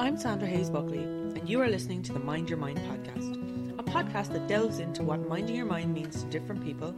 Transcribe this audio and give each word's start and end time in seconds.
I'm 0.00 0.16
Sandra 0.16 0.46
Hayes 0.46 0.70
Buckley, 0.70 1.02
and 1.02 1.48
you 1.48 1.60
are 1.60 1.66
listening 1.66 2.04
to 2.04 2.12
the 2.12 2.20
Mind 2.20 2.48
Your 2.48 2.56
Mind 2.56 2.78
podcast, 2.78 3.34
a 3.80 3.82
podcast 3.82 4.32
that 4.32 4.46
delves 4.46 4.78
into 4.78 5.02
what 5.02 5.28
minding 5.28 5.56
your 5.56 5.66
mind 5.66 5.92
means 5.92 6.22
to 6.22 6.30
different 6.30 6.62
people, 6.62 6.92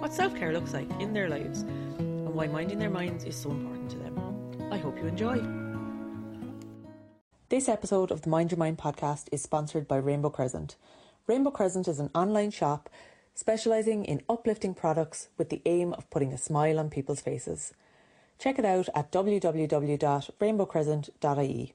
what 0.00 0.12
self 0.12 0.36
care 0.36 0.52
looks 0.52 0.74
like 0.74 0.90
in 1.00 1.14
their 1.14 1.30
lives, 1.30 1.62
and 1.62 2.34
why 2.34 2.48
minding 2.48 2.78
their 2.78 2.90
minds 2.90 3.24
is 3.24 3.36
so 3.36 3.50
important 3.50 3.88
to 3.92 3.96
them. 3.96 4.18
I 4.70 4.76
hope 4.76 4.98
you 4.98 5.06
enjoy. 5.06 5.40
This 7.48 7.70
episode 7.70 8.10
of 8.10 8.20
the 8.20 8.28
Mind 8.28 8.50
Your 8.50 8.58
Mind 8.58 8.76
podcast 8.76 9.28
is 9.32 9.40
sponsored 9.40 9.88
by 9.88 9.96
Rainbow 9.96 10.28
Crescent. 10.28 10.76
Rainbow 11.26 11.52
Crescent 11.52 11.88
is 11.88 12.00
an 12.00 12.10
online 12.14 12.50
shop 12.50 12.90
specialising 13.32 14.04
in 14.04 14.20
uplifting 14.28 14.74
products 14.74 15.30
with 15.38 15.48
the 15.48 15.62
aim 15.64 15.94
of 15.94 16.10
putting 16.10 16.34
a 16.34 16.38
smile 16.38 16.78
on 16.78 16.90
people's 16.90 17.22
faces. 17.22 17.72
Check 18.38 18.58
it 18.58 18.66
out 18.66 18.90
at 18.94 19.10
www.rainbowcrescent.ie. 19.10 21.74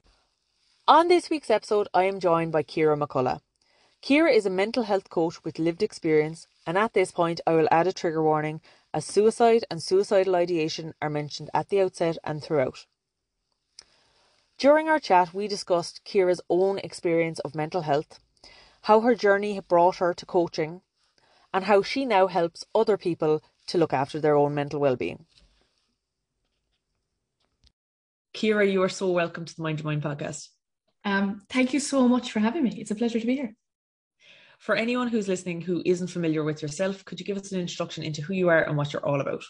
On 0.88 1.08
this 1.08 1.28
week's 1.28 1.50
episode, 1.50 1.86
I 1.92 2.04
am 2.04 2.18
joined 2.18 2.50
by 2.50 2.62
Ciara 2.62 2.96
McCullough. 2.96 3.42
Ciara 4.00 4.32
is 4.32 4.46
a 4.46 4.50
mental 4.50 4.84
health 4.84 5.10
coach 5.10 5.44
with 5.44 5.58
lived 5.58 5.82
experience, 5.82 6.46
and 6.66 6.78
at 6.78 6.94
this 6.94 7.12
point, 7.12 7.42
I 7.46 7.52
will 7.52 7.68
add 7.70 7.86
a 7.86 7.92
trigger 7.92 8.22
warning 8.22 8.62
as 8.94 9.04
suicide 9.04 9.66
and 9.70 9.82
suicidal 9.82 10.34
ideation 10.34 10.94
are 11.02 11.10
mentioned 11.10 11.50
at 11.52 11.68
the 11.68 11.82
outset 11.82 12.16
and 12.24 12.42
throughout. 12.42 12.86
During 14.56 14.88
our 14.88 14.98
chat, 14.98 15.34
we 15.34 15.46
discussed 15.46 16.06
Ciara's 16.06 16.40
own 16.48 16.78
experience 16.78 17.38
of 17.40 17.54
mental 17.54 17.82
health, 17.82 18.18
how 18.84 19.00
her 19.00 19.14
journey 19.14 19.60
brought 19.60 19.96
her 19.96 20.14
to 20.14 20.24
coaching, 20.24 20.80
and 21.52 21.66
how 21.66 21.82
she 21.82 22.06
now 22.06 22.28
helps 22.28 22.64
other 22.74 22.96
people 22.96 23.42
to 23.66 23.76
look 23.76 23.92
after 23.92 24.20
their 24.22 24.36
own 24.36 24.54
mental 24.54 24.80
well-being. 24.80 25.26
Ciara, 28.32 28.66
you 28.66 28.82
are 28.82 28.88
so 28.88 29.10
welcome 29.10 29.44
to 29.44 29.54
the 29.54 29.60
Mind 29.60 29.80
Your 29.80 29.84
Mind 29.84 30.02
podcast. 30.02 30.48
Um, 31.04 31.42
thank 31.48 31.72
you 31.72 31.80
so 31.80 32.08
much 32.08 32.32
for 32.32 32.40
having 32.40 32.62
me. 32.62 32.76
It's 32.78 32.90
a 32.90 32.94
pleasure 32.94 33.20
to 33.20 33.26
be 33.26 33.36
here. 33.36 33.54
For 34.58 34.74
anyone 34.74 35.08
who's 35.08 35.28
listening 35.28 35.60
who 35.60 35.82
isn't 35.86 36.08
familiar 36.08 36.42
with 36.42 36.62
yourself, 36.62 37.04
could 37.04 37.20
you 37.20 37.26
give 37.26 37.38
us 37.38 37.52
an 37.52 37.60
introduction 37.60 38.02
into 38.02 38.22
who 38.22 38.34
you 38.34 38.48
are 38.48 38.64
and 38.64 38.76
what 38.76 38.92
you're 38.92 39.06
all 39.06 39.20
about? 39.20 39.44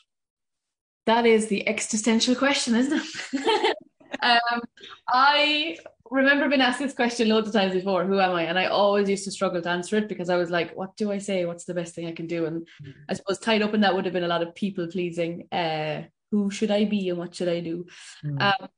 That 1.06 1.24
is 1.24 1.46
the 1.46 1.66
existential 1.66 2.34
question, 2.34 2.74
isn't 2.74 3.02
it? 3.32 3.76
um, 4.22 4.60
I 5.08 5.78
remember 6.10 6.48
being 6.48 6.60
asked 6.60 6.78
this 6.78 6.92
question 6.92 7.28
loads 7.28 7.48
of 7.48 7.54
times 7.54 7.72
before 7.72 8.04
who 8.04 8.20
am 8.20 8.32
I? 8.32 8.42
And 8.42 8.58
I 8.58 8.66
always 8.66 9.08
used 9.08 9.24
to 9.24 9.30
struggle 9.30 9.62
to 9.62 9.70
answer 9.70 9.96
it 9.96 10.08
because 10.08 10.28
I 10.28 10.36
was 10.36 10.50
like, 10.50 10.76
what 10.76 10.94
do 10.96 11.10
I 11.10 11.18
say? 11.18 11.46
What's 11.46 11.64
the 11.64 11.74
best 11.74 11.94
thing 11.94 12.06
I 12.06 12.12
can 12.12 12.26
do? 12.26 12.44
And. 12.44 12.66
I 13.08 13.14
suppose 13.14 13.38
tied 13.38 13.62
up 13.62 13.72
in 13.72 13.80
that 13.80 13.94
would 13.94 14.04
have 14.04 14.12
been 14.12 14.24
a 14.24 14.28
lot 14.28 14.42
of 14.42 14.54
people 14.54 14.86
pleasing. 14.86 15.48
Uh, 15.50 16.02
who 16.30 16.50
should 16.50 16.70
I 16.70 16.84
be 16.84 17.08
and 17.08 17.18
what 17.18 17.34
should 17.34 17.48
I 17.48 17.60
do? 17.60 17.86
Mm. 18.24 18.42
Um, 18.42 18.68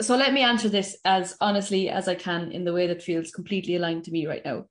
so 0.00 0.16
let 0.16 0.32
me 0.32 0.42
answer 0.42 0.68
this 0.68 0.96
as 1.04 1.36
honestly 1.40 1.88
as 1.88 2.08
I 2.08 2.14
can 2.14 2.52
in 2.52 2.64
the 2.64 2.72
way 2.72 2.86
that 2.86 3.02
feels 3.02 3.30
completely 3.30 3.76
aligned 3.76 4.04
to 4.04 4.12
me 4.12 4.26
right 4.26 4.44
now. 4.44 4.66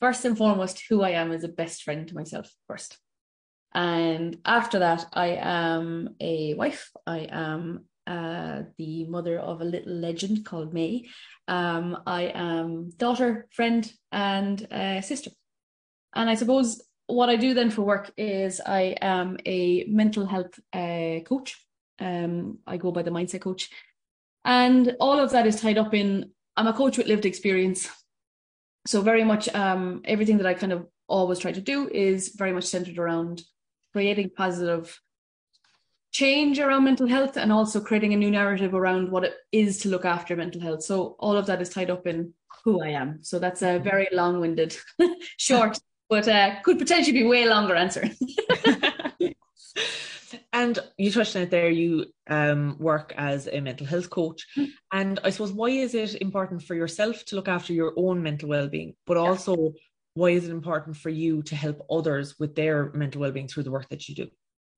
First 0.00 0.24
and 0.24 0.36
foremost, 0.36 0.82
who 0.88 1.02
I 1.02 1.10
am 1.10 1.32
is 1.32 1.44
a 1.44 1.48
best 1.48 1.82
friend 1.82 2.06
to 2.08 2.14
myself 2.14 2.50
first. 2.66 2.98
And 3.72 4.38
after 4.44 4.80
that, 4.80 5.06
I 5.12 5.38
am 5.40 6.16
a 6.20 6.54
wife. 6.54 6.90
I 7.06 7.28
am 7.30 7.86
uh, 8.06 8.62
the 8.76 9.04
mother 9.06 9.38
of 9.38 9.60
a 9.60 9.64
little 9.64 9.92
legend 9.92 10.44
called 10.44 10.74
May. 10.74 11.06
Um, 11.48 11.98
I 12.06 12.24
am 12.34 12.90
daughter, 12.96 13.46
friend, 13.52 13.90
and 14.12 14.66
uh, 14.72 15.00
sister. 15.00 15.30
And 16.14 16.28
I 16.28 16.34
suppose 16.34 16.82
what 17.06 17.28
I 17.28 17.36
do 17.36 17.54
then 17.54 17.70
for 17.70 17.82
work 17.82 18.12
is 18.16 18.60
I 18.64 18.96
am 19.00 19.38
a 19.46 19.84
mental 19.88 20.26
health 20.26 20.58
uh, 20.72 21.20
coach. 21.26 21.56
Um, 21.98 22.58
I 22.66 22.76
go 22.76 22.92
by 22.92 23.02
the 23.02 23.10
mindset 23.10 23.40
coach. 23.40 23.70
And 24.44 24.96
all 25.00 25.18
of 25.18 25.30
that 25.30 25.46
is 25.46 25.60
tied 25.60 25.78
up 25.78 25.94
in 25.94 26.30
I'm 26.56 26.66
a 26.66 26.72
coach 26.72 26.98
with 26.98 27.06
lived 27.06 27.26
experience. 27.26 27.88
So, 28.86 29.00
very 29.00 29.24
much 29.24 29.48
um, 29.54 30.02
everything 30.04 30.38
that 30.38 30.46
I 30.46 30.54
kind 30.54 30.72
of 30.72 30.86
always 31.08 31.38
try 31.38 31.52
to 31.52 31.60
do 31.60 31.88
is 31.88 32.34
very 32.36 32.52
much 32.52 32.64
centered 32.64 32.98
around 32.98 33.42
creating 33.92 34.30
positive 34.36 35.00
change 36.12 36.60
around 36.60 36.84
mental 36.84 37.08
health 37.08 37.36
and 37.36 37.52
also 37.52 37.80
creating 37.80 38.12
a 38.12 38.16
new 38.16 38.30
narrative 38.30 38.72
around 38.72 39.10
what 39.10 39.24
it 39.24 39.34
is 39.50 39.78
to 39.78 39.88
look 39.88 40.04
after 40.04 40.36
mental 40.36 40.60
health. 40.60 40.82
So, 40.82 41.16
all 41.18 41.36
of 41.36 41.46
that 41.46 41.62
is 41.62 41.70
tied 41.70 41.90
up 41.90 42.06
in 42.06 42.34
who 42.64 42.82
I 42.82 42.88
am. 42.88 43.18
So, 43.22 43.38
that's 43.38 43.62
a 43.62 43.78
very 43.78 44.08
long 44.12 44.40
winded, 44.40 44.76
short, 45.38 45.78
but 46.08 46.28
uh, 46.28 46.60
could 46.62 46.78
potentially 46.78 47.18
be 47.18 47.26
way 47.26 47.48
longer 47.48 47.74
answer. 47.74 48.08
And 50.54 50.78
you 50.96 51.10
touched 51.10 51.34
on 51.34 51.42
it 51.42 51.50
there, 51.50 51.68
you 51.68 52.06
um, 52.30 52.76
work 52.78 53.12
as 53.16 53.48
a 53.48 53.60
mental 53.60 53.86
health 53.86 54.08
coach. 54.08 54.46
Mm-hmm. 54.56 54.70
And 54.92 55.18
I 55.24 55.30
suppose, 55.30 55.52
why 55.52 55.70
is 55.70 55.94
it 55.96 56.22
important 56.22 56.62
for 56.62 56.76
yourself 56.76 57.24
to 57.26 57.36
look 57.36 57.48
after 57.48 57.72
your 57.72 57.92
own 57.96 58.22
mental 58.22 58.48
well 58.48 58.68
being, 58.68 58.94
but 59.04 59.16
yeah. 59.16 59.24
also 59.24 59.74
why 60.14 60.28
is 60.30 60.44
it 60.44 60.52
important 60.52 60.96
for 60.96 61.10
you 61.10 61.42
to 61.42 61.56
help 61.56 61.84
others 61.90 62.38
with 62.38 62.54
their 62.54 62.92
mental 62.92 63.20
well 63.20 63.32
being 63.32 63.48
through 63.48 63.64
the 63.64 63.72
work 63.72 63.88
that 63.88 64.08
you 64.08 64.14
do? 64.14 64.28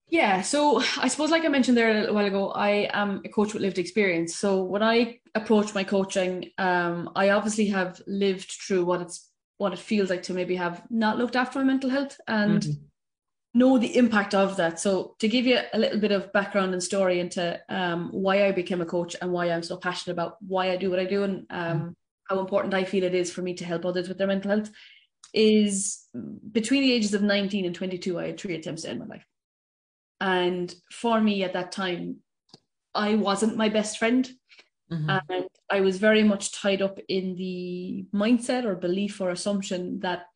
Yeah, 0.08 0.40
so 0.40 0.82
I 0.96 1.08
suppose, 1.08 1.30
like 1.30 1.44
I 1.44 1.48
mentioned 1.48 1.76
there 1.76 1.90
a 1.90 2.00
little 2.00 2.14
while 2.14 2.24
ago, 2.24 2.50
I 2.52 2.88
am 2.94 3.20
a 3.26 3.28
coach 3.28 3.52
with 3.52 3.60
lived 3.60 3.78
experience. 3.78 4.34
So 4.34 4.62
when 4.62 4.82
I 4.82 5.18
approach 5.34 5.74
my 5.74 5.84
coaching, 5.84 6.52
um, 6.56 7.10
I 7.14 7.30
obviously 7.30 7.66
have 7.66 8.00
lived 8.06 8.50
through 8.50 8.86
what 8.86 9.02
it's 9.02 9.30
what 9.58 9.74
it 9.74 9.78
feels 9.78 10.08
like 10.08 10.22
to 10.22 10.32
maybe 10.32 10.56
have 10.56 10.84
not 10.90 11.18
looked 11.18 11.36
after 11.36 11.58
my 11.58 11.64
mental 11.64 11.90
health 11.90 12.18
and 12.28 12.62
mm-hmm 12.62 12.82
know 13.56 13.78
the 13.78 13.96
impact 13.96 14.34
of 14.34 14.56
that. 14.58 14.78
So 14.78 15.14
to 15.18 15.28
give 15.28 15.46
you 15.46 15.58
a 15.72 15.78
little 15.78 15.98
bit 15.98 16.12
of 16.12 16.32
background 16.32 16.72
and 16.74 16.82
story 16.82 17.20
into 17.20 17.58
um, 17.68 18.10
why 18.12 18.46
I 18.46 18.52
became 18.52 18.82
a 18.82 18.86
coach 18.86 19.16
and 19.20 19.32
why 19.32 19.46
I'm 19.46 19.62
so 19.62 19.76
passionate 19.76 20.12
about 20.12 20.36
why 20.46 20.70
I 20.70 20.76
do 20.76 20.90
what 20.90 20.98
I 20.98 21.04
do 21.04 21.22
and 21.22 21.46
um, 21.50 21.80
mm. 21.80 21.94
how 22.28 22.38
important 22.38 22.74
I 22.74 22.84
feel 22.84 23.04
it 23.04 23.14
is 23.14 23.32
for 23.32 23.42
me 23.42 23.54
to 23.54 23.64
help 23.64 23.86
others 23.86 24.08
with 24.08 24.18
their 24.18 24.26
mental 24.26 24.50
health 24.50 24.70
is 25.32 26.06
between 26.52 26.82
the 26.82 26.92
ages 26.92 27.14
of 27.14 27.22
19 27.22 27.64
and 27.64 27.74
22, 27.74 28.18
I 28.18 28.26
had 28.28 28.38
three 28.38 28.54
attempts 28.54 28.82
to 28.82 28.90
end 28.90 29.00
my 29.00 29.06
life. 29.06 29.26
And 30.20 30.74
for 30.90 31.20
me 31.20 31.42
at 31.44 31.52
that 31.54 31.72
time, 31.72 32.18
I 32.94 33.14
wasn't 33.16 33.56
my 33.56 33.68
best 33.68 33.98
friend. 33.98 34.28
Mm-hmm. 34.90 35.10
And 35.10 35.46
I 35.70 35.80
was 35.80 35.98
very 35.98 36.22
much 36.22 36.52
tied 36.52 36.80
up 36.80 36.98
in 37.08 37.36
the 37.36 38.06
mindset 38.14 38.64
or 38.64 38.74
belief 38.76 39.20
or 39.20 39.30
assumption 39.30 40.00
that 40.00 40.26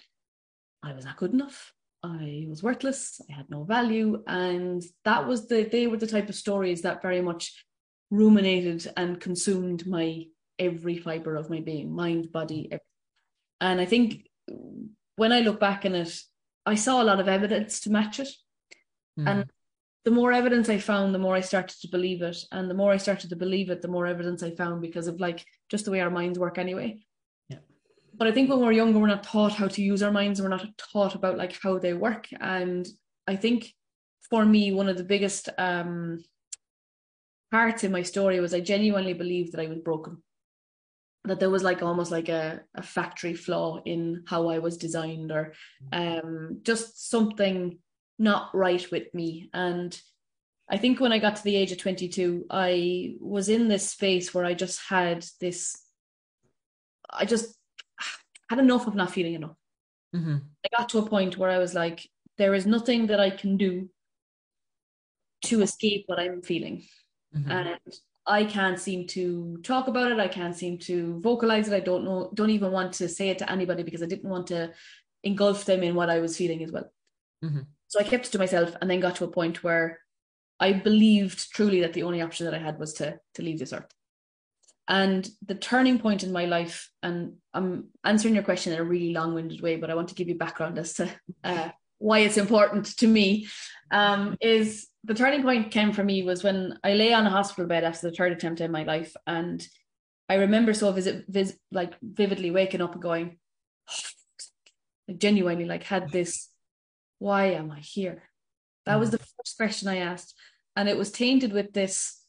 I 0.82 0.92
was 0.92 1.04
not 1.04 1.16
good 1.16 1.32
enough. 1.32 1.72
I 2.02 2.46
was 2.48 2.62
worthless, 2.62 3.20
I 3.30 3.34
had 3.34 3.50
no 3.50 3.64
value. 3.64 4.22
And 4.26 4.82
that 5.04 5.26
was 5.26 5.48
the, 5.48 5.64
they 5.64 5.86
were 5.86 5.98
the 5.98 6.06
type 6.06 6.28
of 6.28 6.34
stories 6.34 6.82
that 6.82 7.02
very 7.02 7.20
much 7.20 7.64
ruminated 8.10 8.90
and 8.96 9.20
consumed 9.20 9.86
my 9.86 10.24
every 10.58 10.98
fiber 10.98 11.36
of 11.36 11.50
my 11.50 11.60
being, 11.60 11.94
mind, 11.94 12.32
body. 12.32 12.66
Everything. 12.66 12.80
And 13.60 13.80
I 13.80 13.84
think 13.84 14.26
when 15.16 15.32
I 15.32 15.40
look 15.40 15.60
back 15.60 15.84
in 15.84 15.94
it, 15.94 16.18
I 16.64 16.74
saw 16.74 17.02
a 17.02 17.04
lot 17.04 17.20
of 17.20 17.28
evidence 17.28 17.80
to 17.80 17.90
match 17.90 18.20
it. 18.20 18.28
Mm. 19.18 19.28
And 19.28 19.50
the 20.04 20.10
more 20.10 20.32
evidence 20.32 20.68
I 20.68 20.78
found, 20.78 21.14
the 21.14 21.18
more 21.18 21.36
I 21.36 21.40
started 21.40 21.76
to 21.82 21.88
believe 21.88 22.22
it. 22.22 22.38
And 22.52 22.70
the 22.70 22.74
more 22.74 22.92
I 22.92 22.96
started 22.96 23.30
to 23.30 23.36
believe 23.36 23.70
it, 23.70 23.82
the 23.82 23.88
more 23.88 24.06
evidence 24.06 24.42
I 24.42 24.52
found 24.52 24.80
because 24.80 25.06
of 25.06 25.20
like 25.20 25.44
just 25.68 25.84
the 25.84 25.90
way 25.90 26.00
our 26.00 26.10
minds 26.10 26.38
work 26.38 26.56
anyway. 26.56 27.00
But 28.20 28.28
I 28.28 28.32
think 28.32 28.50
when 28.50 28.60
we're 28.60 28.72
younger, 28.72 28.98
we're 28.98 29.06
not 29.06 29.22
taught 29.22 29.54
how 29.54 29.66
to 29.66 29.82
use 29.82 30.02
our 30.02 30.12
minds. 30.12 30.42
We're 30.42 30.48
not 30.48 30.76
taught 30.76 31.14
about 31.14 31.38
like 31.38 31.58
how 31.62 31.78
they 31.78 31.94
work. 31.94 32.28
And 32.38 32.86
I 33.26 33.34
think 33.34 33.72
for 34.28 34.44
me, 34.44 34.72
one 34.72 34.90
of 34.90 34.98
the 34.98 35.04
biggest 35.04 35.48
um, 35.56 36.22
parts 37.50 37.82
in 37.82 37.92
my 37.92 38.02
story 38.02 38.38
was 38.38 38.52
I 38.52 38.60
genuinely 38.60 39.14
believed 39.14 39.52
that 39.52 39.62
I 39.62 39.68
was 39.68 39.78
broken. 39.78 40.22
That 41.24 41.40
there 41.40 41.48
was 41.48 41.62
like 41.62 41.82
almost 41.82 42.10
like 42.10 42.28
a, 42.28 42.60
a 42.74 42.82
factory 42.82 43.32
flaw 43.32 43.80
in 43.86 44.24
how 44.26 44.50
I 44.50 44.58
was 44.58 44.76
designed 44.76 45.32
or 45.32 45.54
um, 45.90 46.58
just 46.62 47.08
something 47.08 47.78
not 48.18 48.54
right 48.54 48.84
with 48.90 49.14
me. 49.14 49.48
And 49.54 49.98
I 50.68 50.76
think 50.76 51.00
when 51.00 51.12
I 51.12 51.20
got 51.20 51.36
to 51.36 51.42
the 51.42 51.56
age 51.56 51.72
of 51.72 51.78
22, 51.78 52.44
I 52.50 53.14
was 53.18 53.48
in 53.48 53.68
this 53.68 53.88
space 53.88 54.34
where 54.34 54.44
I 54.44 54.52
just 54.52 54.78
had 54.90 55.24
this, 55.40 55.74
I 57.08 57.24
just 57.24 57.56
had 58.50 58.58
enough 58.58 58.86
of 58.86 58.94
not 58.96 59.12
feeling 59.12 59.34
enough. 59.34 59.56
Mm-hmm. 60.14 60.38
I 60.64 60.76
got 60.76 60.88
to 60.90 60.98
a 60.98 61.08
point 61.08 61.38
where 61.38 61.50
I 61.50 61.58
was 61.58 61.72
like, 61.72 62.06
there 62.36 62.52
is 62.52 62.66
nothing 62.66 63.06
that 63.06 63.20
I 63.20 63.30
can 63.30 63.56
do 63.56 63.88
to 65.44 65.62
escape 65.62 66.04
what 66.06 66.18
I'm 66.18 66.42
feeling. 66.42 66.82
Mm-hmm. 67.34 67.50
And 67.50 67.78
I 68.26 68.44
can't 68.44 68.78
seem 68.78 69.06
to 69.08 69.58
talk 69.62 69.86
about 69.86 70.10
it. 70.10 70.18
I 70.18 70.28
can't 70.28 70.56
seem 70.56 70.78
to 70.78 71.20
vocalize 71.20 71.68
it. 71.68 71.74
I 71.74 71.80
don't 71.80 72.04
know, 72.04 72.30
don't 72.34 72.50
even 72.50 72.72
want 72.72 72.92
to 72.94 73.08
say 73.08 73.30
it 73.30 73.38
to 73.38 73.50
anybody 73.50 73.84
because 73.84 74.02
I 74.02 74.06
didn't 74.06 74.28
want 74.28 74.48
to 74.48 74.72
engulf 75.22 75.64
them 75.64 75.82
in 75.82 75.94
what 75.94 76.10
I 76.10 76.18
was 76.18 76.36
feeling 76.36 76.62
as 76.64 76.72
well. 76.72 76.92
Mm-hmm. 77.44 77.60
So 77.86 78.00
I 78.00 78.04
kept 78.04 78.26
it 78.26 78.32
to 78.32 78.38
myself 78.38 78.74
and 78.80 78.90
then 78.90 79.00
got 79.00 79.16
to 79.16 79.24
a 79.24 79.28
point 79.28 79.62
where 79.62 80.00
I 80.58 80.72
believed 80.72 81.52
truly 81.52 81.80
that 81.82 81.92
the 81.92 82.02
only 82.02 82.20
option 82.20 82.46
that 82.46 82.54
I 82.54 82.58
had 82.58 82.78
was 82.78 82.94
to 82.94 83.18
to 83.34 83.42
leave 83.42 83.58
this 83.58 83.72
earth. 83.72 83.92
And 84.90 85.26
the 85.46 85.54
turning 85.54 86.00
point 86.00 86.24
in 86.24 86.32
my 86.32 86.46
life, 86.46 86.90
and 87.00 87.34
I'm 87.54 87.90
answering 88.02 88.34
your 88.34 88.42
question 88.42 88.72
in 88.72 88.80
a 88.80 88.84
really 88.84 89.12
long 89.12 89.34
winded 89.34 89.60
way, 89.60 89.76
but 89.76 89.88
I 89.88 89.94
want 89.94 90.08
to 90.08 90.16
give 90.16 90.28
you 90.28 90.34
background 90.34 90.78
as 90.78 90.94
to 90.94 91.08
uh, 91.44 91.68
why 91.98 92.18
it's 92.18 92.36
important 92.36 92.86
to 92.98 93.06
me, 93.06 93.46
um, 93.92 94.36
is 94.40 94.88
the 95.04 95.14
turning 95.14 95.42
point 95.42 95.70
came 95.70 95.92
for 95.92 96.02
me 96.02 96.24
was 96.24 96.42
when 96.42 96.76
I 96.82 96.94
lay 96.94 97.12
on 97.12 97.24
a 97.24 97.30
hospital 97.30 97.68
bed 97.68 97.84
after 97.84 98.10
the 98.10 98.16
third 98.16 98.32
attempt 98.32 98.60
in 98.60 98.72
my 98.72 98.82
life. 98.82 99.14
And 99.28 99.64
I 100.28 100.34
remember 100.34 100.74
so 100.74 100.90
visit, 100.90 101.24
vis, 101.28 101.56
like 101.70 101.94
vividly 102.02 102.50
waking 102.50 102.82
up 102.82 102.94
and 102.94 103.02
going, 103.02 103.38
like 105.08 105.18
genuinely 105.18 105.66
like 105.66 105.84
had 105.84 106.10
this, 106.10 106.48
why 107.20 107.52
am 107.52 107.70
I 107.70 107.78
here? 107.78 108.24
That 108.86 108.98
was 108.98 109.10
the 109.10 109.18
first 109.18 109.56
question 109.56 109.86
I 109.86 109.98
asked. 109.98 110.34
And 110.74 110.88
it 110.88 110.98
was 110.98 111.12
tainted 111.12 111.52
with 111.52 111.72
this, 111.72 112.19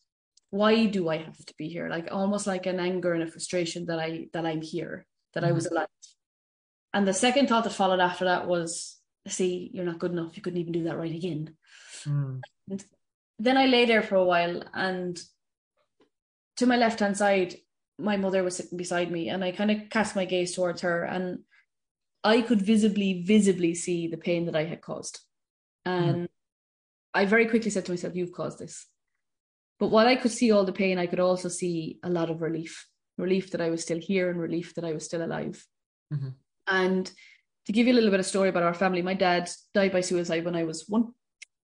why 0.51 0.85
do 0.85 1.09
I 1.09 1.17
have 1.17 1.37
to 1.45 1.53
be 1.57 1.69
here? 1.69 1.89
Like 1.89 2.09
almost 2.11 2.45
like 2.45 2.65
an 2.65 2.79
anger 2.79 3.13
and 3.13 3.23
a 3.23 3.27
frustration 3.27 3.85
that 3.87 3.99
I 3.99 4.27
that 4.33 4.45
I'm 4.45 4.61
here, 4.61 5.07
that 5.33 5.43
mm-hmm. 5.43 5.49
I 5.49 5.53
was 5.53 5.65
alive. 5.65 5.87
And 6.93 7.07
the 7.07 7.13
second 7.13 7.47
thought 7.47 7.63
that 7.63 7.73
followed 7.73 8.01
after 8.01 8.25
that 8.25 8.47
was, 8.47 8.97
see, 9.27 9.71
you're 9.73 9.85
not 9.85 9.99
good 9.99 10.11
enough. 10.11 10.35
You 10.35 10.43
couldn't 10.43 10.59
even 10.59 10.73
do 10.73 10.83
that 10.83 10.97
right 10.97 11.15
again. 11.15 11.55
Mm. 12.05 12.41
then 13.39 13.57
I 13.57 13.67
lay 13.67 13.85
there 13.85 14.01
for 14.01 14.15
a 14.15 14.25
while 14.25 14.63
and 14.73 15.21
to 16.57 16.65
my 16.65 16.77
left 16.77 16.99
hand 16.99 17.15
side, 17.15 17.55
my 17.97 18.17
mother 18.17 18.43
was 18.43 18.55
sitting 18.55 18.77
beside 18.77 19.11
me 19.11 19.29
and 19.29 19.43
I 19.43 19.51
kind 19.51 19.71
of 19.71 19.89
cast 19.89 20.15
my 20.15 20.25
gaze 20.25 20.55
towards 20.55 20.81
her 20.81 21.03
and 21.03 21.39
I 22.23 22.41
could 22.41 22.61
visibly, 22.61 23.23
visibly 23.23 23.73
see 23.73 24.07
the 24.07 24.17
pain 24.17 24.45
that 24.45 24.55
I 24.55 24.65
had 24.65 24.81
caused. 24.81 25.19
And 25.85 26.23
mm. 26.23 26.27
I 27.13 27.25
very 27.25 27.47
quickly 27.47 27.71
said 27.71 27.85
to 27.85 27.91
myself, 27.91 28.15
You've 28.15 28.31
caused 28.31 28.59
this. 28.59 28.85
But 29.81 29.89
while 29.89 30.05
I 30.05 30.15
could 30.15 30.31
see 30.31 30.51
all 30.51 30.63
the 30.63 30.71
pain, 30.71 30.99
I 30.99 31.07
could 31.07 31.19
also 31.19 31.49
see 31.49 31.97
a 32.03 32.09
lot 32.09 32.29
of 32.29 32.43
relief 32.43 32.87
relief 33.17 33.51
that 33.51 33.61
I 33.61 33.71
was 33.71 33.81
still 33.81 33.97
here 33.99 34.29
and 34.29 34.39
relief 34.39 34.75
that 34.75 34.85
I 34.85 34.93
was 34.93 35.05
still 35.05 35.23
alive. 35.23 35.65
Mm-hmm. 36.13 36.29
And 36.67 37.11
to 37.65 37.71
give 37.71 37.87
you 37.87 37.93
a 37.93 37.95
little 37.95 38.11
bit 38.11 38.19
of 38.19 38.25
story 38.27 38.49
about 38.49 38.63
our 38.63 38.75
family, 38.75 39.01
my 39.01 39.15
dad 39.15 39.49
died 39.73 39.91
by 39.91 40.01
suicide 40.01 40.45
when 40.45 40.55
I 40.55 40.65
was 40.65 40.87
one. 40.87 41.13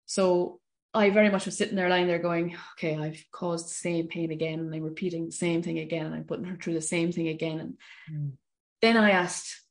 So 0.05 0.59
I 0.93 1.09
very 1.09 1.31
much 1.31 1.45
was 1.45 1.57
sitting 1.57 1.75
there 1.75 1.89
lying 1.89 2.05
there 2.05 2.19
going, 2.19 2.55
okay, 2.73 2.95
I've 2.95 3.23
caused 3.31 3.69
the 3.69 3.73
same 3.73 4.07
pain 4.07 4.31
again 4.31 4.59
and 4.59 4.73
I'm 4.73 4.83
repeating 4.83 5.25
the 5.25 5.31
same 5.31 5.63
thing 5.63 5.79
again 5.79 6.05
and 6.05 6.13
I'm 6.13 6.25
putting 6.25 6.45
her 6.45 6.57
through 6.57 6.75
the 6.75 6.81
same 6.81 7.11
thing 7.11 7.29
again. 7.29 7.59
And 7.59 7.73
mm. 8.11 8.31
then 8.83 8.97
I 8.97 9.11
asked, 9.11 9.61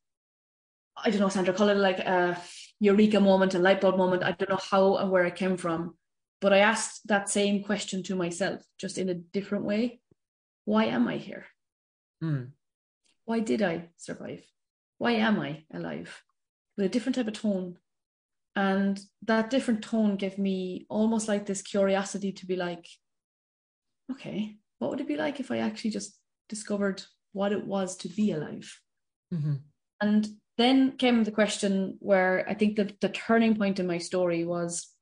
I 0.96 1.10
don't 1.10 1.20
know, 1.20 1.28
Sandra, 1.28 1.54
call 1.54 1.68
it 1.68 1.76
like 1.76 2.00
a 2.00 2.40
eureka 2.80 3.20
moment, 3.20 3.54
a 3.54 3.60
light 3.60 3.80
bulb 3.80 3.96
moment. 3.96 4.24
I 4.24 4.32
don't 4.32 4.50
know 4.50 4.60
how 4.70 4.96
and 4.96 5.10
where 5.10 5.24
it 5.24 5.36
came 5.36 5.56
from, 5.56 5.94
but 6.44 6.52
I 6.52 6.58
asked 6.58 7.08
that 7.08 7.30
same 7.30 7.64
question 7.64 8.02
to 8.02 8.14
myself, 8.14 8.60
just 8.78 8.98
in 8.98 9.08
a 9.08 9.14
different 9.14 9.64
way. 9.64 10.02
Why 10.66 10.84
am 10.84 11.08
I 11.08 11.16
here? 11.16 11.46
Mm. 12.22 12.50
Why 13.24 13.40
did 13.40 13.62
I 13.62 13.88
survive? 13.96 14.44
Why 14.98 15.12
am 15.12 15.40
I 15.40 15.64
alive? 15.72 16.22
With 16.76 16.84
a 16.84 16.90
different 16.90 17.16
type 17.16 17.28
of 17.28 17.32
tone, 17.32 17.78
and 18.54 19.00
that 19.22 19.48
different 19.48 19.82
tone 19.82 20.16
gave 20.16 20.36
me 20.36 20.84
almost 20.90 21.28
like 21.28 21.46
this 21.46 21.62
curiosity 21.62 22.30
to 22.32 22.44
be 22.44 22.56
like, 22.56 22.86
okay, 24.12 24.58
what 24.80 24.90
would 24.90 25.00
it 25.00 25.08
be 25.08 25.16
like 25.16 25.40
if 25.40 25.50
I 25.50 25.60
actually 25.60 25.92
just 25.92 26.18
discovered 26.50 27.02
what 27.32 27.52
it 27.52 27.66
was 27.66 27.96
to 27.96 28.08
be 28.08 28.32
alive? 28.32 28.70
Mm-hmm. 29.32 29.54
And 30.02 30.28
then 30.58 30.98
came 30.98 31.24
the 31.24 31.30
question 31.30 31.96
where 32.00 32.44
I 32.46 32.52
think 32.52 32.76
that 32.76 33.00
the 33.00 33.08
turning 33.08 33.56
point 33.56 33.80
in 33.80 33.86
my 33.86 33.96
story 33.96 34.44
was, 34.44 34.93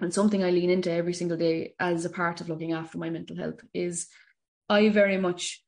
and 0.00 0.12
something 0.12 0.42
I 0.42 0.50
lean 0.50 0.70
into 0.70 0.90
every 0.90 1.14
single 1.14 1.36
day 1.36 1.74
as 1.78 2.04
a 2.04 2.10
part 2.10 2.40
of 2.40 2.48
looking 2.48 2.72
after 2.72 2.98
my 2.98 3.10
mental 3.10 3.36
health, 3.36 3.60
is 3.72 4.08
I 4.68 4.88
very 4.88 5.18
much 5.18 5.62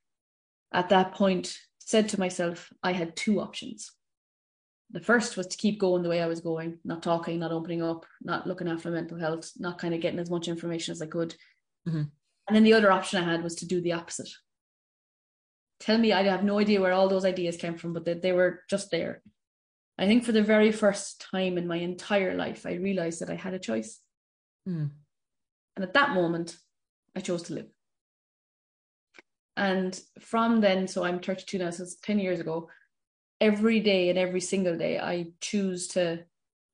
at 0.73 0.89
that 0.89 1.15
point 1.15 1.57
said 1.79 2.09
to 2.11 2.21
myself, 2.21 2.73
I 2.83 2.93
had 2.93 3.17
two 3.17 3.41
options. 3.41 3.93
The 4.91 5.01
first 5.01 5.37
was 5.37 5.47
to 5.49 5.57
keep 5.57 5.79
going 5.79 6.03
the 6.03 6.09
way 6.09 6.23
I 6.23 6.27
was 6.27 6.41
going, 6.41 6.79
not 6.85 7.03
talking, 7.03 7.39
not 7.39 7.53
opening 7.53 7.83
up, 7.83 8.07
not 8.23 8.47
looking 8.47 8.69
after 8.69 8.91
my 8.91 8.97
mental 8.97 9.19
health, 9.19 9.53
not 9.59 9.79
kind 9.79 9.95
of 9.95 10.01
getting 10.01 10.19
as 10.19 10.31
much 10.31 10.49
information 10.49 10.93
as 10.93 11.03
I 11.03 11.07
could. 11.07 11.35
Mm-hmm. 11.89 12.03
And 12.47 12.57
then 12.57 12.65
the 12.65 12.75
other 12.75 12.93
option 12.93 13.23
I 13.23 13.31
had 13.31 13.43
was 13.43 13.57
to 13.57 13.67
do 13.67 13.81
the 13.81 13.93
opposite. 13.93 14.29
Tell 15.81 15.99
me, 15.99 16.13
I 16.13 16.23
have 16.23 16.45
no 16.45 16.59
idea 16.59 16.81
where 16.81 16.93
all 16.93 17.09
those 17.09 17.25
ideas 17.25 17.57
came 17.57 17.77
from, 17.77 17.93
but 17.93 18.05
they, 18.05 18.15
they 18.15 18.33
were 18.33 18.61
just 18.71 18.91
there. 18.91 19.23
I 19.99 20.07
think 20.07 20.25
for 20.25 20.33
the 20.33 20.43
very 20.43 20.73
first 20.73 21.27
time 21.33 21.59
in 21.59 21.67
my 21.67 21.77
entire 21.77 22.35
life, 22.35 22.67
I 22.67 22.75
realized 22.75 23.21
that 23.21 23.31
I 23.31 23.35
had 23.35 23.55
a 23.55 23.59
choice. 23.59 24.01
Mm. 24.69 24.91
And 25.77 25.85
at 25.85 25.95
that 25.95 26.11
moment, 26.11 26.57
I 27.17 27.21
chose 27.21 27.43
to 27.45 27.55
live. 27.55 27.69
And 29.57 29.99
from 30.19 30.61
then, 30.61 30.89
so 30.89 31.05
I'm 31.05 31.21
32 31.21 31.59
now, 31.59 31.71
so 31.71 31.85
it's 31.85 31.97
10 31.97 32.19
years 32.19 32.41
ago, 32.41 32.69
every 33.41 33.81
day 33.81 34.11
and 34.11 34.19
every 34.19 34.41
single 34.41 34.77
day, 34.77 34.99
I 34.99 35.27
choose 35.41 35.89
to 35.89 36.25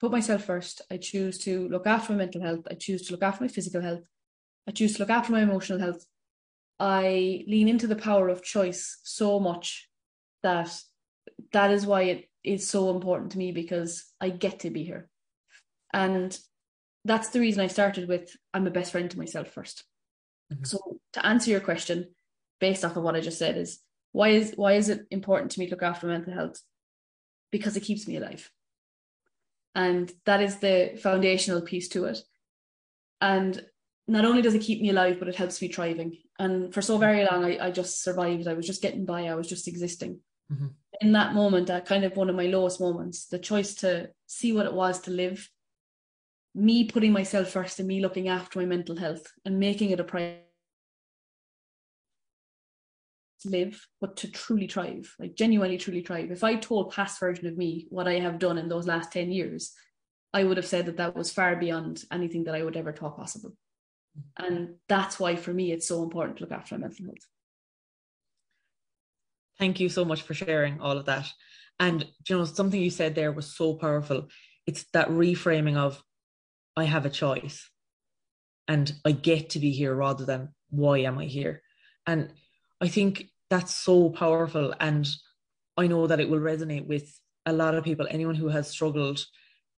put 0.01 0.11
myself 0.11 0.45
first. 0.45 0.81
I 0.91 0.97
choose 0.97 1.39
to 1.41 1.69
look 1.69 1.87
after 1.87 2.13
my 2.13 2.19
mental 2.19 2.43
health. 2.43 2.67
I 2.71 2.75
choose 2.75 3.03
to 3.03 3.13
look 3.13 3.23
after 3.23 3.45
my 3.45 3.49
physical 3.49 3.83
health. 3.83 4.05
I 4.67 4.73
choose 4.73 4.95
to 4.95 5.01
look 5.01 5.11
after 5.11 5.33
my 5.33 5.43
emotional 5.43 5.79
health. 5.79 6.05
I 6.79 7.45
lean 7.47 7.69
into 7.69 7.87
the 7.87 7.97
power 7.97 8.29
of 8.29 8.43
choice 8.43 9.01
so 9.03 9.39
much 9.39 9.91
that 10.43 10.75
that 11.53 11.71
is 11.71 11.85
why 11.85 12.03
it 12.03 12.31
is 12.43 12.69
so 12.69 12.91
important 12.91 13.33
to 13.33 13.39
me 13.39 13.53
because 13.53 14.05
I 14.21 14.31
get 14.31 14.61
to 14.61 14.71
be 14.71 14.85
here. 14.85 15.11
And 15.93 16.39
that's 17.05 17.31
the 17.31 17.41
reason 17.41 17.63
I 17.63 17.69
started 17.69 18.09
with 18.09 18.37
I'm 18.53 18.67
a 18.67 18.71
best 18.71 18.93
friend 18.93 19.11
to 19.11 19.19
myself 19.19 19.55
1st 19.55 19.83
mm-hmm. 20.53 20.65
So 20.65 21.01
to 21.15 21.27
answer 21.27 21.51
your 21.51 21.61
question, 21.61 22.09
based 22.61 22.85
off 22.85 22.97
of 22.97 23.03
what 23.03 23.17
I 23.17 23.21
just 23.21 23.39
said, 23.39 23.57
is 23.57 23.81
why 24.13 24.29
is 24.31 24.53
why 24.57 24.75
is 24.75 24.89
it 24.89 25.07
important 25.11 25.53
to 25.53 25.61
me 25.61 25.67
to 25.67 25.73
look 25.73 25.83
after 25.83 26.07
mental 26.07 26.35
health? 26.35 26.61
Because 27.51 27.77
it 27.77 27.85
keeps 27.85 28.07
me 28.07 28.17
alive. 28.17 28.51
And 29.75 30.13
that 30.27 30.43
is 30.43 30.57
the 30.57 30.99
foundational 31.01 31.63
piece 31.63 31.89
to 31.91 32.07
it. 32.07 32.19
And 33.21 33.65
not 34.09 34.25
only 34.25 34.43
does 34.43 34.55
it 34.55 34.63
keep 34.63 34.83
me 34.83 34.91
alive, 34.91 35.19
but 35.19 35.29
it 35.29 35.37
helps 35.37 35.63
me 35.63 35.69
thriving. 35.69 36.19
And 36.39 36.75
for 36.75 36.83
so 36.83 36.99
very 36.99 37.25
long, 37.25 37.45
I, 37.45 37.67
I 37.67 37.71
just 37.71 38.03
survived. 38.03 38.49
I 38.49 38.55
was 38.55 38.67
just 38.67 38.83
getting 38.83 39.05
by. 39.05 39.27
I 39.27 39.35
was 39.35 39.49
just 39.49 39.69
existing. 39.69 40.21
Mm-hmm. 40.53 40.67
In 41.03 41.13
that 41.13 41.35
moment, 41.35 41.71
at 41.71 41.87
kind 41.87 42.05
of 42.05 42.17
one 42.17 42.29
of 42.29 42.35
my 42.35 42.47
lowest 42.47 42.81
moments, 42.81 43.27
the 43.27 43.39
choice 43.39 43.75
to 43.77 44.11
see 44.27 44.53
what 44.53 44.67
it 44.67 44.75
was 44.75 45.01
to 45.03 45.13
live, 45.13 45.49
me 46.55 46.85
putting 46.85 47.13
myself 47.13 47.51
first 47.51 47.79
and 47.79 47.89
me 47.89 48.01
looking 48.01 48.29
after 48.29 48.59
my 48.59 48.65
mental 48.65 48.97
health 48.97 49.27
and 49.45 49.59
making 49.59 49.91
it 49.91 50.01
a 50.01 50.05
priority 50.05 50.43
to 53.43 53.49
live, 53.49 53.87
but 54.01 54.17
to 54.19 54.31
truly 54.31 54.67
thrive, 54.67 55.15
like 55.19 55.35
genuinely 55.35 55.79
truly 55.79 56.03
thrive. 56.03 56.31
If 56.31 56.45
I 56.45 56.57
told 56.57 56.93
past 56.93 57.19
version 57.21 57.47
of 57.47 57.57
me 57.57 57.87
what 57.89 58.09
I 58.09 58.19
have 58.21 58.39
done 58.39 58.59
in 58.59 58.69
those 58.69 58.87
last 58.87 59.13
10 59.13 59.31
years, 59.31 59.73
I 60.33 60.45
would 60.45 60.57
have 60.57 60.67
said 60.67 60.87
that 60.87 60.97
that 60.99 61.17
was 61.17 61.33
far 61.33 61.57
beyond 61.57 62.05
anything 62.13 62.45
that 62.45 62.55
I 62.55 62.63
would 62.63 62.77
ever 62.77 62.93
thought 62.93 63.17
possible. 63.17 63.53
And 64.39 64.75
that's 64.89 65.19
why 65.19 65.37
for 65.37 65.53
me, 65.53 65.73
it's 65.73 65.89
so 65.89 66.03
important 66.03 66.39
to 66.39 66.45
look 66.45 66.53
after 66.53 66.77
my 66.77 66.83
mental 66.83 67.07
health. 67.07 67.27
Thank 69.59 69.81
you 69.81 69.89
so 69.89 70.05
much 70.05 70.23
for 70.23 70.35
sharing 70.35 70.81
all 70.81 70.97
of 70.97 71.07
that. 71.07 71.31
And 71.79 72.07
you 72.29 72.39
know, 72.39 72.45
something 72.45 72.81
you 72.81 72.91
said 72.91 73.15
there 73.15 73.33
was 73.33 73.55
so 73.55 73.75
powerful. 73.75 74.29
It's 74.67 74.85
that 74.93 75.09
reframing 75.09 75.77
of 75.77 76.03
I 76.77 76.85
have 76.85 77.07
a 77.07 77.11
choice 77.11 77.69
and 78.69 78.93
I 79.05 79.13
get 79.13 79.51
to 79.51 79.59
be 79.59 79.73
here 79.73 79.95
rather 79.95 80.25
than 80.25 80.51
why 80.71 80.99
am 80.99 81.19
I 81.19 81.25
here? 81.25 81.63
And 82.07 82.33
I 82.81 82.89
think 82.89 83.27
that's 83.49 83.75
so 83.75 84.11
powerful. 84.11 84.75
And 84.79 85.09
I 85.77 85.87
know 85.87 86.07
that 86.07 86.21
it 86.21 86.31
will 86.31 86.39
resonate 86.39 86.87
with 86.87 87.13
a 87.47 87.53
lot 87.53 87.75
of 87.75 87.85
people, 87.85 88.07
anyone 88.09 88.37
who 88.37 88.49
has 88.49 88.69
struggled 88.69 89.25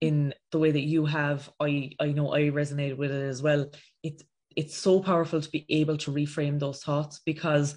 in 0.00 0.34
the 0.50 0.58
way 0.58 0.70
that 0.70 0.80
you 0.80 1.06
have, 1.06 1.50
I, 1.60 1.92
I 2.00 2.08
know 2.08 2.34
I 2.34 2.50
resonated 2.50 2.96
with 2.96 3.10
it 3.10 3.28
as 3.28 3.40
well. 3.40 3.70
It, 4.02 4.22
it's 4.56 4.76
so 4.76 5.00
powerful 5.00 5.40
to 5.40 5.50
be 5.50 5.64
able 5.68 5.96
to 5.98 6.10
reframe 6.10 6.58
those 6.58 6.82
thoughts 6.82 7.20
because 7.24 7.76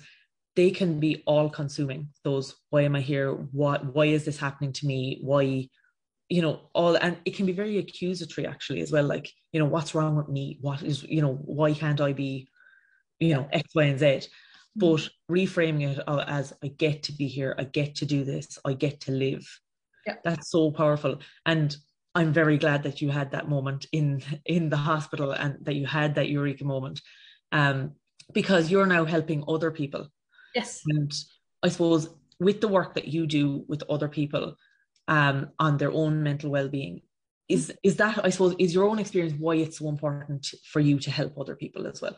they 0.55 0.71
can 0.71 0.99
be 0.99 1.23
all 1.25 1.49
consuming 1.49 2.09
those 2.23 2.55
why 2.69 2.81
am 2.81 2.95
i 2.95 3.01
here 3.01 3.33
what 3.51 3.93
why 3.93 4.05
is 4.05 4.25
this 4.25 4.37
happening 4.37 4.71
to 4.71 4.85
me 4.85 5.19
why 5.21 5.67
you 6.29 6.41
know 6.41 6.61
all 6.73 6.95
and 6.95 7.17
it 7.25 7.35
can 7.35 7.45
be 7.45 7.51
very 7.51 7.77
accusatory 7.77 8.47
actually 8.47 8.81
as 8.81 8.91
well 8.91 9.03
like 9.03 9.31
you 9.51 9.59
know 9.59 9.65
what's 9.65 9.93
wrong 9.93 10.15
with 10.15 10.27
me 10.27 10.57
what 10.61 10.81
is 10.81 11.03
you 11.03 11.21
know 11.21 11.35
why 11.45 11.71
can't 11.71 12.01
i 12.01 12.11
be 12.11 12.47
you 13.19 13.33
know 13.33 13.47
x 13.51 13.75
y 13.75 13.83
and 13.83 13.99
z 13.99 14.27
but 14.75 14.95
mm-hmm. 14.97 15.33
reframing 15.33 15.89
it 15.89 16.03
as 16.27 16.53
I 16.63 16.67
get 16.67 17.03
to 17.03 17.13
be 17.13 17.27
here, 17.27 17.55
I 17.57 17.63
get 17.63 17.95
to 17.95 18.05
do 18.05 18.23
this, 18.23 18.59
I 18.65 18.73
get 18.73 18.99
to 19.01 19.11
live. 19.11 19.47
Yeah. 20.05 20.15
That's 20.23 20.51
so 20.51 20.71
powerful. 20.71 21.19
And 21.45 21.75
I'm 22.13 22.31
very 22.31 22.57
glad 22.57 22.83
that 22.83 23.01
you 23.01 23.09
had 23.09 23.31
that 23.31 23.49
moment 23.49 23.87
in 23.91 24.21
in 24.45 24.69
the 24.69 24.77
hospital 24.77 25.31
and 25.31 25.57
that 25.61 25.75
you 25.75 25.85
had 25.85 26.15
that 26.15 26.29
eureka 26.29 26.63
moment. 26.63 27.01
Um, 27.51 27.93
because 28.33 28.71
you're 28.71 28.87
now 28.87 29.05
helping 29.05 29.43
other 29.47 29.71
people. 29.71 30.07
Yes. 30.53 30.81
And 30.87 31.13
I 31.61 31.69
suppose 31.69 32.09
with 32.39 32.59
the 32.59 32.67
work 32.67 32.95
that 32.95 33.07
you 33.07 33.27
do 33.27 33.63
with 33.67 33.83
other 33.89 34.07
people 34.07 34.55
um, 35.07 35.49
on 35.59 35.77
their 35.77 35.91
own 35.91 36.23
mental 36.23 36.49
well-being, 36.49 37.01
is 37.47 37.71
is 37.83 37.97
that 37.97 38.25
I 38.25 38.29
suppose 38.29 38.55
is 38.57 38.73
your 38.73 38.85
own 38.85 38.99
experience 38.99 39.33
why 39.37 39.55
it's 39.55 39.79
so 39.79 39.87
important 39.87 40.47
for 40.71 40.79
you 40.79 40.99
to 40.99 41.11
help 41.11 41.37
other 41.37 41.55
people 41.55 41.87
as 41.87 42.01
well? 42.01 42.17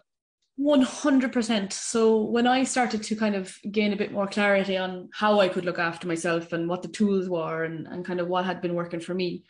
100%. 0.59 1.71
So 1.71 2.21
when 2.21 2.47
I 2.47 2.63
started 2.63 3.03
to 3.03 3.15
kind 3.15 3.35
of 3.35 3.55
gain 3.69 3.93
a 3.93 3.97
bit 3.97 4.11
more 4.11 4.25
clarity 4.25 4.75
on 4.75 5.09
how 5.13 5.39
I 5.39 5.49
could 5.49 5.65
look 5.65 5.77
after 5.77 6.07
myself 6.07 6.51
and 6.51 6.67
what 6.67 6.81
the 6.81 6.87
tools 6.87 7.29
were 7.29 7.63
and, 7.63 7.87
and 7.87 8.03
kind 8.03 8.19
of 8.19 8.27
what 8.27 8.45
had 8.45 8.61
been 8.61 8.73
working 8.73 8.99
for 8.99 9.13
me, 9.13 9.43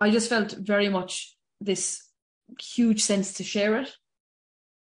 I 0.00 0.10
just 0.10 0.28
felt 0.28 0.52
very 0.52 0.88
much 0.88 1.36
this 1.60 2.04
huge 2.60 3.02
sense 3.02 3.34
to 3.34 3.44
share 3.44 3.78
it 3.78 3.92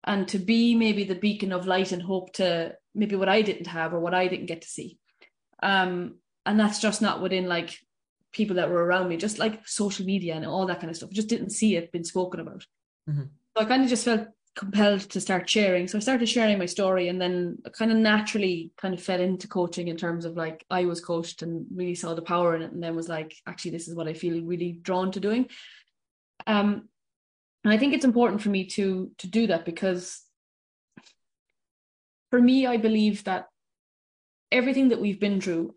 and 0.03 0.27
to 0.29 0.39
be 0.39 0.75
maybe 0.75 1.05
the 1.05 1.15
beacon 1.15 1.53
of 1.53 1.65
light 1.65 1.93
and 1.93 2.01
hope 2.01 2.33
to 2.33 2.75
maybe 2.93 3.15
what 3.15 3.29
I 3.29 3.41
didn't 3.41 3.67
have 3.67 3.93
or 3.93 4.00
what 4.00 4.13
I 4.13 4.27
didn't 4.27 4.47
get 4.47 4.63
to 4.63 4.67
see. 4.67 5.00
Um, 5.62 6.15
and 6.45 6.59
that's 6.59 6.79
just 6.79 7.01
not 7.01 7.21
within 7.21 7.47
like 7.47 7.77
people 8.31 8.55
that 8.57 8.69
were 8.69 8.83
around 8.83 9.07
me, 9.07 9.17
just 9.17 9.39
like 9.39 9.67
social 9.67 10.05
media 10.05 10.35
and 10.35 10.45
all 10.45 10.65
that 10.65 10.79
kind 10.79 10.89
of 10.89 10.97
stuff. 10.97 11.09
I 11.12 11.15
just 11.15 11.29
didn't 11.29 11.51
see 11.51 11.75
it 11.75 11.91
been 11.91 12.03
spoken 12.03 12.39
about. 12.39 12.65
Mm-hmm. 13.09 13.23
So 13.55 13.63
I 13.63 13.65
kind 13.65 13.83
of 13.83 13.89
just 13.89 14.05
felt 14.05 14.27
compelled 14.55 15.01
to 15.01 15.21
start 15.21 15.50
sharing. 15.50 15.88
So 15.88 15.97
I 15.97 16.01
started 16.01 16.27
sharing 16.27 16.59
my 16.59 16.65
story 16.65 17.07
and 17.07 17.19
then 17.19 17.57
I 17.65 17.69
kind 17.69 17.91
of 17.91 17.97
naturally 17.97 18.71
kind 18.77 18.93
of 18.93 19.01
fell 19.01 19.19
into 19.19 19.47
coaching 19.47 19.88
in 19.88 19.97
terms 19.97 20.25
of 20.25 20.35
like 20.35 20.63
I 20.69 20.85
was 20.85 21.01
coached 21.01 21.41
and 21.41 21.65
really 21.73 21.95
saw 21.95 22.13
the 22.13 22.21
power 22.21 22.55
in 22.55 22.62
it 22.62 22.71
and 22.71 22.83
then 22.83 22.95
was 22.95 23.09
like, 23.09 23.35
actually, 23.47 23.71
this 23.71 23.88
is 23.88 23.95
what 23.95 24.07
I 24.07 24.13
feel 24.13 24.43
really 24.43 24.73
drawn 24.73 25.12
to 25.12 25.19
doing. 25.19 25.47
Um, 26.45 26.89
and 27.63 27.73
I 27.73 27.77
think 27.77 27.93
it's 27.93 28.05
important 28.05 28.41
for 28.41 28.50
me 28.50 28.65
to 28.65 29.12
to 29.19 29.27
do 29.27 29.47
that 29.47 29.63
because 29.65 30.21
for 32.29 32.41
me, 32.41 32.67
I 32.67 32.77
believe 32.77 33.23
that 33.23 33.47
everything 34.51 34.89
that 34.89 35.00
we've 35.00 35.19
been 35.19 35.39
through, 35.39 35.75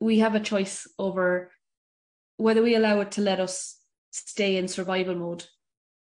we 0.00 0.18
have 0.18 0.34
a 0.34 0.40
choice 0.40 0.88
over 0.98 1.52
whether 2.36 2.62
we 2.62 2.74
allow 2.74 3.00
it 3.00 3.12
to 3.12 3.20
let 3.20 3.38
us 3.38 3.78
stay 4.10 4.56
in 4.56 4.66
survival 4.66 5.14
mode 5.14 5.44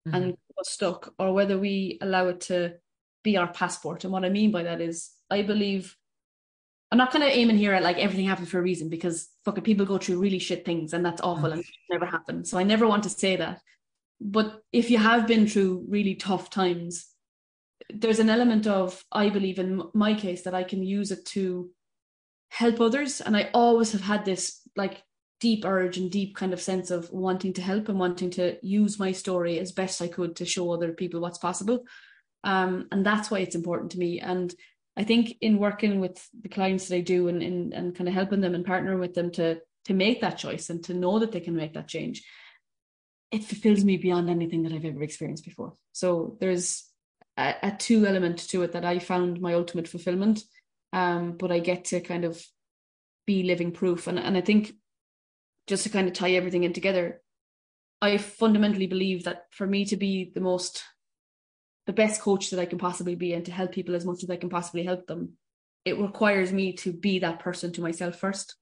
mm-hmm. 0.08 0.16
and 0.16 0.38
stuck 0.64 1.14
or 1.20 1.34
whether 1.34 1.58
we 1.58 1.98
allow 2.02 2.28
it 2.28 2.42
to 2.42 2.74
be 3.24 3.38
our 3.38 3.52
passport. 3.52 4.04
And 4.04 4.14
what 4.14 4.26
I 4.26 4.30
mean 4.30 4.52
by 4.52 4.64
that 4.64 4.82
is, 4.82 5.12
I 5.30 5.42
believe 5.42 5.96
I'm 6.92 6.98
not 6.98 7.12
kind 7.12 7.24
of 7.24 7.30
aiming 7.30 7.58
here 7.58 7.74
at 7.74 7.84
like 7.84 7.98
everything 7.98 8.28
happens 8.28 8.50
for 8.50 8.60
a 8.60 8.64
reason 8.64 8.90
because 8.90 9.30
fucking 9.46 9.64
people 9.64 9.86
go 9.86 9.98
through 9.98 10.20
really 10.20 10.40
shit 10.40 10.66
things 10.66 10.94
and 10.94 11.06
that's 11.06 11.22
awful 11.22 11.50
mm-hmm. 11.50 11.60
and 11.60 11.66
never 11.90 12.06
happen. 12.06 12.46
So 12.46 12.58
I 12.58 12.64
never 12.64 12.88
want 12.88 13.04
to 13.04 13.10
say 13.10 13.36
that. 13.36 13.62
But 14.20 14.62
if 14.72 14.90
you 14.92 15.00
have 15.00 15.28
been 15.28 15.48
through 15.48 15.86
really 15.90 16.16
tough 16.16 16.50
times, 16.50 17.08
there's 17.90 18.20
an 18.20 18.30
element 18.30 18.68
of, 18.68 19.04
I 19.12 19.30
believe 19.30 19.58
in 19.58 19.82
my 19.94 20.14
case, 20.14 20.44
that 20.44 20.54
I 20.54 20.64
can 20.64 20.84
use 20.84 21.12
it 21.12 21.26
to 21.28 21.72
help 22.52 22.82
others. 22.82 23.22
And 23.22 23.36
I 23.36 23.50
always 23.54 23.94
have 23.94 24.02
had 24.02 24.26
this 24.26 24.60
like 24.76 25.02
deep 25.40 25.66
urge 25.66 25.98
and 25.98 26.12
deep 26.12 26.36
kind 26.36 26.54
of 26.54 26.62
sense 26.62 26.92
of 26.92 27.12
wanting 27.12 27.54
to 27.54 27.62
help 27.62 27.90
and 27.90 27.98
wanting 27.98 28.30
to 28.32 28.58
use 28.62 29.00
my 29.00 29.12
story 29.12 29.58
as 29.58 29.72
best 29.72 30.02
I 30.02 30.08
could 30.08 30.36
to 30.36 30.46
show 30.46 30.72
other 30.72 30.92
people 30.92 31.22
what's 31.22 31.40
possible. 31.40 31.86
Um, 32.44 32.88
and 32.92 33.06
that's 33.06 33.32
why 33.32 33.40
it's 33.40 33.56
important 33.56 33.92
to 33.94 34.00
me. 34.00 34.20
And 34.20 34.54
I 34.98 35.04
think 35.04 35.36
in 35.40 35.58
working 35.58 36.02
with 36.02 36.28
the 36.42 36.50
clients 36.50 36.90
that 36.90 36.98
I 36.98 37.02
do 37.02 37.30
and, 37.30 37.42
and, 37.42 37.74
and 37.74 37.96
kind 37.96 38.08
of 38.08 38.14
helping 38.14 38.42
them 38.42 38.54
and 38.54 38.66
partnering 38.66 39.00
with 39.00 39.14
them 39.14 39.32
to 39.32 39.60
to 39.86 39.94
make 39.96 40.22
that 40.22 40.38
choice 40.38 40.70
and 40.70 40.84
to 40.84 40.94
know 40.94 41.18
that 41.18 41.32
they 41.32 41.40
can 41.40 41.56
make 41.56 41.74
that 41.74 41.88
change, 41.88 42.24
it 43.32 43.44
fulfills 43.44 43.84
me 43.84 43.98
beyond 43.98 44.30
anything 44.30 44.62
that 44.62 44.74
I've 44.74 44.86
ever 44.86 45.02
experienced 45.02 45.44
before. 45.44 45.74
So 45.92 46.38
there's 46.40 46.84
a, 47.36 47.56
a 47.64 47.72
two 47.72 48.06
element 48.06 48.38
to 48.50 48.62
it 48.62 48.74
that 48.74 48.86
I 48.86 49.00
found 49.00 49.42
my 49.42 49.56
ultimate 49.56 49.88
fulfillment. 49.88 50.44
Um, 50.94 51.38
but 51.38 51.52
I 51.52 51.60
get 51.60 51.86
to 51.86 52.02
kind 52.02 52.26
of 52.26 52.42
be 53.26 53.44
living 53.44 53.72
proof. 53.72 54.08
And 54.08 54.20
and 54.20 54.36
I 54.36 54.42
think 54.42 54.74
just 55.68 55.84
to 55.84 55.90
kind 55.90 56.08
of 56.08 56.14
tie 56.14 56.32
everything 56.32 56.64
in 56.64 56.74
together, 56.74 57.22
I 58.02 58.18
fundamentally 58.18 58.88
believe 58.88 59.26
that 59.26 59.46
for 59.52 59.68
me 59.68 59.86
to 59.86 59.98
be 59.98 60.32
the 60.34 60.42
most, 60.42 60.84
the 61.86 61.94
best 61.94 62.22
coach 62.22 62.50
that 62.50 62.60
I 62.60 62.66
can 62.66 62.80
possibly 62.80 63.16
be 63.16 63.34
and 63.34 63.46
to 63.46 63.52
help 63.52 63.72
people 63.72 63.96
as 63.96 64.06
much 64.06 64.24
as 64.24 64.30
I 64.30 64.38
can 64.38 64.50
possibly 64.50 64.84
help 64.84 65.08
them, 65.08 65.34
it 65.86 66.00
requires 66.00 66.52
me 66.52 66.74
to 66.74 66.92
be 66.92 67.20
that 67.20 67.40
person 67.40 67.72
to 67.74 67.82
myself 67.82 68.20
1st 68.20 68.54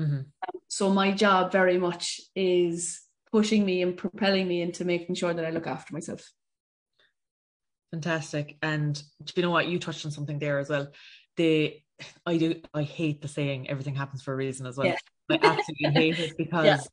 mm-hmm. 0.00 0.16
um, 0.16 0.60
so 0.68 0.90
my 0.90 1.10
job 1.10 1.52
very 1.52 1.78
much 1.78 2.20
is 2.34 3.00
pushing 3.32 3.64
me 3.64 3.82
and 3.82 3.96
propelling 3.96 4.46
me 4.46 4.62
into 4.62 4.84
making 4.84 5.14
sure 5.14 5.32
that 5.32 5.44
I 5.44 5.50
look 5.50 5.66
after 5.66 5.92
myself. 5.92 6.30
Fantastic. 7.92 8.56
And 8.62 8.94
do 9.22 9.32
you 9.36 9.42
know 9.42 9.50
what? 9.50 9.68
You 9.68 9.78
touched 9.78 10.04
on 10.04 10.12
something 10.12 10.38
there 10.38 10.58
as 10.58 10.68
well. 10.68 10.88
The 11.36 11.80
I 12.24 12.36
do 12.36 12.60
I 12.74 12.82
hate 12.82 13.22
the 13.22 13.28
saying 13.28 13.70
everything 13.70 13.94
happens 13.94 14.22
for 14.22 14.32
a 14.32 14.36
reason 14.36 14.66
as 14.66 14.76
well. 14.76 14.86
Yeah. 14.86 14.96
I 15.30 15.34
absolutely 15.42 15.90
hate 15.90 16.18
it 16.18 16.34
because 16.38 16.88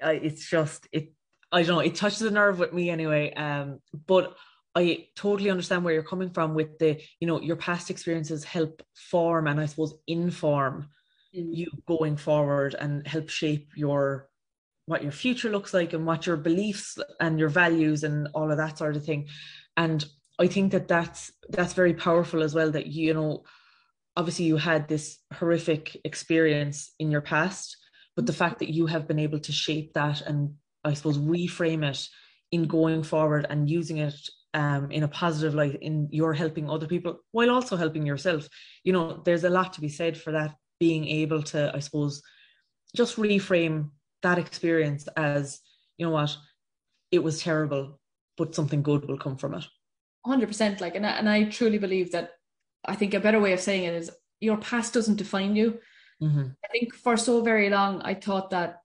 yeah. 0.00 0.08
I, 0.08 0.12
it's 0.12 0.48
just 0.48 0.86
it. 0.92 1.12
I 1.50 1.62
don't 1.62 1.76
know. 1.76 1.80
It 1.80 1.94
touches 1.94 2.22
a 2.22 2.30
nerve 2.30 2.58
with 2.58 2.72
me 2.72 2.90
anyway. 2.90 3.32
Um, 3.32 3.80
but 4.06 4.36
I 4.74 5.08
totally 5.16 5.50
understand 5.50 5.82
where 5.82 5.94
you're 5.94 6.02
coming 6.02 6.30
from 6.30 6.54
with 6.54 6.78
the, 6.78 7.00
you 7.20 7.26
know, 7.26 7.40
your 7.40 7.56
past 7.56 7.90
experiences 7.90 8.44
help 8.44 8.82
form 8.94 9.46
and 9.46 9.58
I 9.60 9.66
suppose 9.66 9.94
inform 10.06 10.88
mm. 11.34 11.48
you 11.52 11.66
going 11.86 12.16
forward 12.16 12.74
and 12.78 13.06
help 13.06 13.28
shape 13.28 13.72
your 13.74 14.28
what 14.86 15.02
your 15.02 15.12
future 15.12 15.50
looks 15.50 15.74
like 15.74 15.92
and 15.92 16.06
what 16.06 16.26
your 16.26 16.36
beliefs 16.36 16.96
and 17.20 17.38
your 17.38 17.48
values 17.50 18.04
and 18.04 18.28
all 18.34 18.50
of 18.50 18.56
that 18.56 18.78
sort 18.78 18.96
of 18.96 19.04
thing. 19.04 19.28
And 19.76 20.04
I 20.38 20.46
think 20.46 20.72
that 20.72 20.88
that's 20.88 21.32
that's 21.48 21.72
very 21.72 21.94
powerful 21.94 22.42
as 22.42 22.54
well. 22.54 22.70
That 22.70 22.86
you 22.86 23.14
know 23.14 23.44
obviously 24.18 24.46
you 24.46 24.56
had 24.56 24.88
this 24.88 25.18
horrific 25.32 25.96
experience 26.04 26.92
in 26.98 27.10
your 27.10 27.20
past 27.20 27.76
but 28.16 28.26
the 28.26 28.32
fact 28.32 28.58
that 28.58 28.74
you 28.74 28.84
have 28.86 29.06
been 29.06 29.20
able 29.20 29.38
to 29.38 29.52
shape 29.52 29.92
that 29.94 30.20
and 30.22 30.52
i 30.84 30.92
suppose 30.92 31.16
reframe 31.18 31.88
it 31.88 32.04
in 32.50 32.64
going 32.66 33.02
forward 33.02 33.46
and 33.48 33.70
using 33.70 33.98
it 33.98 34.18
um, 34.54 34.90
in 34.90 35.04
a 35.04 35.08
positive 35.08 35.54
light 35.54 35.78
in 35.82 36.08
your 36.10 36.34
helping 36.34 36.68
other 36.68 36.88
people 36.88 37.20
while 37.30 37.50
also 37.50 37.76
helping 37.76 38.04
yourself 38.04 38.48
you 38.82 38.92
know 38.92 39.22
there's 39.24 39.44
a 39.44 39.50
lot 39.50 39.72
to 39.72 39.80
be 39.80 39.88
said 39.88 40.16
for 40.16 40.32
that 40.32 40.52
being 40.80 41.06
able 41.06 41.42
to 41.42 41.70
i 41.74 41.78
suppose 41.78 42.20
just 42.96 43.16
reframe 43.16 43.90
that 44.22 44.38
experience 44.38 45.06
as 45.16 45.60
you 45.96 46.04
know 46.04 46.12
what 46.12 46.36
it 47.12 47.22
was 47.22 47.40
terrible 47.40 48.00
but 48.36 48.54
something 48.54 48.82
good 48.82 49.06
will 49.06 49.18
come 49.18 49.36
from 49.36 49.54
it 49.54 49.64
100% 50.28 50.80
like 50.80 50.94
and 50.94 51.06
I, 51.06 51.10
and 51.10 51.28
I 51.28 51.44
truly 51.44 51.78
believe 51.78 52.12
that 52.12 52.30
I 52.84 52.94
think 52.94 53.14
a 53.14 53.20
better 53.20 53.40
way 53.40 53.52
of 53.52 53.60
saying 53.60 53.84
it 53.84 53.94
is 53.94 54.10
your 54.40 54.56
past 54.58 54.94
doesn't 54.94 55.16
define 55.16 55.56
you. 55.56 55.78
Mm-hmm. 56.22 56.46
I 56.64 56.68
think 56.68 56.94
for 56.94 57.16
so 57.16 57.42
very 57.42 57.70
long, 57.70 58.02
I 58.02 58.14
thought 58.14 58.50
that 58.50 58.80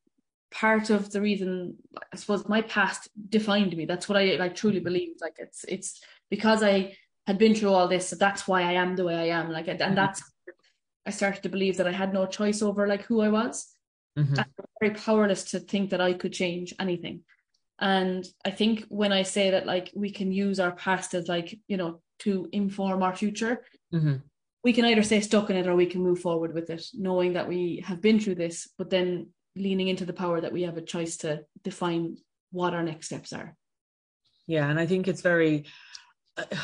part 0.51 0.89
of 0.89 1.11
the 1.11 1.21
reason, 1.21 1.77
I 2.11 2.15
suppose, 2.15 2.47
my 2.47 2.61
past 2.61 3.09
defined 3.29 3.75
me. 3.75 3.85
That's 3.85 4.07
what 4.07 4.17
I 4.17 4.35
like 4.35 4.55
truly 4.55 4.77
mm-hmm. 4.77 4.85
believe. 4.85 5.15
Like 5.21 5.35
it's 5.37 5.63
it's 5.65 6.01
because 6.29 6.63
I 6.63 6.95
had 7.27 7.37
been 7.37 7.55
through 7.55 7.73
all 7.73 7.87
this, 7.87 8.09
so 8.09 8.15
that's 8.15 8.47
why 8.47 8.61
I 8.61 8.73
am 8.73 8.95
the 8.95 9.05
way 9.05 9.15
I 9.15 9.37
am. 9.39 9.51
Like, 9.51 9.67
and 9.67 9.79
mm-hmm. 9.79 9.95
that's 9.95 10.23
I 11.05 11.11
started 11.11 11.43
to 11.43 11.49
believe 11.49 11.77
that 11.77 11.87
I 11.87 11.91
had 11.91 12.13
no 12.13 12.25
choice 12.25 12.61
over 12.61 12.87
like 12.87 13.03
who 13.03 13.21
I 13.21 13.29
was. 13.29 13.69
Mm-hmm. 14.17 14.35
very 14.79 14.93
powerless 14.93 15.43
to 15.45 15.59
think 15.59 15.89
that 15.89 15.99
I 15.99 16.13
could 16.13 16.33
change 16.33 16.71
anything. 16.79 17.21
And 17.83 18.25
I 18.45 18.51
think 18.51 18.85
when 18.87 19.11
I 19.11 19.23
say 19.23 19.51
that, 19.51 19.65
like, 19.65 19.91
we 19.93 20.09
can 20.09 20.31
use 20.31 20.57
our 20.61 20.71
past 20.71 21.13
as 21.13 21.27
like, 21.27 21.59
you 21.67 21.75
know, 21.75 22.01
to 22.19 22.47
inform 22.53 23.03
our 23.03 23.13
future, 23.13 23.65
mm-hmm. 23.93 24.15
we 24.63 24.71
can 24.71 24.85
either 24.85 25.03
stay 25.03 25.19
stuck 25.19 25.49
in 25.49 25.57
it 25.57 25.67
or 25.67 25.75
we 25.75 25.85
can 25.85 26.01
move 26.01 26.21
forward 26.21 26.53
with 26.53 26.69
it, 26.69 26.85
knowing 26.93 27.33
that 27.33 27.49
we 27.49 27.83
have 27.85 27.99
been 27.99 28.21
through 28.21 28.35
this, 28.35 28.69
but 28.77 28.89
then 28.89 29.27
leaning 29.57 29.89
into 29.89 30.05
the 30.05 30.13
power 30.13 30.39
that 30.39 30.53
we 30.53 30.61
have 30.61 30.77
a 30.77 30.81
choice 30.81 31.17
to 31.17 31.41
define 31.65 32.15
what 32.51 32.73
our 32.73 32.83
next 32.83 33.07
steps 33.07 33.33
are. 33.33 33.53
Yeah, 34.47 34.69
and 34.69 34.79
I 34.79 34.85
think 34.85 35.09
it's 35.09 35.21
very 35.21 35.65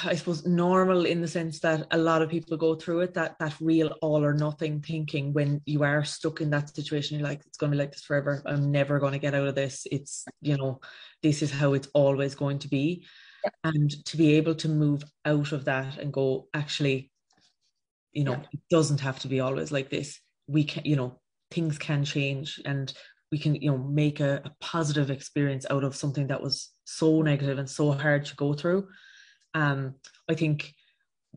I 0.03 0.15
suppose 0.15 0.47
normal 0.47 1.05
in 1.05 1.21
the 1.21 1.27
sense 1.27 1.59
that 1.59 1.85
a 1.91 1.97
lot 1.97 2.23
of 2.23 2.29
people 2.29 2.57
go 2.57 2.73
through 2.73 3.01
it 3.01 3.13
that 3.13 3.37
that 3.39 3.55
real 3.61 3.89
all 4.01 4.25
or 4.25 4.33
nothing 4.33 4.81
thinking 4.81 5.31
when 5.31 5.61
you 5.65 5.83
are 5.83 6.03
stuck 6.03 6.41
in 6.41 6.49
that 6.49 6.75
situation 6.75 7.19
you're 7.19 7.27
like 7.27 7.41
it's 7.45 7.57
going 7.57 7.71
to 7.71 7.75
be 7.77 7.83
like 7.83 7.91
this 7.91 8.01
forever. 8.01 8.41
I'm 8.45 8.71
never 8.71 8.99
going 8.99 9.13
to 9.13 9.19
get 9.19 9.35
out 9.35 9.47
of 9.47 9.55
this. 9.55 9.85
It's 9.91 10.25
you 10.41 10.57
know 10.57 10.81
this 11.21 11.43
is 11.43 11.51
how 11.51 11.73
it's 11.73 11.89
always 11.93 12.35
going 12.35 12.59
to 12.59 12.67
be. 12.67 13.05
Yeah. 13.43 13.71
and 13.71 14.05
to 14.07 14.17
be 14.17 14.33
able 14.35 14.55
to 14.55 14.67
move 14.67 15.01
out 15.23 15.53
of 15.53 15.63
that 15.63 15.97
and 15.97 16.11
go 16.11 16.49
actually 16.53 17.09
you 18.11 18.25
know 18.25 18.33
yeah. 18.33 18.47
it 18.51 18.59
doesn't 18.69 18.99
have 18.99 19.19
to 19.19 19.27
be 19.27 19.39
always 19.39 19.71
like 19.71 19.89
this. 19.89 20.19
We 20.47 20.63
can 20.63 20.83
you 20.83 20.95
know 20.95 21.19
things 21.51 21.77
can 21.77 22.03
change 22.05 22.59
and 22.65 22.91
we 23.31 23.37
can 23.37 23.53
you 23.53 23.69
know 23.69 23.77
make 23.77 24.19
a, 24.19 24.41
a 24.45 24.51
positive 24.59 25.11
experience 25.11 25.67
out 25.69 25.83
of 25.83 25.95
something 25.95 26.27
that 26.27 26.41
was 26.41 26.71
so 26.85 27.21
negative 27.21 27.59
and 27.59 27.69
so 27.69 27.91
hard 27.91 28.25
to 28.25 28.35
go 28.35 28.53
through 28.53 28.87
um 29.53 29.95
i 30.29 30.33
think 30.33 30.73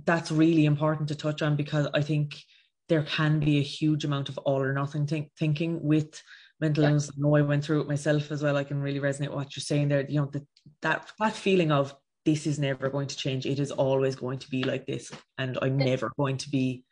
that's 0.04 0.30
really 0.30 0.64
important 0.64 1.08
to 1.08 1.14
touch 1.14 1.42
on 1.42 1.56
because 1.56 1.86
i 1.94 2.00
think 2.02 2.42
there 2.88 3.02
can 3.02 3.40
be 3.40 3.58
a 3.58 3.62
huge 3.62 4.04
amount 4.04 4.28
of 4.28 4.36
all 4.38 4.60
or 4.60 4.72
nothing 4.72 5.06
think, 5.06 5.30
thinking 5.38 5.82
with 5.82 6.22
mental 6.60 6.84
illness. 6.84 7.10
I 7.10 7.14
know 7.16 7.36
I 7.36 7.42
went 7.42 7.64
through 7.64 7.80
it 7.80 7.88
myself 7.88 8.30
as 8.30 8.42
well. 8.42 8.56
I 8.56 8.64
can 8.64 8.80
really 8.80 9.00
resonate 9.00 9.28
with 9.28 9.36
what 9.36 9.56
you're 9.56 9.62
saying 9.62 9.88
there. 9.88 10.04
You 10.08 10.20
know, 10.20 10.26
the, 10.26 10.46
that 10.82 11.10
that 11.18 11.34
feeling 11.34 11.72
of 11.72 11.94
this 12.24 12.46
is 12.46 12.58
never 12.58 12.90
going 12.90 13.08
to 13.08 13.16
change. 13.16 13.46
It 13.46 13.58
is 13.58 13.70
always 13.70 14.14
going 14.14 14.38
to 14.40 14.50
be 14.50 14.62
like 14.64 14.86
this, 14.86 15.10
and 15.38 15.58
I'm 15.62 15.76
never 15.78 16.12
going 16.18 16.36
to 16.38 16.50
be. 16.50 16.84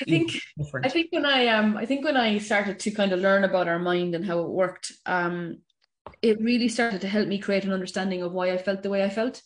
I 0.00 0.04
think 0.04 0.32
different. 0.58 0.86
I 0.86 0.88
think 0.88 1.08
when 1.10 1.26
I 1.26 1.48
um 1.48 1.76
I 1.76 1.86
think 1.86 2.04
when 2.04 2.16
I 2.16 2.38
started 2.38 2.78
to 2.80 2.90
kind 2.90 3.12
of 3.12 3.20
learn 3.20 3.44
about 3.44 3.68
our 3.68 3.78
mind 3.78 4.14
and 4.14 4.24
how 4.24 4.40
it 4.40 4.50
worked, 4.50 4.92
um, 5.06 5.58
it 6.22 6.40
really 6.40 6.68
started 6.68 7.00
to 7.00 7.08
help 7.08 7.28
me 7.28 7.38
create 7.38 7.64
an 7.64 7.72
understanding 7.72 8.22
of 8.22 8.32
why 8.32 8.52
I 8.52 8.58
felt 8.58 8.82
the 8.82 8.90
way 8.90 9.04
I 9.04 9.10
felt. 9.10 9.42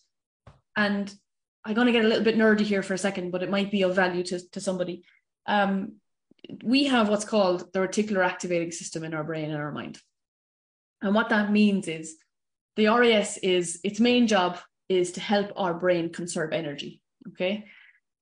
And 0.79 1.13
I'm 1.65 1.75
gonna 1.75 1.93
get 1.93 2.05
a 2.05 2.09
little 2.09 2.25
bit 2.25 2.39
nerdy 2.39 2.61
here 2.61 2.83
for 2.83 2.95
a 2.95 2.99
second, 2.99 3.31
but 3.31 3.43
it 3.43 3.51
might 3.51 3.71
be 3.71 3.83
of 3.83 3.95
value 3.95 4.23
to, 4.25 4.41
to 4.51 4.61
somebody. 4.61 5.03
Um, 5.47 5.97
we 6.63 6.85
have 6.85 7.09
what's 7.09 7.25
called 7.25 7.73
the 7.73 7.81
reticular 7.81 8.25
activating 8.25 8.71
system 8.71 9.05
in 9.05 9.13
our 9.13 9.25
brain 9.25 9.51
and 9.51 9.61
our 9.61 9.73
mind. 9.73 9.99
And 11.03 11.15
what 11.15 11.31
that 11.31 11.53
means 11.53 11.89
is 11.89 12.17
the 12.77 12.87
RAS 12.87 13.39
is 13.39 13.81
its 13.83 14.01
main 14.01 14.27
job 14.27 14.59
is 14.89 15.13
to 15.13 15.21
help 15.21 15.53
our 15.57 15.75
brain 15.75 16.11
conserve 16.13 16.53
energy. 16.53 17.03
Okay. 17.29 17.67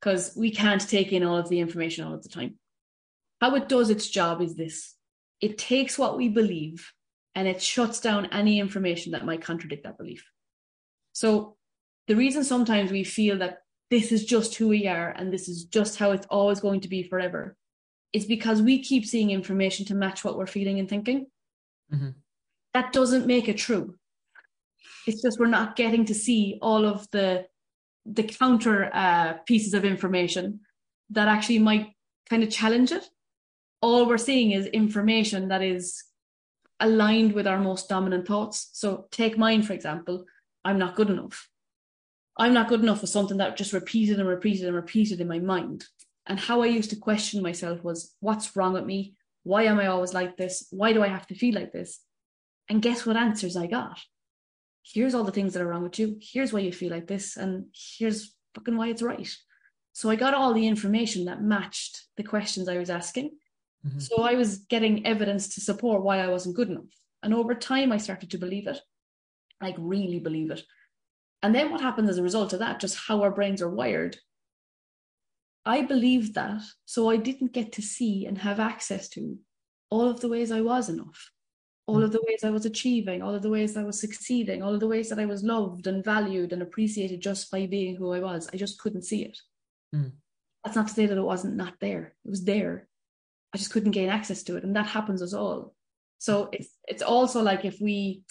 because 0.00 0.34
we 0.36 0.50
can't 0.50 0.88
take 0.88 1.12
in 1.12 1.22
all 1.22 1.36
of 1.36 1.48
the 1.48 1.60
information 1.60 2.04
all 2.04 2.14
of 2.14 2.22
the 2.22 2.28
time. 2.28 2.58
How 3.40 3.54
it 3.54 3.68
does 3.68 3.90
its 3.90 4.08
job 4.08 4.40
is 4.40 4.54
this 4.54 4.94
it 5.40 5.58
takes 5.58 5.98
what 5.98 6.16
we 6.16 6.28
believe 6.28 6.92
and 7.34 7.46
it 7.46 7.60
shuts 7.62 8.00
down 8.00 8.26
any 8.26 8.58
information 8.58 9.12
that 9.12 9.26
might 9.26 9.42
contradict 9.42 9.84
that 9.84 9.98
belief. 9.98 10.24
So, 11.12 11.56
the 12.08 12.16
reason 12.16 12.44
sometimes 12.44 12.90
we 12.90 13.04
feel 13.04 13.38
that 13.38 13.58
this 13.90 14.12
is 14.12 14.24
just 14.24 14.54
who 14.54 14.68
we 14.68 14.86
are 14.86 15.10
and 15.10 15.32
this 15.32 15.48
is 15.48 15.64
just 15.64 15.98
how 15.98 16.10
it's 16.12 16.26
always 16.26 16.60
going 16.60 16.80
to 16.80 16.88
be 16.88 17.02
forever 17.02 17.56
is 18.12 18.24
because 18.24 18.62
we 18.62 18.82
keep 18.82 19.04
seeing 19.04 19.30
information 19.30 19.84
to 19.86 19.94
match 19.94 20.24
what 20.24 20.36
we're 20.36 20.46
feeling 20.46 20.78
and 20.78 20.88
thinking. 20.88 21.26
Mm-hmm. 21.92 22.10
That 22.74 22.92
doesn't 22.92 23.26
make 23.26 23.48
it 23.48 23.58
true. 23.58 23.94
It's 25.06 25.22
just 25.22 25.38
we're 25.38 25.46
not 25.46 25.76
getting 25.76 26.04
to 26.06 26.14
see 26.14 26.58
all 26.62 26.84
of 26.84 27.06
the 27.10 27.46
the 28.04 28.22
counter 28.22 28.88
uh, 28.94 29.34
pieces 29.46 29.74
of 29.74 29.84
information 29.84 30.60
that 31.10 31.26
actually 31.26 31.58
might 31.58 31.88
kind 32.30 32.42
of 32.42 32.50
challenge 32.50 32.92
it. 32.92 33.08
All 33.82 34.06
we're 34.06 34.18
seeing 34.18 34.52
is 34.52 34.66
information 34.66 35.48
that 35.48 35.62
is 35.62 36.04
aligned 36.78 37.32
with 37.32 37.46
our 37.46 37.58
most 37.58 37.88
dominant 37.88 38.26
thoughts. 38.26 38.70
So 38.72 39.08
take 39.10 39.36
mine, 39.36 39.62
for 39.62 39.72
example, 39.72 40.24
I'm 40.64 40.78
not 40.78 40.94
good 40.94 41.10
enough. 41.10 41.48
I'm 42.38 42.52
not 42.52 42.68
good 42.68 42.82
enough 42.82 43.00
was 43.00 43.12
something 43.12 43.38
that 43.38 43.56
just 43.56 43.72
repeated 43.72 44.18
and 44.18 44.28
repeated 44.28 44.66
and 44.66 44.76
repeated 44.76 45.20
in 45.20 45.28
my 45.28 45.38
mind. 45.38 45.84
And 46.26 46.38
how 46.38 46.62
I 46.62 46.66
used 46.66 46.90
to 46.90 46.96
question 46.96 47.42
myself 47.42 47.82
was, 47.82 48.14
what's 48.20 48.56
wrong 48.56 48.74
with 48.74 48.84
me? 48.84 49.14
Why 49.44 49.62
am 49.64 49.78
I 49.78 49.86
always 49.86 50.12
like 50.12 50.36
this? 50.36 50.66
Why 50.70 50.92
do 50.92 51.02
I 51.02 51.08
have 51.08 51.26
to 51.28 51.34
feel 51.34 51.54
like 51.54 51.72
this? 51.72 52.00
And 52.68 52.82
guess 52.82 53.06
what 53.06 53.16
answers 53.16 53.56
I 53.56 53.66
got? 53.68 53.98
Here's 54.82 55.14
all 55.14 55.24
the 55.24 55.32
things 55.32 55.54
that 55.54 55.62
are 55.62 55.68
wrong 55.68 55.84
with 55.84 55.98
you. 55.98 56.18
Here's 56.20 56.52
why 56.52 56.60
you 56.60 56.72
feel 56.72 56.90
like 56.90 57.06
this. 57.06 57.36
And 57.36 57.66
here's 57.72 58.34
fucking 58.54 58.76
why 58.76 58.88
it's 58.88 59.02
right. 59.02 59.32
So 59.92 60.10
I 60.10 60.16
got 60.16 60.34
all 60.34 60.52
the 60.52 60.66
information 60.66 61.24
that 61.24 61.42
matched 61.42 62.02
the 62.16 62.22
questions 62.22 62.68
I 62.68 62.78
was 62.78 62.90
asking. 62.90 63.30
Mm-hmm. 63.86 63.98
So 64.00 64.22
I 64.22 64.34
was 64.34 64.58
getting 64.58 65.06
evidence 65.06 65.54
to 65.54 65.60
support 65.60 66.02
why 66.02 66.18
I 66.18 66.28
wasn't 66.28 66.56
good 66.56 66.68
enough. 66.68 66.84
And 67.22 67.32
over 67.32 67.54
time, 67.54 67.92
I 67.92 67.96
started 67.96 68.30
to 68.30 68.38
believe 68.38 68.66
it, 68.66 68.78
like 69.60 69.76
really 69.78 70.18
believe 70.18 70.50
it. 70.50 70.62
And 71.46 71.54
then 71.54 71.70
what 71.70 71.80
happens 71.80 72.10
as 72.10 72.18
a 72.18 72.24
result 72.24 72.52
of 72.54 72.58
that, 72.58 72.80
just 72.80 72.98
how 73.06 73.22
our 73.22 73.30
brains 73.30 73.62
are 73.62 73.70
wired. 73.70 74.16
I 75.64 75.82
believed 75.82 76.34
that, 76.34 76.60
so 76.86 77.08
I 77.08 77.18
didn't 77.18 77.52
get 77.52 77.70
to 77.74 77.82
see 77.82 78.26
and 78.26 78.36
have 78.38 78.58
access 78.58 79.08
to 79.10 79.38
all 79.88 80.08
of 80.08 80.18
the 80.18 80.28
ways 80.28 80.50
I 80.50 80.60
was 80.60 80.88
enough, 80.88 81.30
all 81.86 82.02
of 82.02 82.10
the 82.10 82.24
ways 82.26 82.42
I 82.42 82.50
was 82.50 82.66
achieving, 82.66 83.22
all 83.22 83.32
of 83.32 83.42
the 83.42 83.48
ways 83.48 83.76
I 83.76 83.84
was 83.84 84.00
succeeding, 84.00 84.60
all 84.60 84.74
of 84.74 84.80
the 84.80 84.88
ways 84.88 85.08
that 85.08 85.20
I 85.20 85.26
was 85.26 85.44
loved 85.44 85.86
and 85.86 86.04
valued 86.04 86.52
and 86.52 86.62
appreciated 86.62 87.20
just 87.20 87.48
by 87.52 87.66
being 87.66 87.94
who 87.94 88.12
I 88.12 88.18
was. 88.18 88.48
I 88.52 88.56
just 88.56 88.80
couldn't 88.80 89.02
see 89.02 89.22
it. 89.22 89.38
Mm. 89.94 90.14
That's 90.64 90.74
not 90.74 90.88
to 90.88 90.94
say 90.94 91.06
that 91.06 91.16
it 91.16 91.22
wasn't 91.22 91.54
not 91.54 91.74
there. 91.80 92.16
It 92.24 92.28
was 92.28 92.44
there. 92.44 92.88
I 93.54 93.58
just 93.58 93.70
couldn't 93.70 93.92
gain 93.92 94.08
access 94.08 94.42
to 94.44 94.56
it. 94.56 94.64
And 94.64 94.74
that 94.74 94.86
happens 94.86 95.22
us 95.22 95.32
all. 95.32 95.76
So 96.18 96.48
it's 96.52 96.70
it's 96.88 97.02
also 97.04 97.40
like 97.40 97.64
if 97.64 97.80
we 97.80 98.24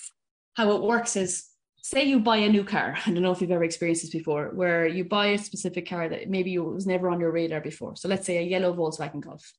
how 0.55 0.75
it 0.75 0.81
works 0.81 1.15
is 1.15 1.45
say 1.85 2.03
you 2.03 2.19
buy 2.19 2.37
a 2.37 2.49
new 2.49 2.63
car. 2.63 2.97
I 3.05 3.11
don't 3.11 3.21
know 3.21 3.31
if 3.31 3.41
you've 3.41 3.51
ever 3.51 3.63
experienced 3.63 4.01
this 4.01 4.11
before 4.11 4.49
where 4.55 4.87
you 4.87 5.05
buy 5.05 5.27
a 5.27 5.37
specific 5.37 5.87
car 5.87 6.09
that 6.09 6.31
maybe 6.31 6.57
was 6.57 6.87
never 6.87 7.09
on 7.09 7.19
your 7.19 7.31
radar 7.31 7.61
before. 7.61 7.95
So 7.95 8.07
let's 8.07 8.25
say 8.25 8.39
a 8.39 8.41
yellow 8.41 8.73
volkswagen 8.73 9.21
golf. 9.21 9.53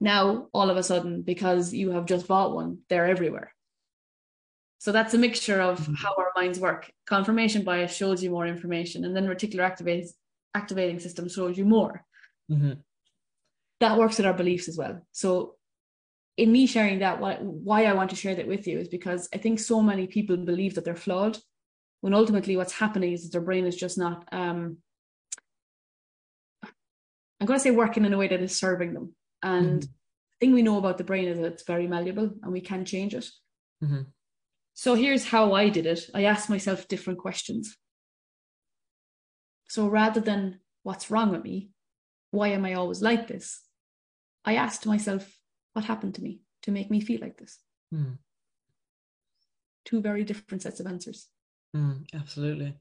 Now 0.00 0.46
all 0.54 0.70
of 0.70 0.76
a 0.76 0.84
sudden 0.84 1.22
because 1.22 1.74
you 1.74 1.90
have 1.90 2.06
just 2.06 2.28
bought 2.28 2.54
one 2.54 2.78
they're 2.88 3.08
everywhere. 3.08 3.52
So 4.78 4.92
that's 4.92 5.14
a 5.14 5.18
mixture 5.18 5.60
of 5.60 5.80
mm-hmm. 5.80 5.94
how 5.94 6.14
our 6.16 6.30
minds 6.36 6.60
work. 6.60 6.92
Confirmation 7.06 7.64
bias 7.64 7.92
shows 7.92 8.22
you 8.22 8.30
more 8.30 8.46
information 8.46 9.04
and 9.04 9.14
then 9.16 9.26
reticular 9.26 9.64
activating 10.54 11.00
system 11.00 11.28
shows 11.28 11.58
you 11.58 11.64
more. 11.64 12.04
Mm-hmm. 12.50 12.74
that 13.80 13.98
works 13.98 14.18
with 14.18 14.26
our 14.26 14.34
beliefs 14.34 14.68
as 14.68 14.76
well. 14.76 15.00
So 15.10 15.56
in 16.36 16.50
me 16.50 16.66
sharing 16.66 17.00
that, 17.00 17.20
why, 17.20 17.36
why 17.36 17.84
I 17.84 17.92
want 17.92 18.10
to 18.10 18.16
share 18.16 18.34
that 18.34 18.48
with 18.48 18.66
you 18.66 18.78
is 18.78 18.88
because 18.88 19.28
I 19.34 19.38
think 19.38 19.58
so 19.58 19.82
many 19.82 20.06
people 20.06 20.36
believe 20.36 20.74
that 20.74 20.84
they're 20.84 20.96
flawed, 20.96 21.38
when 22.00 22.14
ultimately 22.14 22.56
what's 22.56 22.72
happening 22.72 23.12
is 23.12 23.24
that 23.24 23.32
their 23.32 23.46
brain 23.46 23.66
is 23.66 23.76
just 23.76 23.98
not. 23.98 24.26
Um, 24.32 24.78
I'm 27.40 27.46
going 27.46 27.58
to 27.58 27.62
say 27.62 27.70
working 27.70 28.04
in 28.04 28.12
a 28.12 28.18
way 28.18 28.28
that 28.28 28.40
is 28.40 28.56
serving 28.56 28.94
them. 28.94 29.14
And 29.42 29.66
mm-hmm. 29.66 29.78
the 29.80 29.88
thing 30.40 30.52
we 30.52 30.62
know 30.62 30.78
about 30.78 30.98
the 30.98 31.04
brain 31.04 31.28
is 31.28 31.38
that 31.38 31.52
it's 31.52 31.64
very 31.64 31.86
malleable 31.86 32.30
and 32.42 32.52
we 32.52 32.60
can 32.60 32.84
change 32.84 33.14
it. 33.14 33.28
Mm-hmm. 33.82 34.02
So 34.74 34.94
here's 34.94 35.26
how 35.26 35.52
I 35.52 35.68
did 35.68 35.86
it. 35.86 36.08
I 36.14 36.24
asked 36.24 36.48
myself 36.48 36.88
different 36.88 37.18
questions. 37.18 37.76
So 39.68 39.88
rather 39.88 40.20
than 40.20 40.60
what's 40.82 41.10
wrong 41.10 41.30
with 41.30 41.44
me, 41.44 41.70
why 42.30 42.48
am 42.48 42.64
I 42.64 42.74
always 42.74 43.02
like 43.02 43.28
this? 43.28 43.60
I 44.44 44.54
asked 44.54 44.86
myself, 44.86 45.28
what 45.72 45.84
happened 45.84 46.14
to 46.16 46.22
me 46.22 46.40
to 46.62 46.70
make 46.70 46.90
me 46.90 47.00
feel 47.00 47.20
like 47.20 47.38
this? 47.38 47.58
Mm. 47.94 48.18
Two 49.84 50.00
very 50.00 50.24
different 50.24 50.62
sets 50.62 50.80
of 50.80 50.86
answers. 50.86 51.28
Mm, 51.74 52.06
absolutely. 52.14 52.76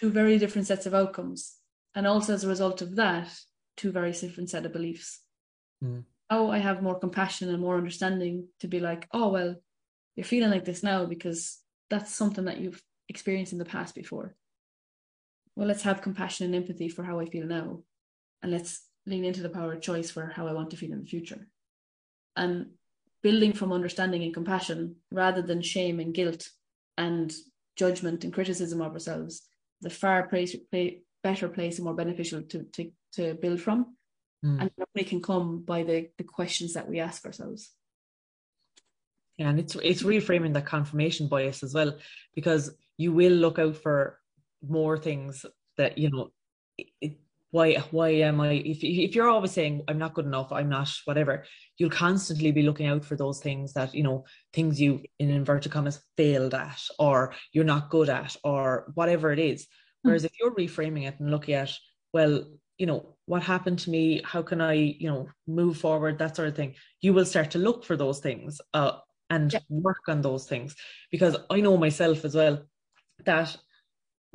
Two 0.00 0.10
very 0.10 0.38
different 0.38 0.66
sets 0.66 0.86
of 0.86 0.94
outcomes. 0.94 1.56
And 1.94 2.06
also 2.06 2.34
as 2.34 2.44
a 2.44 2.48
result 2.48 2.82
of 2.82 2.96
that, 2.96 3.28
two 3.76 3.92
very 3.92 4.12
different 4.12 4.50
set 4.50 4.66
of 4.66 4.72
beliefs. 4.72 5.20
Mm. 5.82 6.04
Now 6.30 6.50
I 6.50 6.58
have 6.58 6.82
more 6.82 6.98
compassion 6.98 7.48
and 7.48 7.60
more 7.60 7.76
understanding 7.76 8.48
to 8.60 8.68
be 8.68 8.80
like, 8.80 9.08
oh, 9.12 9.28
well, 9.28 9.56
you're 10.16 10.24
feeling 10.24 10.50
like 10.50 10.64
this 10.64 10.82
now 10.82 11.06
because 11.06 11.58
that's 11.90 12.14
something 12.14 12.44
that 12.44 12.58
you've 12.58 12.82
experienced 13.08 13.52
in 13.52 13.58
the 13.58 13.64
past 13.64 13.94
before. 13.94 14.36
Well, 15.56 15.68
let's 15.68 15.82
have 15.82 16.02
compassion 16.02 16.46
and 16.46 16.54
empathy 16.54 16.88
for 16.88 17.04
how 17.04 17.20
I 17.20 17.26
feel 17.26 17.46
now. 17.46 17.80
And 18.42 18.52
let's 18.52 18.86
lean 19.06 19.24
into 19.24 19.42
the 19.42 19.48
power 19.48 19.72
of 19.72 19.80
choice 19.80 20.10
for 20.10 20.32
how 20.34 20.46
I 20.46 20.52
want 20.52 20.70
to 20.70 20.76
feel 20.76 20.92
in 20.92 21.00
the 21.00 21.06
future 21.06 21.46
and 22.36 22.66
building 23.22 23.52
from 23.52 23.72
understanding 23.72 24.22
and 24.22 24.34
compassion 24.34 24.96
rather 25.10 25.42
than 25.42 25.62
shame 25.62 25.98
and 26.00 26.14
guilt 26.14 26.48
and 26.98 27.32
judgment 27.76 28.24
and 28.24 28.32
criticism 28.32 28.80
of 28.80 28.92
ourselves 28.92 29.42
the 29.80 29.90
far 29.90 30.26
place, 30.28 30.56
play, 30.70 31.02
better 31.22 31.48
place 31.48 31.76
and 31.78 31.84
more 31.84 31.94
beneficial 31.94 32.42
to, 32.42 32.64
to, 32.72 32.90
to 33.12 33.34
build 33.34 33.60
from 33.60 33.96
mm. 34.44 34.60
and 34.60 34.70
we 34.94 35.04
can 35.04 35.20
come 35.20 35.62
by 35.62 35.82
the, 35.82 36.08
the 36.18 36.24
questions 36.24 36.74
that 36.74 36.88
we 36.88 37.00
ask 37.00 37.24
ourselves 37.24 37.72
yeah 39.38 39.48
and 39.48 39.58
it's 39.58 39.74
it's 39.76 40.02
reframing 40.02 40.52
that 40.52 40.66
confirmation 40.66 41.26
bias 41.26 41.62
as 41.62 41.74
well 41.74 41.96
because 42.34 42.70
you 42.96 43.12
will 43.12 43.32
look 43.32 43.58
out 43.58 43.76
for 43.76 44.18
more 44.66 44.96
things 44.96 45.44
that 45.76 45.98
you 45.98 46.10
know 46.10 46.30
it, 47.00 47.18
why 47.54 47.74
why 47.92 48.08
am 48.08 48.40
I 48.40 48.54
if 48.54 48.82
if 48.82 49.14
you're 49.14 49.28
always 49.28 49.52
saying 49.52 49.82
I'm 49.86 49.96
not 49.96 50.14
good 50.14 50.24
enough, 50.24 50.50
I'm 50.50 50.68
not 50.68 50.90
whatever, 51.04 51.44
you'll 51.78 51.88
constantly 51.88 52.50
be 52.50 52.64
looking 52.64 52.88
out 52.88 53.04
for 53.04 53.14
those 53.14 53.38
things 53.38 53.74
that, 53.74 53.94
you 53.94 54.02
know, 54.02 54.24
things 54.52 54.80
you 54.80 55.02
in 55.20 55.30
inverted 55.30 55.70
commas 55.70 56.00
failed 56.16 56.52
at 56.52 56.82
or 56.98 57.32
you're 57.52 57.72
not 57.72 57.90
good 57.90 58.08
at 58.08 58.34
or 58.42 58.90
whatever 58.94 59.30
it 59.30 59.38
is. 59.38 59.68
Hmm. 60.02 60.08
Whereas 60.08 60.24
mm. 60.24 60.26
if 60.26 60.32
you're 60.40 60.56
reframing 60.56 61.06
it 61.06 61.20
and 61.20 61.30
looking 61.30 61.54
at, 61.54 61.70
well, 62.12 62.44
you 62.76 62.86
know, 62.86 63.14
what 63.26 63.44
happened 63.44 63.78
to 63.80 63.90
me, 63.90 64.20
how 64.24 64.42
can 64.42 64.60
I, 64.60 64.72
you 64.72 65.08
know, 65.08 65.28
move 65.46 65.78
forward, 65.78 66.18
that 66.18 66.34
sort 66.34 66.48
of 66.48 66.56
thing, 66.56 66.74
you 67.02 67.14
will 67.14 67.24
start 67.24 67.52
to 67.52 67.58
look 67.58 67.84
for 67.84 67.96
those 67.96 68.18
things 68.18 68.60
uh, 68.74 68.94
and 69.30 69.52
yeah. 69.52 69.60
work 69.68 70.08
on 70.08 70.22
those 70.22 70.46
things. 70.46 70.74
Because 71.12 71.36
I 71.50 71.60
know 71.60 71.76
myself 71.76 72.24
as 72.24 72.34
well 72.34 72.64
that 73.24 73.56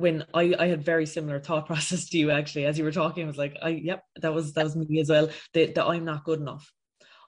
when 0.00 0.24
I, 0.32 0.54
I 0.58 0.68
had 0.68 0.82
very 0.82 1.04
similar 1.04 1.38
thought 1.38 1.66
process 1.72 2.08
to 2.08 2.18
you 2.18 2.30
actually. 2.30 2.64
As 2.64 2.78
you 2.78 2.84
were 2.84 2.92
talking 2.92 3.24
I 3.24 3.26
was 3.26 3.38
like 3.38 3.56
I 3.62 3.68
yep 3.68 4.02
that 4.16 4.32
was 4.32 4.54
that 4.54 4.64
was 4.64 4.76
me 4.76 5.00
as 5.00 5.10
well. 5.10 5.28
That, 5.54 5.74
that 5.74 5.86
I'm 5.86 6.04
not 6.04 6.24
good 6.24 6.40
enough. 6.40 6.72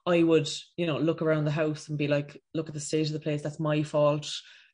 I 0.06 0.22
would 0.22 0.48
you 0.76 0.86
know 0.86 0.98
look 0.98 1.22
around 1.22 1.44
the 1.44 1.50
house 1.50 1.88
and 1.88 1.98
be 1.98 2.08
like 2.08 2.40
look 2.54 2.68
at 2.68 2.74
the 2.74 2.80
state 2.80 3.06
of 3.06 3.12
the 3.12 3.20
place. 3.20 3.42
That's 3.42 3.60
my 3.60 3.82
fault. 3.82 4.32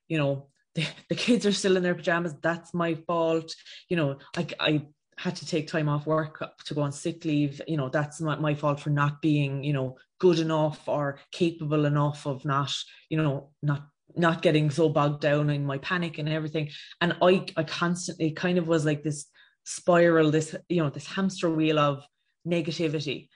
You 0.09 0.19
know 0.19 0.49
the, 0.75 0.87
the 1.09 1.17
kids 1.17 1.45
are 1.45 1.53
still 1.53 1.77
in 1.77 1.83
their 1.83 1.95
pajamas. 1.95 2.35
That's 2.41 2.73
my 2.73 2.95
fault. 2.95 3.55
You 3.89 3.97
know 3.97 4.19
I, 4.37 4.47
I 4.61 4.87
had 5.17 5.35
to 5.35 5.47
take 5.47 5.67
time 5.67 5.89
off 5.89 6.07
work 6.07 6.45
to 6.67 6.75
go 6.75 6.83
on 6.83 6.93
sick 6.93 7.25
leave. 7.25 7.61
You 7.67 7.77
know 7.77 7.89
that's 7.89 8.21
not 8.21 8.41
my 8.41 8.55
fault 8.55 8.79
for 8.81 8.91
not 8.91 9.21
being 9.21 9.65
you 9.65 9.73
know 9.73 9.97
good 10.21 10.39
enough 10.39 10.89
or 10.89 11.19
capable 11.33 11.85
enough 11.85 12.27
of 12.27 12.45
not 12.45 12.73
you 13.09 13.21
know 13.21 13.51
not 13.61 13.89
not 14.19 14.43
getting 14.43 14.71
so 14.71 14.89
bogged 14.89 15.21
down 15.21 15.51
in 15.51 15.65
my 15.65 15.79
panic 15.79 16.19
and 16.19 16.29
everything. 16.29 16.71
And 17.01 17.17
I, 17.23 17.47
I 17.57 17.63
constantly 17.63 18.33
kind 18.33 18.59
of 18.59 18.69
was 18.69 18.85
like 18.85 19.03
this 19.03 19.27
spiral, 19.65 20.31
this, 20.31 20.55
you 20.69 20.83
know, 20.83 20.91
this 20.91 21.07
hamster 21.07 21.51
wheel 21.51 21.79
of 21.79 22.03
negativity. 22.47 23.29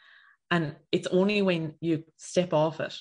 And 0.50 0.74
it's 0.90 1.06
only 1.06 1.40
when 1.42 1.74
you 1.80 2.04
step 2.16 2.52
off 2.52 2.80
it 2.80 2.94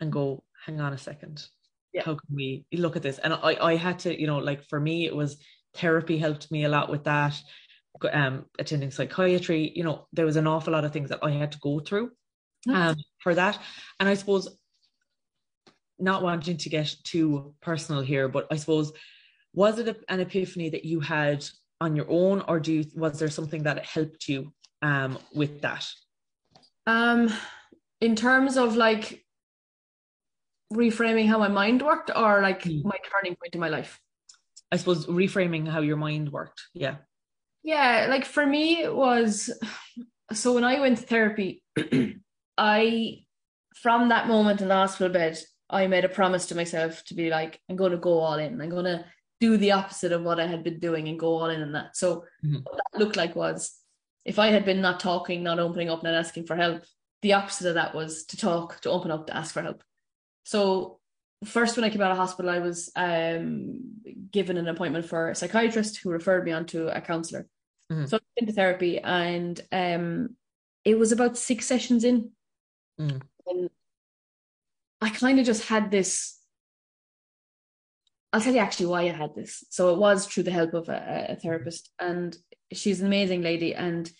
and 0.00 0.12
go, 0.12 0.44
hang 0.64 0.80
on 0.80 0.92
a 0.92 0.98
second. 0.98 1.44
Yeah. 1.92 2.02
How 2.02 2.14
can 2.14 2.34
we 2.34 2.64
look 2.72 2.96
at 2.96 3.02
this? 3.02 3.18
And 3.18 3.32
I, 3.32 3.56
I 3.60 3.76
had 3.76 4.00
to, 4.00 4.20
you 4.20 4.26
know, 4.26 4.38
like 4.38 4.64
for 4.68 4.78
me, 4.78 5.06
it 5.06 5.16
was 5.16 5.38
therapy 5.74 6.18
helped 6.18 6.50
me 6.50 6.64
a 6.64 6.68
lot 6.68 6.90
with 6.90 7.04
that. 7.04 7.34
Um, 8.12 8.44
attending 8.58 8.90
psychiatry, 8.90 9.72
you 9.74 9.82
know, 9.82 10.06
there 10.12 10.26
was 10.26 10.36
an 10.36 10.46
awful 10.46 10.74
lot 10.74 10.84
of 10.84 10.92
things 10.92 11.08
that 11.08 11.20
I 11.22 11.30
had 11.30 11.52
to 11.52 11.58
go 11.60 11.80
through 11.80 12.10
um, 12.68 12.96
for 13.20 13.34
that. 13.34 13.58
And 13.98 14.08
I 14.08 14.14
suppose 14.14 14.54
not 15.98 16.22
wanting 16.22 16.56
to 16.58 16.68
get 16.68 16.94
too 17.04 17.54
personal 17.60 18.02
here, 18.02 18.28
but 18.28 18.46
I 18.50 18.56
suppose 18.56 18.92
was 19.54 19.78
it 19.78 19.88
a, 19.88 19.96
an 20.08 20.20
epiphany 20.20 20.68
that 20.70 20.84
you 20.84 21.00
had 21.00 21.44
on 21.80 21.96
your 21.96 22.06
own, 22.08 22.42
or 22.48 22.60
do 22.60 22.72
you 22.72 22.84
was 22.94 23.18
there 23.18 23.30
something 23.30 23.62
that 23.64 23.84
helped 23.84 24.28
you 24.28 24.52
um, 24.82 25.18
with 25.34 25.62
that? 25.62 25.86
Um, 26.86 27.32
in 28.00 28.16
terms 28.16 28.56
of 28.56 28.76
like 28.76 29.24
reframing 30.72 31.28
how 31.28 31.38
my 31.38 31.48
mind 31.48 31.82
worked, 31.82 32.10
or 32.14 32.40
like 32.42 32.62
Mm. 32.64 32.84
my 32.84 32.98
turning 33.10 33.36
point 33.36 33.54
in 33.54 33.60
my 33.60 33.68
life. 33.68 34.00
I 34.72 34.76
suppose 34.76 35.06
reframing 35.06 35.68
how 35.68 35.80
your 35.80 35.96
mind 35.96 36.32
worked. 36.32 36.60
Yeah. 36.74 36.96
Yeah, 37.62 38.06
like 38.08 38.24
for 38.24 38.44
me, 38.44 38.82
it 38.82 38.94
was 38.94 39.50
so 40.32 40.54
when 40.54 40.64
I 40.64 40.80
went 40.80 40.98
to 40.98 41.04
therapy, 41.04 41.62
I, 42.58 43.24
from 43.76 44.08
that 44.08 44.28
moment 44.28 44.60
in 44.60 44.68
the 44.68 44.74
hospital 44.74 45.12
bed, 45.12 45.38
I 45.68 45.86
made 45.86 46.04
a 46.04 46.08
promise 46.08 46.46
to 46.46 46.54
myself 46.54 47.02
to 47.04 47.14
be 47.14 47.30
like, 47.30 47.60
I'm 47.68 47.76
going 47.76 47.92
to 47.92 47.98
go 47.98 48.18
all 48.20 48.34
in. 48.34 48.60
I'm 48.60 48.68
going 48.70 48.84
to 48.84 49.04
do 49.40 49.56
the 49.56 49.72
opposite 49.72 50.12
of 50.12 50.22
what 50.22 50.40
I 50.40 50.46
had 50.46 50.62
been 50.62 50.78
doing 50.78 51.08
and 51.08 51.18
go 51.18 51.28
all 51.38 51.50
in 51.50 51.62
on 51.62 51.72
that. 51.72 51.96
So, 51.96 52.24
Mhm. 52.44 52.62
what 52.64 52.76
that 52.76 52.98
looked 52.98 53.16
like 53.16 53.34
was 53.36 53.76
if 54.24 54.38
I 54.38 54.48
had 54.48 54.64
been 54.64 54.80
not 54.80 55.00
talking, 55.00 55.42
not 55.42 55.58
opening 55.58 55.90
up, 55.90 56.02
not 56.02 56.14
asking 56.14 56.46
for 56.46 56.56
help, 56.56 56.82
the 57.22 57.32
opposite 57.34 57.68
of 57.68 57.74
that 57.74 57.94
was 57.94 58.24
to 58.26 58.36
talk, 58.36 58.80
to 58.82 58.90
open 58.90 59.10
up, 59.10 59.26
to 59.26 59.36
ask 59.36 59.52
for 59.52 59.62
help. 59.62 59.82
So, 60.44 61.00
first 61.44 61.76
when 61.76 61.84
I 61.84 61.90
came 61.90 62.00
out 62.00 62.12
of 62.12 62.16
hospital, 62.16 62.50
I 62.50 62.60
was 62.60 62.90
um, 62.96 63.80
given 64.30 64.56
an 64.56 64.68
appointment 64.68 65.04
for 65.04 65.30
a 65.30 65.34
psychiatrist 65.34 65.98
who 65.98 66.10
referred 66.10 66.44
me 66.44 66.52
on 66.52 66.66
to 66.66 66.88
a 66.96 67.00
counselor. 67.00 67.46
Mhm. 67.90 68.08
So 68.08 68.16
I 68.16 68.20
went 68.20 68.48
into 68.48 68.52
therapy, 68.52 68.98
and 68.98 69.60
um, 69.70 70.36
it 70.84 70.98
was 70.98 71.12
about 71.12 71.36
six 71.36 71.66
sessions 71.66 72.04
in, 72.04 72.30
Mm. 72.98 73.20
I 75.00 75.10
kind 75.10 75.38
of 75.38 75.46
just 75.46 75.68
had 75.68 75.90
this. 75.90 76.38
I'll 78.32 78.40
tell 78.40 78.54
you 78.54 78.60
actually 78.60 78.86
why 78.86 79.02
I 79.02 79.12
had 79.12 79.34
this. 79.34 79.64
So 79.70 79.92
it 79.92 79.98
was 79.98 80.26
through 80.26 80.44
the 80.44 80.50
help 80.50 80.74
of 80.74 80.88
a, 80.88 81.26
a 81.30 81.36
therapist, 81.36 81.90
and 82.00 82.36
she's 82.72 83.00
an 83.00 83.06
amazing 83.06 83.42
lady. 83.42 83.74
And 83.74 84.10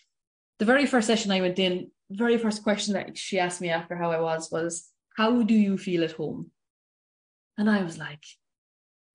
the 0.59 0.65
very 0.65 0.87
first 0.87 1.07
session 1.07 1.33
I 1.33 1.41
went 1.41 1.59
in, 1.59 1.91
very 2.11 2.39
first 2.39 2.63
question 2.63 2.95
that 2.95 3.19
she 3.19 3.39
asked 3.39 3.61
me 3.61 3.71
after 3.71 3.97
how 3.97 4.11
I 4.11 4.21
was 4.21 4.51
was, 4.51 4.89
"How 5.17 5.43
do 5.43 5.55
you 5.55 5.77
feel 5.79 6.05
at 6.05 6.13
home?" 6.13 6.51
And 7.59 7.71
I 7.71 7.83
was 7.83 7.99
like, 7.99 8.25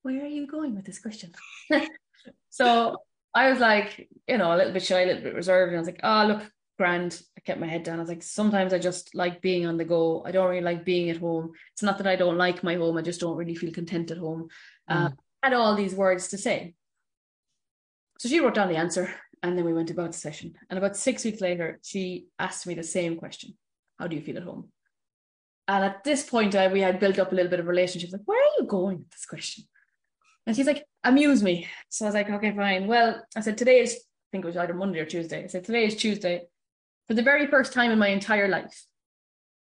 "Where 0.01 0.21
are 0.23 0.27
you 0.27 0.47
going 0.47 0.75
with 0.75 0.85
this 0.85 0.99
question?" 0.99 1.31
so 2.49 2.97
I 3.33 3.49
was 3.49 3.59
like, 3.59 4.09
you 4.27 4.37
know, 4.37 4.53
a 4.53 4.57
little 4.57 4.73
bit 4.73 4.83
shy, 4.83 5.01
a 5.01 5.05
little 5.05 5.23
bit 5.23 5.35
reserved, 5.35 5.69
and 5.69 5.77
I 5.77 5.79
was 5.79 5.87
like, 5.87 6.01
"Oh, 6.03 6.25
look, 6.27 6.51
grand." 6.81 7.11
I 7.37 7.39
kept 7.47 7.63
my 7.63 7.71
head 7.73 7.83
down. 7.83 7.99
I 7.99 8.03
was 8.05 8.13
like, 8.13 8.23
"Sometimes 8.23 8.73
I 8.73 8.79
just 8.89 9.15
like 9.23 9.41
being 9.47 9.65
on 9.65 9.77
the 9.77 9.89
go. 9.95 10.23
I 10.27 10.31
don't 10.31 10.49
really 10.49 10.69
like 10.71 10.83
being 10.91 11.09
at 11.09 11.23
home. 11.25 11.45
It's 11.73 11.85
not 11.87 11.97
that 11.97 12.11
I 12.13 12.15
don't 12.21 12.43
like 12.45 12.63
my 12.63 12.75
home. 12.81 12.97
I 12.97 13.03
just 13.09 13.21
don't 13.21 13.39
really 13.41 13.59
feel 13.61 13.79
content 13.79 14.11
at 14.11 14.23
home." 14.25 14.41
Um, 14.87 15.17
had 15.43 15.53
all 15.53 15.75
these 15.75 15.95
words 15.95 16.27
to 16.29 16.37
say. 16.37 16.57
So 18.19 18.29
she 18.29 18.39
wrote 18.39 18.57
down 18.57 18.69
the 18.69 18.83
answer, 18.85 19.05
and 19.41 19.57
then 19.57 19.65
we 19.65 19.73
went 19.73 19.91
about 19.91 20.11
the 20.11 20.23
session. 20.27 20.53
And 20.69 20.77
about 20.77 20.97
six 21.07 21.25
weeks 21.25 21.41
later, 21.41 21.79
she 21.83 22.27
asked 22.37 22.67
me 22.67 22.75
the 22.75 22.83
same 22.97 23.15
question: 23.23 23.57
"How 23.97 24.07
do 24.07 24.15
you 24.15 24.21
feel 24.21 24.37
at 24.37 24.49
home?" 24.51 24.71
And 25.67 25.85
at 25.85 26.03
this 26.03 26.29
point, 26.29 26.55
I, 26.55 26.67
we 26.67 26.81
had 26.81 26.99
built 26.99 27.19
up 27.19 27.31
a 27.31 27.35
little 27.35 27.49
bit 27.49 27.61
of 27.61 27.67
relationship. 27.67 28.11
Like, 28.11 28.25
where 28.25 28.41
are 28.41 28.55
you 28.59 28.65
going 28.65 28.97
with 28.99 29.11
this 29.11 29.25
question? 29.25 29.63
And 30.45 30.55
she's 30.55 30.67
like, 30.67 30.85
amuse 31.03 31.41
me. 31.43 31.67
So 31.89 32.05
I 32.05 32.07
was 32.07 32.15
like, 32.15 32.29
okay, 32.29 32.53
fine. 32.55 32.87
Well, 32.87 33.23
I 33.35 33.41
said, 33.41 33.57
today 33.57 33.79
is, 33.79 33.93
I 33.93 34.27
think 34.31 34.43
it 34.43 34.47
was 34.47 34.57
either 34.57 34.73
Monday 34.73 34.99
or 34.99 35.05
Tuesday. 35.05 35.43
I 35.43 35.47
said, 35.47 35.63
today 35.63 35.85
is 35.85 35.95
Tuesday. 35.95 36.47
For 37.11 37.15
the 37.15 37.23
very 37.23 37.45
first 37.47 37.73
time 37.73 37.91
in 37.91 37.99
my 37.99 38.07
entire 38.07 38.47
life, 38.47 38.85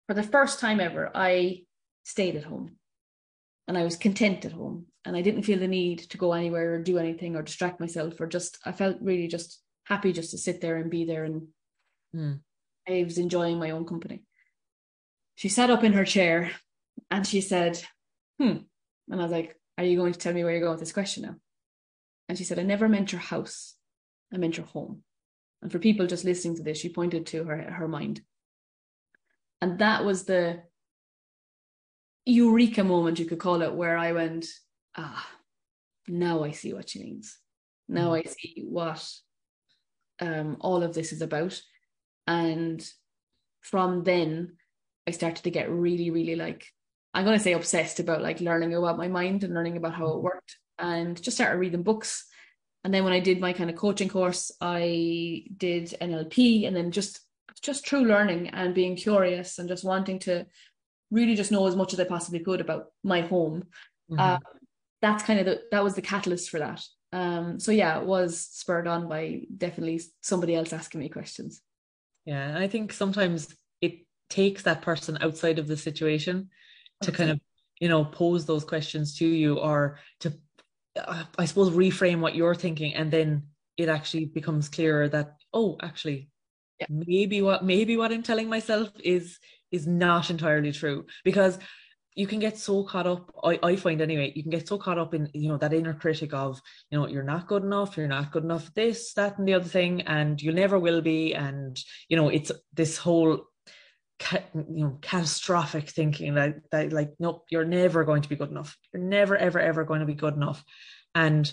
for 0.08 0.14
the 0.14 0.24
first 0.24 0.62
time 0.62 0.80
ever, 0.80 1.12
I 1.14 1.64
stayed 2.04 2.38
at 2.38 2.46
home 2.46 2.78
and 3.68 3.78
I 3.78 3.84
was 3.84 3.98
content 3.98 4.46
at 4.46 4.54
home. 4.54 4.86
And 5.04 5.18
I 5.18 5.22
didn't 5.22 5.44
feel 5.44 5.60
the 5.60 5.68
need 5.68 6.00
to 6.12 6.18
go 6.18 6.32
anywhere 6.32 6.76
or 6.76 6.80
do 6.82 6.98
anything 6.98 7.36
or 7.36 7.42
distract 7.42 7.82
myself 7.82 8.22
or 8.22 8.28
just, 8.28 8.58
I 8.66 8.72
felt 8.72 9.02
really 9.02 9.28
just 9.28 9.60
happy 9.84 10.14
just 10.14 10.32
to 10.32 10.38
sit 10.38 10.62
there 10.62 10.78
and 10.78 10.90
be 10.90 11.04
there. 11.04 11.26
And 11.26 11.50
Mm. 12.16 12.40
I 12.88 13.04
was 13.04 13.18
enjoying 13.18 13.60
my 13.60 13.72
own 13.72 13.86
company. 13.86 14.24
She 15.36 15.50
sat 15.50 15.70
up 15.70 15.84
in 15.84 15.92
her 15.92 16.06
chair 16.06 16.52
and 17.12 17.28
she 17.28 17.42
said, 17.42 17.84
hmm. 18.40 18.60
And 19.10 19.20
I 19.20 19.24
was 19.24 19.32
like, 19.34 19.60
are 19.78 19.84
you 19.84 19.98
going 19.98 20.14
to 20.14 20.20
tell 20.20 20.32
me 20.32 20.46
where 20.46 20.54
you're 20.54 20.62
going 20.62 20.72
with 20.72 20.80
this 20.80 20.94
question 20.94 21.24
now? 21.24 21.36
And 22.30 22.38
she 22.38 22.46
said, 22.46 22.60
I 22.60 22.64
never 22.64 22.88
meant 22.88 23.12
your 23.12 23.20
house. 23.20 23.76
I 24.34 24.38
meant 24.38 24.56
your 24.56 24.68
home. 24.68 25.04
And 25.66 25.72
for 25.72 25.80
people 25.80 26.06
just 26.06 26.26
listening 26.26 26.58
to 26.58 26.62
this, 26.62 26.78
she 26.78 26.90
pointed 26.90 27.26
to 27.26 27.44
her, 27.46 27.58
her 27.58 27.88
mind. 27.88 28.22
And 29.64 29.80
that 29.80 30.06
was 30.06 30.24
the 30.24 30.62
eureka 32.24 32.84
moment, 32.84 33.18
you 33.18 33.26
could 33.26 33.40
call 33.40 33.64
it, 33.64 33.74
where 33.74 33.98
I 33.98 34.12
went, 34.12 34.46
ah, 34.96 35.28
now 36.08 36.44
I 36.44 36.52
see 36.52 36.72
what 36.72 36.90
she 36.90 37.00
means. 37.00 37.40
Now 37.90 38.14
I 38.14 38.22
see 38.22 38.64
what 38.64 39.12
um, 40.20 40.58
all 40.60 40.84
of 40.84 40.94
this 40.94 41.12
is 41.12 41.24
about. 41.24 41.60
And 42.28 42.88
from 43.62 44.04
then, 44.04 44.58
I 45.08 45.12
started 45.12 45.46
to 45.46 45.50
get 45.50 45.72
really, 45.72 46.12
really 46.12 46.36
like, 46.36 46.68
I'm 47.12 47.26
going 47.26 47.40
to 47.40 47.44
say 47.44 47.54
obsessed 47.54 48.00
about 48.00 48.22
like 48.22 48.40
learning 48.40 48.76
about 48.76 49.00
my 49.00 49.08
mind 49.08 49.44
and 49.44 49.56
learning 49.56 49.78
about 49.78 49.96
how 49.96 50.10
it 50.10 50.22
worked 50.22 50.58
and 50.78 51.20
just 51.20 51.38
started 51.38 51.58
reading 51.58 51.82
books. 51.82 52.28
And 52.86 52.94
then 52.94 53.04
when 53.04 53.14
I 53.14 53.20
did 53.20 53.42
my 53.42 53.52
kind 53.52 53.72
of 53.72 53.76
coaching 53.76 54.10
course, 54.10 54.52
I 54.62 55.46
did 55.58 55.96
NLP 56.00 56.68
and 56.68 56.76
then 56.76 56.92
just 56.92 57.20
just 57.64 57.84
true 57.84 58.06
learning 58.06 58.50
and 58.50 58.76
being 58.76 58.96
curious 58.96 59.58
and 59.58 59.68
just 59.68 59.84
wanting 59.84 60.20
to 60.20 60.46
really 61.10 61.34
just 61.34 61.52
know 61.52 61.66
as 61.66 61.76
much 61.76 61.94
as 61.94 62.00
I 62.00 62.04
possibly 62.04 62.42
could 62.42 62.62
about 62.62 62.92
my 63.04 63.22
home. 63.22 63.64
Mhm. 64.12 64.20
Uh, 64.20 64.40
that's 65.02 65.24
kind 65.24 65.40
of 65.40 65.48
the 65.48 65.64
that 65.72 65.84
was 65.84 65.96
the 65.96 66.04
catalyst 66.04 66.52
for 66.52 66.60
that. 66.60 66.86
Um, 67.12 67.60
so 67.60 67.72
yeah, 67.72 68.00
it 68.00 68.06
was 68.06 68.40
spurred 68.40 68.88
on 68.88 69.10
by 69.10 69.48
definitely 69.58 70.02
somebody 70.22 70.54
else 70.54 70.72
asking 70.72 71.00
me 71.00 71.10
questions. 71.10 71.64
Yeah, 72.26 72.50
and 72.50 72.60
I 72.60 72.68
think 72.68 72.94
sometimes 72.94 73.56
it 73.82 74.06
takes 74.30 74.62
that 74.64 74.84
person 74.84 75.18
outside 75.22 75.58
of 75.58 75.66
the 75.68 75.78
situation 75.78 76.50
to 77.02 77.12
kind 77.12 77.32
of, 77.32 77.40
you 77.80 77.90
know, 77.90 78.06
pose 78.06 78.46
those 78.46 78.64
questions 78.64 79.18
to 79.18 79.26
you 79.26 79.58
or 79.58 79.98
to, 80.20 80.34
Uh, 80.96 81.26
I 81.38 81.46
suppose, 81.46 81.72
reframe 81.72 82.20
what 82.20 82.36
you're 82.36 82.56
thinking, 82.56 82.96
and 82.96 83.12
then 83.12 83.44
it 83.78 83.90
actually 83.90 84.26
becomes 84.26 84.70
clearer 84.70 85.10
that 85.10 85.36
oh, 85.54 85.78
actually, 85.82 86.30
Yeah. 86.80 86.88
maybe 86.90 87.42
what 87.42 87.64
maybe 87.64 87.98
what 87.98 88.12
I'm 88.12 88.24
telling 88.24 88.50
myself 88.50 88.90
is 89.04 89.40
is 89.72 89.88
not 89.88 90.30
entirely 90.30 90.72
true 90.72 91.06
because 91.24 91.58
you 92.16 92.28
can 92.28 92.40
get 92.40 92.58
so 92.58 92.84
caught 92.84 93.08
up 93.08 93.32
I, 93.44 93.60
I 93.62 93.76
find 93.76 94.02
anyway 94.02 94.32
you 94.36 94.42
can 94.44 94.52
get 94.52 94.68
so 94.68 94.78
caught 94.78 94.98
up 94.98 95.14
in 95.14 95.30
you 95.34 95.50
know 95.50 95.58
that 95.58 95.74
inner 95.74 95.94
critic 95.94 96.34
of 96.34 96.60
you 96.90 96.98
know 96.98 97.08
you're 97.08 97.24
not 97.24 97.48
good 97.48 97.64
enough 97.64 97.98
you're 97.98 98.08
not 98.08 98.32
good 98.32 98.44
enough 98.44 98.74
this 98.74 99.14
that 99.14 99.38
and 99.38 99.48
the 99.48 99.54
other 99.54 99.68
thing 99.68 100.02
and 100.04 100.42
you 100.42 100.52
never 100.54 100.80
will 100.80 101.02
be 101.02 101.34
and 101.34 101.78
you 102.10 102.16
know 102.18 102.30
it's 102.30 102.52
this 102.74 102.98
whole 102.98 103.46
ca- 104.20 104.44
you 104.54 104.84
know 104.86 104.98
catastrophic 105.02 105.90
thinking 105.90 106.36
that 106.36 106.56
that 106.72 106.94
like 106.94 107.14
nope 107.20 107.46
you're 107.50 107.66
never 107.66 108.04
going 108.04 108.22
to 108.22 108.30
be 108.30 108.36
good 108.36 108.50
enough 108.50 108.78
you're 108.94 109.04
never 109.04 109.36
ever 109.38 109.60
ever 109.60 109.84
going 109.84 110.00
to 110.00 110.06
be 110.06 110.14
good 110.14 110.36
enough 110.36 110.64
and 111.14 111.52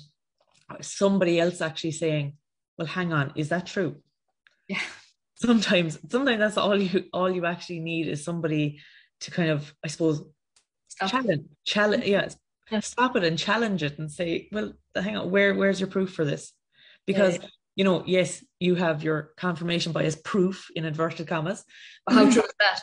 somebody 0.81 1.38
else 1.40 1.61
actually 1.61 1.92
saying 1.92 2.35
well 2.79 2.87
hang 2.87 3.12
on 3.12 3.33
is 3.37 3.48
that 3.51 3.66
true 3.66 3.96
Yeah. 4.68 4.81
sometimes 5.37 5.98
sometimes 6.09 6.38
that's 6.38 6.57
all 6.57 6.81
you 6.81 7.05
all 7.12 7.31
you 7.31 7.44
actually 7.46 7.81
need 7.81 8.07
is 8.09 8.25
somebody 8.25 8.81
to 9.20 9.31
kind 9.31 9.51
of 9.51 9.75
i 9.85 9.88
suppose 9.88 10.22
Stop. 10.88 11.11
challenge 11.11 11.44
challenge 11.64 12.05
mm-hmm. 12.05 12.12
yeah 12.12 12.29
Yeah. 12.70 12.81
stop 12.81 13.16
it 13.16 13.25
and 13.25 13.38
challenge 13.38 13.83
it 13.83 13.98
and 13.98 14.11
say 14.11 14.48
well 14.53 14.72
hang 14.94 15.16
on 15.16 15.31
where 15.31 15.55
where's 15.55 15.81
your 15.81 15.88
proof 15.90 16.12
for 16.14 16.25
this 16.25 16.53
because 17.07 17.35
Yeah. 17.38 17.46
you 17.77 17.85
know 17.85 18.05
yes 18.07 18.44
you 18.61 18.75
have 18.77 19.03
your 19.03 19.33
confirmation 19.37 19.92
bias 19.92 20.16
proof 20.16 20.68
in 20.77 20.85
inverted 20.85 21.27
commas 21.27 21.64
How 22.11 22.31
true 22.31 22.41
is 22.41 22.41
that? 22.64 22.81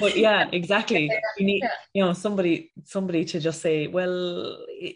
but 0.00 0.16
yeah 0.16 0.48
exactly 0.60 1.10
you 1.38 1.44
need 1.46 1.62
Yeah. 1.62 1.70
you 1.94 2.02
know 2.04 2.12
somebody 2.12 2.70
somebody 2.84 3.24
to 3.26 3.40
just 3.40 3.60
say 3.60 3.86
well 3.86 4.16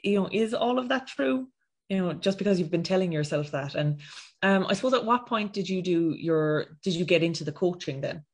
you 0.09 0.17
know 0.21 0.29
is 0.33 0.55
all 0.55 0.79
of 0.79 0.89
that 0.89 1.07
true 1.07 1.49
you 1.89 1.99
know 1.99 2.13
just 2.27 2.39
because 2.39 2.59
you've 2.59 2.71
been 2.77 2.83
telling 2.93 3.13
yourself 3.13 3.51
that 3.51 3.75
and 3.75 4.01
um 4.43 4.67
i 4.69 4.75
suppose 4.75 4.95
at 4.95 5.05
what 5.05 5.27
point 5.27 5.53
did 5.53 5.69
you 5.69 5.83
do 5.83 6.15
your 6.29 6.45
did 6.85 6.95
you 6.95 7.05
get 7.05 7.23
into 7.23 7.45
the 7.45 7.53
coaching 7.65 8.01
then 8.01 8.25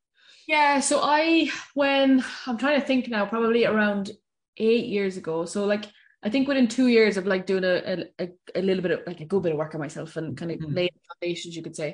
Yeah, 0.46 0.80
so 0.80 0.96
I 1.18 1.48
when 1.74 2.24
I'm 2.46 2.58
trying 2.58 2.80
to 2.80 2.86
think 2.86 3.06
now, 3.08 3.24
probably 3.26 3.62
around 3.66 4.10
eight 4.56 4.86
years 4.96 5.14
ago. 5.16 5.46
So 5.46 5.58
like 5.72 5.84
I 6.26 6.28
think 6.32 6.48
within 6.48 6.66
two 6.68 6.88
years 6.96 7.16
of 7.16 7.24
like 7.32 7.46
doing 7.46 7.64
a 7.64 7.76
a, 8.18 8.26
a 8.60 8.62
little 8.68 8.82
bit 8.82 8.92
of 8.96 9.00
like 9.06 9.20
a 9.20 9.28
good 9.30 9.42
bit 9.44 9.52
of 9.52 9.58
work 9.62 9.74
on 9.74 9.80
myself 9.86 10.16
and 10.18 10.36
kind 10.40 10.50
of 10.50 10.58
Mhm. 10.58 10.74
laying 10.78 10.96
foundations, 11.08 11.54
you 11.56 11.62
could 11.62 11.76
say. 11.76 11.90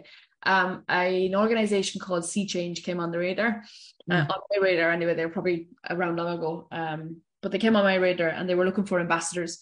Um, 0.47 0.85
I, 0.89 1.05
an 1.29 1.35
organization 1.35 2.01
called 2.01 2.25
See 2.25 2.47
Change 2.47 2.83
came 2.85 3.01
on 3.01 3.11
the 3.11 3.19
radar, 3.19 3.63
uh, 4.11 4.15
Mm. 4.15 4.31
on 4.31 4.41
my 4.51 4.59
radar 4.63 4.91
anyway. 4.91 5.15
They 5.15 5.27
were 5.27 5.33
probably 5.33 5.69
around 5.91 6.17
long 6.17 6.39
ago. 6.39 6.69
Um, 6.71 7.23
but 7.43 7.53
they 7.53 7.59
came 7.59 7.77
on 7.77 7.85
my 7.85 7.97
radar 7.97 8.29
and 8.29 8.49
they 8.49 8.55
were 8.55 8.65
looking 8.65 8.87
for 8.87 9.01
ambassadors 9.01 9.59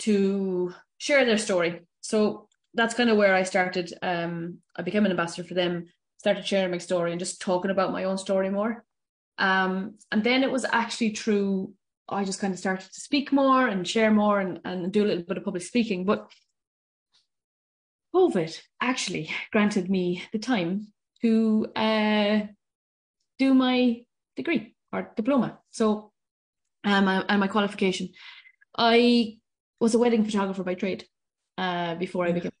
to 0.00 0.74
share 0.98 1.24
their 1.24 1.38
story. 1.38 1.80
So 2.00 2.48
that's 2.74 2.94
kind 2.94 3.10
of 3.10 3.16
where 3.18 3.34
I 3.34 3.42
started. 3.44 3.92
Um, 4.02 4.58
I 4.74 4.82
became 4.82 5.04
an 5.04 5.10
ambassador 5.10 5.46
for 5.46 5.54
them 5.54 5.86
started 6.18 6.46
sharing 6.46 6.70
my 6.70 6.78
story 6.78 7.10
and 7.10 7.18
just 7.18 7.40
talking 7.40 7.70
about 7.70 7.92
my 7.92 8.04
own 8.04 8.16
story 8.16 8.48
more. 8.48 8.84
Um, 9.38 9.98
and 10.10 10.22
then 10.22 10.42
it 10.44 10.52
was 10.52 10.64
actually 10.64 11.10
through 11.14 11.74
I 12.08 12.24
just 12.24 12.40
kind 12.40 12.52
of 12.52 12.58
started 12.58 12.92
to 12.92 13.00
speak 13.00 13.32
more 13.32 13.66
and 13.66 13.86
share 13.88 14.10
more 14.10 14.40
and, 14.40 14.60
and 14.64 14.92
do 14.92 15.04
a 15.04 15.06
little 15.06 15.24
bit 15.24 15.38
of 15.38 15.44
public 15.44 15.62
speaking. 15.62 16.04
But 16.04 16.30
COVID 18.14 18.60
actually 18.80 19.30
granted 19.50 19.90
me 19.90 20.22
the 20.32 20.38
time 20.38 20.88
to 21.22 21.66
uh, 21.74 22.40
do 23.38 23.54
my 23.54 24.04
degree 24.36 24.74
or 24.92 25.10
diploma. 25.16 25.58
So, 25.70 26.12
um, 26.84 27.08
and 27.08 27.40
my 27.40 27.48
qualification. 27.48 28.10
I 28.76 29.38
was 29.80 29.94
a 29.94 29.98
wedding 29.98 30.24
photographer 30.24 30.64
by 30.64 30.74
trade 30.74 31.04
uh, 31.58 31.94
before 31.96 32.26
I 32.26 32.30
mm. 32.30 32.34
became. 32.34 32.52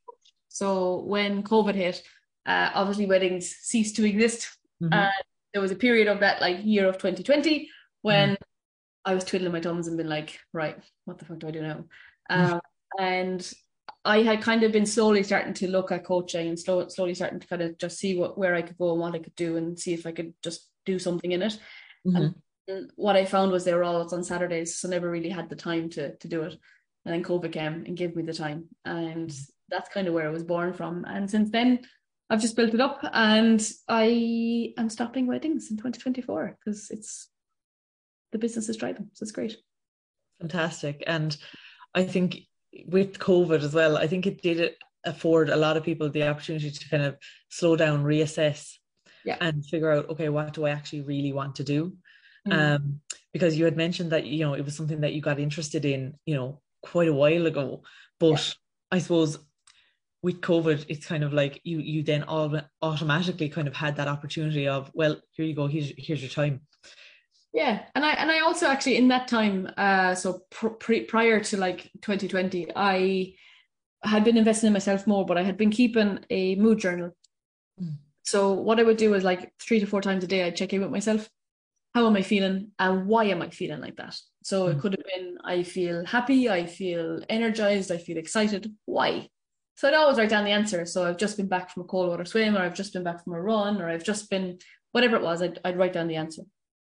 So 0.48 1.02
when 1.04 1.42
COVID 1.42 1.74
hit, 1.74 2.02
uh, 2.46 2.70
obviously 2.74 3.06
weddings 3.06 3.56
ceased 3.60 3.96
to 3.96 4.04
exist. 4.04 4.48
Mm-hmm. 4.82 4.92
Uh, 4.92 5.10
there 5.52 5.62
was 5.62 5.70
a 5.70 5.76
period 5.76 6.08
of 6.08 6.20
that 6.20 6.40
like 6.40 6.58
year 6.64 6.88
of 6.88 6.96
2020 6.96 7.68
when 8.02 8.30
mm. 8.30 8.36
I 9.04 9.14
was 9.14 9.24
twiddling 9.24 9.52
my 9.52 9.60
thumbs 9.60 9.88
and 9.88 9.96
been 9.96 10.08
like, 10.08 10.38
right, 10.52 10.76
what 11.04 11.18
the 11.18 11.24
fuck 11.24 11.38
do 11.38 11.48
I 11.48 11.50
do 11.50 11.62
now? 11.62 11.84
Mm. 12.30 12.52
Um, 12.52 12.60
and 12.98 13.52
I 14.04 14.22
had 14.22 14.42
kind 14.42 14.64
of 14.64 14.72
been 14.72 14.86
slowly 14.86 15.22
starting 15.22 15.54
to 15.54 15.68
look 15.68 15.92
at 15.92 16.04
coaching 16.04 16.48
and 16.48 16.58
slow, 16.58 16.88
slowly 16.88 17.14
starting 17.14 17.38
to 17.40 17.46
kind 17.46 17.62
of 17.62 17.78
just 17.78 17.98
see 17.98 18.18
what 18.18 18.36
where 18.36 18.54
I 18.54 18.62
could 18.62 18.78
go 18.78 18.90
and 18.90 19.00
what 19.00 19.14
I 19.14 19.20
could 19.20 19.34
do 19.36 19.56
and 19.56 19.78
see 19.78 19.94
if 19.94 20.06
I 20.06 20.12
could 20.12 20.34
just 20.42 20.68
do 20.84 20.98
something 20.98 21.30
in 21.30 21.42
it. 21.42 21.58
Mm-hmm. 22.06 22.26
And 22.68 22.90
what 22.96 23.16
I 23.16 23.24
found 23.24 23.52
was 23.52 23.64
they 23.64 23.74
were 23.74 23.84
all 23.84 24.12
on 24.12 24.24
Saturdays, 24.24 24.76
so 24.76 24.88
never 24.88 25.10
really 25.10 25.28
had 25.28 25.48
the 25.48 25.56
time 25.56 25.88
to 25.90 26.16
to 26.16 26.28
do 26.28 26.42
it. 26.42 26.56
And 27.04 27.14
then 27.14 27.24
COVID 27.24 27.52
came 27.52 27.84
and 27.86 27.96
gave 27.96 28.16
me 28.16 28.22
the 28.22 28.32
time, 28.32 28.68
and 28.84 29.28
mm-hmm. 29.28 29.52
that's 29.68 29.88
kind 29.88 30.08
of 30.08 30.14
where 30.14 30.28
it 30.28 30.32
was 30.32 30.44
born 30.44 30.72
from. 30.72 31.04
And 31.06 31.30
since 31.30 31.50
then, 31.50 31.80
I've 32.28 32.40
just 32.40 32.56
built 32.56 32.74
it 32.74 32.80
up, 32.80 33.00
and 33.12 33.64
I 33.88 34.72
am 34.78 34.88
stopping 34.88 35.26
weddings 35.26 35.70
in 35.70 35.76
2024 35.76 36.58
because 36.58 36.90
it's 36.90 37.28
the 38.32 38.38
business 38.38 38.68
is 38.68 38.76
driving, 38.76 39.10
so 39.12 39.22
it's 39.22 39.32
great. 39.32 39.56
Fantastic, 40.40 41.04
and 41.06 41.36
I 41.94 42.04
think 42.04 42.38
with 42.86 43.18
COVID 43.18 43.62
as 43.62 43.74
well, 43.74 43.96
I 43.96 44.06
think 44.06 44.26
it 44.26 44.42
did 44.42 44.74
afford 45.04 45.50
a 45.50 45.56
lot 45.56 45.76
of 45.76 45.82
people 45.82 46.08
the 46.08 46.28
opportunity 46.28 46.70
to 46.70 46.88
kind 46.88 47.02
of 47.02 47.16
slow 47.48 47.76
down, 47.76 48.04
reassess, 48.04 48.76
yeah. 49.24 49.36
and 49.40 49.64
figure 49.66 49.90
out, 49.90 50.08
okay, 50.10 50.28
what 50.28 50.52
do 50.52 50.66
I 50.66 50.70
actually 50.70 51.02
really 51.02 51.32
want 51.32 51.56
to 51.56 51.64
do? 51.64 51.96
Mm. 52.48 52.52
Um, 52.52 53.00
because 53.32 53.56
you 53.56 53.64
had 53.64 53.76
mentioned 53.76 54.12
that 54.12 54.26
you 54.26 54.44
know 54.44 54.54
it 54.54 54.64
was 54.64 54.76
something 54.76 55.00
that 55.00 55.12
you 55.12 55.20
got 55.20 55.38
interested 55.38 55.84
in, 55.84 56.14
you 56.26 56.34
know, 56.34 56.60
quite 56.82 57.08
a 57.08 57.14
while 57.14 57.46
ago. 57.46 57.82
But 58.18 58.32
yeah. 58.32 58.96
I 58.96 58.98
suppose 58.98 59.38
with 60.22 60.40
COVID, 60.40 60.86
it's 60.88 61.06
kind 61.06 61.24
of 61.24 61.32
like 61.32 61.60
you 61.64 61.78
you 61.78 62.02
then 62.02 62.24
all 62.24 62.60
automatically 62.80 63.48
kind 63.48 63.68
of 63.68 63.74
had 63.74 63.96
that 63.96 64.08
opportunity 64.08 64.68
of, 64.68 64.90
well, 64.94 65.20
here 65.32 65.46
you 65.46 65.54
go, 65.54 65.66
here's 65.66 65.92
here's 65.96 66.22
your 66.22 66.30
time. 66.30 66.62
Yeah, 67.52 67.84
and 67.94 68.04
I 68.04 68.12
and 68.12 68.30
I 68.30 68.40
also 68.40 68.66
actually 68.66 68.96
in 68.96 69.08
that 69.08 69.28
time, 69.28 69.70
uh, 69.76 70.14
so 70.14 70.42
pr- 70.50 71.04
prior 71.06 71.40
to 71.40 71.56
like 71.58 71.90
2020, 72.00 72.68
I 72.74 73.34
had 74.02 74.24
been 74.24 74.38
investing 74.38 74.68
in 74.68 74.72
myself 74.72 75.06
more, 75.06 75.26
but 75.26 75.36
I 75.36 75.42
had 75.42 75.58
been 75.58 75.70
keeping 75.70 76.20
a 76.30 76.54
mood 76.56 76.78
journal. 76.78 77.14
Mm. 77.80 77.96
So 78.22 78.52
what 78.54 78.80
I 78.80 78.84
would 78.84 78.96
do 78.96 79.12
is 79.14 79.22
like 79.22 79.52
three 79.60 79.80
to 79.80 79.86
four 79.86 80.00
times 80.00 80.24
a 80.24 80.26
day, 80.26 80.44
I'd 80.44 80.56
check 80.56 80.72
in 80.72 80.80
with 80.80 80.90
myself. 80.90 81.28
How 81.94 82.06
am 82.06 82.16
I 82.16 82.22
feeling, 82.22 82.70
and 82.78 83.06
why 83.06 83.24
am 83.24 83.42
I 83.42 83.50
feeling 83.50 83.82
like 83.82 83.96
that? 83.96 84.16
So 84.42 84.66
mm. 84.66 84.72
it 84.72 84.80
could 84.80 84.92
have 84.92 85.04
been 85.14 85.36
I 85.44 85.62
feel 85.62 86.06
happy, 86.06 86.48
I 86.48 86.64
feel 86.64 87.20
energized, 87.28 87.92
I 87.92 87.98
feel 87.98 88.16
excited. 88.16 88.72
Why? 88.86 89.28
So 89.76 89.88
I'd 89.88 89.94
always 89.94 90.16
write 90.16 90.30
down 90.30 90.44
the 90.44 90.52
answer. 90.52 90.86
So 90.86 91.04
I've 91.04 91.18
just 91.18 91.36
been 91.36 91.48
back 91.48 91.70
from 91.70 91.82
a 91.82 91.86
cold 91.86 92.08
water 92.08 92.24
swim, 92.24 92.56
or 92.56 92.60
I've 92.60 92.74
just 92.74 92.94
been 92.94 93.04
back 93.04 93.22
from 93.22 93.34
a 93.34 93.42
run, 93.42 93.82
or 93.82 93.90
I've 93.90 94.04
just 94.04 94.30
been 94.30 94.58
whatever 94.92 95.16
it 95.16 95.22
was. 95.22 95.42
I'd, 95.42 95.58
I'd 95.66 95.76
write 95.76 95.92
down 95.92 96.08
the 96.08 96.16
answer. 96.16 96.44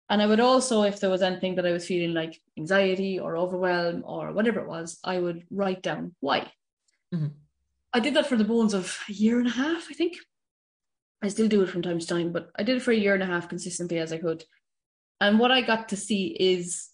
And 0.10 0.22
I 0.22 0.28
would 0.28 0.40
also, 0.40 0.84
if 0.84 1.00
there 1.00 1.10
was 1.10 1.22
anything 1.22 1.56
that 1.56 1.66
I 1.66 1.72
was 1.72 1.88
feeling 1.88 2.14
like 2.14 2.42
anxiety 2.58 3.20
or 3.20 3.38
overwhelm 3.38 4.04
or 4.06 4.34
whatever 4.34 4.60
it 4.60 4.68
was, 4.68 5.00
I 5.04 5.18
would 5.18 5.46
write 5.50 5.82
down 5.82 6.14
why. 6.20 6.52
Mm-hmm. 7.14 7.28
I 7.94 8.00
did 8.00 8.16
that 8.16 8.28
for 8.28 8.36
the 8.36 8.44
bones 8.44 8.74
of 8.74 8.98
a 9.08 9.14
year 9.14 9.40
and 9.40 9.48
a 9.48 9.52
half, 9.52 9.88
I 9.90 9.94
think. 9.94 10.18
I 11.22 11.30
still 11.30 11.48
do 11.48 11.62
it 11.62 11.70
from 11.70 11.82
time 11.82 12.00
to 12.00 12.08
time, 12.08 12.34
but 12.34 12.50
I 12.56 12.64
did 12.64 12.78
it 12.78 12.82
for 12.82 12.92
a 12.92 12.98
year 12.98 13.14
and 13.14 13.24
a 13.24 13.28
half 13.28 13.48
consistently 13.48 14.00
as 14.00 14.12
I 14.12 14.18
could. 14.18 14.44
And 15.22 15.40
what 15.40 15.52
I 15.52 15.62
got 15.62 15.90
to 15.90 15.96
see 15.96 16.36
is 16.38 16.90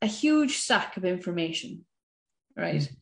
a 0.00 0.06
huge 0.06 0.56
stack 0.58 0.96
of 0.96 1.04
information, 1.04 1.84
right? 2.56 2.80
Mm-hmm. 2.80 2.94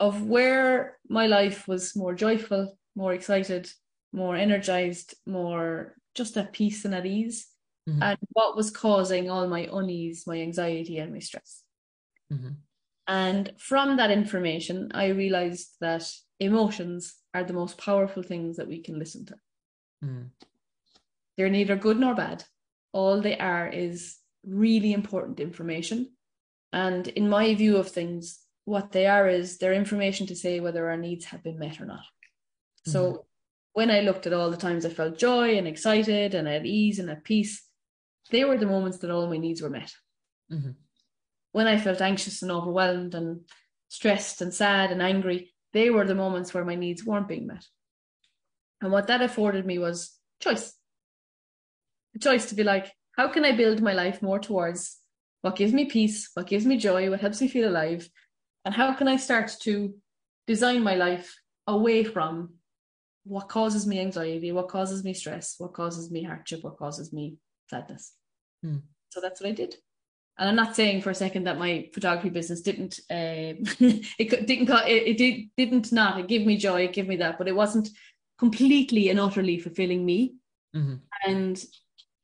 Of 0.00 0.26
where 0.26 0.98
my 1.08 1.26
life 1.26 1.68
was 1.68 1.94
more 1.94 2.12
joyful, 2.12 2.76
more 2.96 3.14
excited, 3.14 3.70
more 4.12 4.34
energized, 4.34 5.14
more 5.26 5.94
just 6.14 6.36
at 6.36 6.52
peace 6.52 6.84
and 6.84 6.94
at 6.94 7.06
ease 7.06 7.46
mm-hmm. 7.88 8.02
and 8.02 8.18
what 8.32 8.56
was 8.56 8.70
causing 8.70 9.30
all 9.30 9.46
my 9.48 9.68
unease, 9.72 10.26
my 10.26 10.40
anxiety, 10.40 10.98
and 10.98 11.12
my 11.12 11.20
stress. 11.20 11.62
Mm-hmm. 12.32 12.50
And 13.08 13.52
from 13.58 13.96
that 13.96 14.10
information, 14.10 14.90
I 14.94 15.08
realized 15.08 15.76
that 15.80 16.10
emotions 16.40 17.14
are 17.34 17.44
the 17.44 17.52
most 17.52 17.78
powerful 17.78 18.22
things 18.22 18.56
that 18.56 18.68
we 18.68 18.80
can 18.82 18.98
listen 18.98 19.26
to. 19.26 19.34
Mm. 20.04 20.30
They're 21.36 21.48
neither 21.48 21.76
good 21.76 21.98
nor 21.98 22.14
bad. 22.14 22.44
All 22.92 23.20
they 23.20 23.38
are 23.38 23.68
is 23.68 24.16
really 24.44 24.92
important 24.92 25.38
information. 25.38 26.10
And 26.72 27.06
in 27.08 27.28
my 27.28 27.54
view 27.54 27.76
of 27.76 27.88
things, 27.88 28.40
what 28.64 28.90
they 28.90 29.06
are 29.06 29.28
is 29.28 29.58
they're 29.58 29.72
information 29.72 30.26
to 30.26 30.36
say 30.36 30.58
whether 30.58 30.88
our 30.88 30.96
needs 30.96 31.26
have 31.26 31.44
been 31.44 31.58
met 31.58 31.80
or 31.80 31.86
not. 31.86 32.00
Mm-hmm. 32.00 32.90
So 32.90 33.26
when 33.72 33.90
I 33.90 34.00
looked 34.00 34.26
at 34.26 34.32
all 34.32 34.50
the 34.50 34.56
times 34.56 34.84
I 34.84 34.90
felt 34.90 35.18
joy 35.18 35.56
and 35.56 35.68
excited 35.68 36.34
and 36.34 36.48
at 36.48 36.66
ease 36.66 36.98
and 36.98 37.08
at 37.10 37.22
peace, 37.22 37.65
they 38.30 38.44
were 38.44 38.56
the 38.56 38.66
moments 38.66 38.98
that 38.98 39.10
all 39.10 39.28
my 39.28 39.36
needs 39.36 39.62
were 39.62 39.70
met. 39.70 39.92
Mm-hmm. 40.52 40.72
When 41.52 41.66
I 41.66 41.78
felt 41.78 42.00
anxious 42.00 42.42
and 42.42 42.50
overwhelmed 42.50 43.14
and 43.14 43.40
stressed 43.88 44.42
and 44.42 44.52
sad 44.52 44.90
and 44.90 45.00
angry, 45.00 45.54
they 45.72 45.90
were 45.90 46.06
the 46.06 46.14
moments 46.14 46.52
where 46.52 46.64
my 46.64 46.74
needs 46.74 47.04
weren't 47.04 47.28
being 47.28 47.46
met. 47.46 47.64
And 48.80 48.92
what 48.92 49.06
that 49.06 49.22
afforded 49.22 49.64
me 49.64 49.78
was 49.78 50.18
choice. 50.40 50.74
A 52.14 52.18
choice 52.18 52.46
to 52.46 52.54
be 52.54 52.64
like, 52.64 52.92
how 53.16 53.28
can 53.28 53.44
I 53.44 53.52
build 53.52 53.80
my 53.80 53.94
life 53.94 54.20
more 54.22 54.38
towards 54.38 54.98
what 55.42 55.56
gives 55.56 55.72
me 55.72 55.86
peace, 55.86 56.30
what 56.34 56.46
gives 56.46 56.66
me 56.66 56.76
joy, 56.76 57.08
what 57.08 57.20
helps 57.20 57.40
me 57.40 57.48
feel 57.48 57.68
alive? 57.68 58.08
And 58.64 58.74
how 58.74 58.92
can 58.94 59.08
I 59.08 59.16
start 59.16 59.54
to 59.62 59.94
design 60.46 60.82
my 60.82 60.96
life 60.96 61.34
away 61.66 62.04
from 62.04 62.54
what 63.24 63.48
causes 63.48 63.86
me 63.86 64.00
anxiety, 64.00 64.52
what 64.52 64.68
causes 64.68 65.04
me 65.04 65.14
stress, 65.14 65.54
what 65.58 65.72
causes 65.72 66.10
me 66.10 66.22
hardship, 66.22 66.62
what 66.62 66.76
causes 66.76 67.12
me 67.12 67.36
sadness. 67.68 68.12
Hmm. 68.62 68.78
So 69.10 69.20
that's 69.20 69.40
what 69.40 69.48
I 69.48 69.52
did. 69.52 69.76
And 70.38 70.48
I'm 70.48 70.56
not 70.56 70.76
saying 70.76 71.00
for 71.00 71.10
a 71.10 71.14
second 71.14 71.44
that 71.44 71.58
my 71.58 71.88
photography 71.94 72.28
business 72.28 72.60
didn't 72.60 73.00
uh, 73.10 73.56
it 74.18 74.46
didn't 74.46 74.68
it, 74.68 75.08
it 75.08 75.16
did 75.16 75.48
didn't 75.56 75.92
not 75.92 76.20
it 76.20 76.28
gave 76.28 76.46
me 76.46 76.56
joy, 76.56 76.82
it 76.84 76.92
gave 76.92 77.08
me 77.08 77.16
that, 77.16 77.38
but 77.38 77.48
it 77.48 77.56
wasn't 77.56 77.88
completely 78.38 79.08
and 79.08 79.18
utterly 79.18 79.58
fulfilling 79.58 80.04
me. 80.04 80.34
Mm-hmm. 80.74 80.96
And 81.26 81.64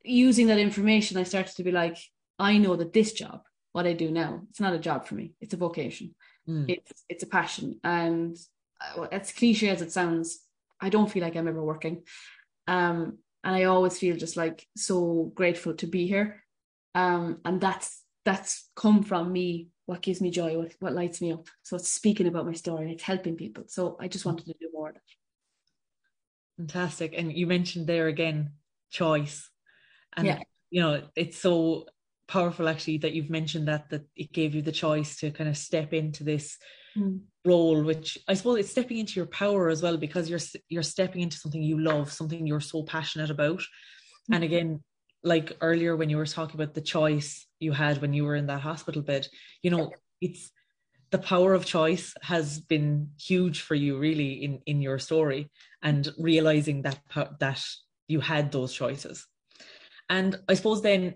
using 0.05 0.49
that 0.49 0.59
information, 0.59 1.17
I 1.17 1.23
started 1.23 1.57
to 1.57 1.65
be 1.65 1.73
like, 1.73 1.97
I 2.39 2.59
know 2.59 2.77
that 2.77 2.93
this 2.93 3.13
job, 3.13 3.43
what 3.73 3.87
I 3.87 3.95
do 3.95 4.11
now, 4.11 4.43
it's 4.51 4.61
not 4.61 4.75
a 4.75 4.79
job 4.79 5.07
for 5.07 5.15
me. 5.15 5.33
It's 5.41 5.55
a 5.55 5.57
vocation. 5.59 6.15
Mm. 6.49 6.69
It's 6.69 7.05
it's 7.09 7.23
a 7.23 7.29
passion, 7.29 7.79
and 7.85 8.37
uh, 8.81 9.03
as 9.13 9.33
cliche 9.33 9.69
as 9.69 9.81
it 9.81 9.93
sounds, 9.93 10.41
I 10.81 10.89
don't 10.89 11.09
feel 11.11 11.23
like 11.23 11.37
I'm 11.37 11.47
ever 11.47 11.63
working. 11.63 12.03
Um, 12.67 13.19
and 13.45 13.55
I 13.55 13.65
always 13.65 13.99
feel 13.99 14.17
just 14.17 14.37
like 14.37 14.67
so 14.77 15.33
grateful 15.35 15.75
to 15.75 15.87
be 15.87 16.07
here. 16.07 16.43
Um, 16.95 17.41
and 17.45 17.61
that's 17.61 18.03
that's 18.25 18.69
come 18.77 19.03
from 19.03 19.33
me. 19.33 19.69
What 19.87 20.03
gives 20.03 20.21
me 20.21 20.31
joy? 20.31 20.57
What 20.57 20.75
what 20.81 20.93
lights 20.93 21.21
me 21.21 21.33
up? 21.33 21.49
So 21.63 21.77
it's 21.77 21.89
speaking 21.89 22.27
about 22.27 22.47
my 22.47 22.53
story. 22.53 22.93
It's 22.93 23.03
helping 23.03 23.37
people. 23.37 23.65
So 23.67 23.97
I 24.01 24.09
just 24.09 24.25
wanted 24.25 24.47
to 24.47 24.55
do 24.61 24.69
more 24.73 24.91
of 24.91 24.97
it. 24.97 25.03
Fantastic. 26.57 27.15
And 27.17 27.33
you 27.33 27.47
mentioned 27.47 27.87
there 27.87 28.07
again 28.07 28.53
choice, 28.91 29.51
and 30.17 30.27
yeah. 30.27 30.39
you 30.71 30.83
know 30.83 31.03
it's 31.17 31.39
so 31.39 31.87
powerful 32.29 32.69
actually 32.69 32.99
that 32.99 33.13
you've 33.13 33.31
mentioned 33.31 33.69
that 33.69 33.91
that 33.91 34.07
it 34.15 34.33
gave 34.33 34.55
you 34.55 34.63
the 34.63 34.73
choice 34.73 35.17
to 35.17 35.31
kind 35.31 35.51
of 35.51 35.57
step 35.57 35.93
into 35.93 36.25
this 36.25 36.57
mm. 36.97 37.21
Role 37.45 37.83
which 37.83 38.19
i 38.29 38.35
suppose 38.35 38.59
it's 38.59 38.71
stepping 38.71 38.99
into 38.99 39.15
your 39.15 39.27
power 39.27 39.69
as 39.69 39.83
well 39.83 39.97
because 39.97 40.31
you're 40.31 40.39
you're 40.69 40.83
stepping 40.83 41.23
into 41.23 41.37
something 41.37 41.63
you 41.63 41.79
love 41.79 42.13
something 42.13 42.47
you're 42.47 42.61
so 42.61 42.83
passionate 42.83 43.31
about 43.31 43.59
mm. 43.59 44.35
and 44.35 44.45
again 44.45 44.81
like 45.25 45.57
earlier 45.61 45.97
when 45.97 46.11
you 46.11 46.17
were 46.17 46.27
talking 46.27 46.61
about 46.61 46.75
the 46.75 46.81
choice 46.81 47.47
you 47.59 47.73
had 47.73 48.01
when 48.01 48.13
you 48.13 48.25
were 48.25 48.37
in 48.37 48.47
that 48.47 48.61
hospital 48.61 49.03
bed 49.03 49.27
you 49.63 49.71
know 49.71 49.91
it's 50.21 50.51
the 51.11 51.19
power 51.19 51.53
of 51.53 51.67
choice 51.67 52.15
has 52.23 52.59
been 52.61 53.11
huge 53.21 53.61
for 53.61 53.75
you 53.75 53.99
really 53.99 54.45
in 54.45 54.61
in 54.67 54.81
your 54.81 54.99
story 54.99 55.51
and 55.83 56.13
realizing 56.19 56.83
that 56.83 56.99
that 57.41 57.63
you 58.07 58.21
had 58.21 58.53
those 58.53 58.73
choices 58.73 59.27
and 60.09 60.39
i 60.49 60.55
suppose 60.55 60.81
then 60.81 61.15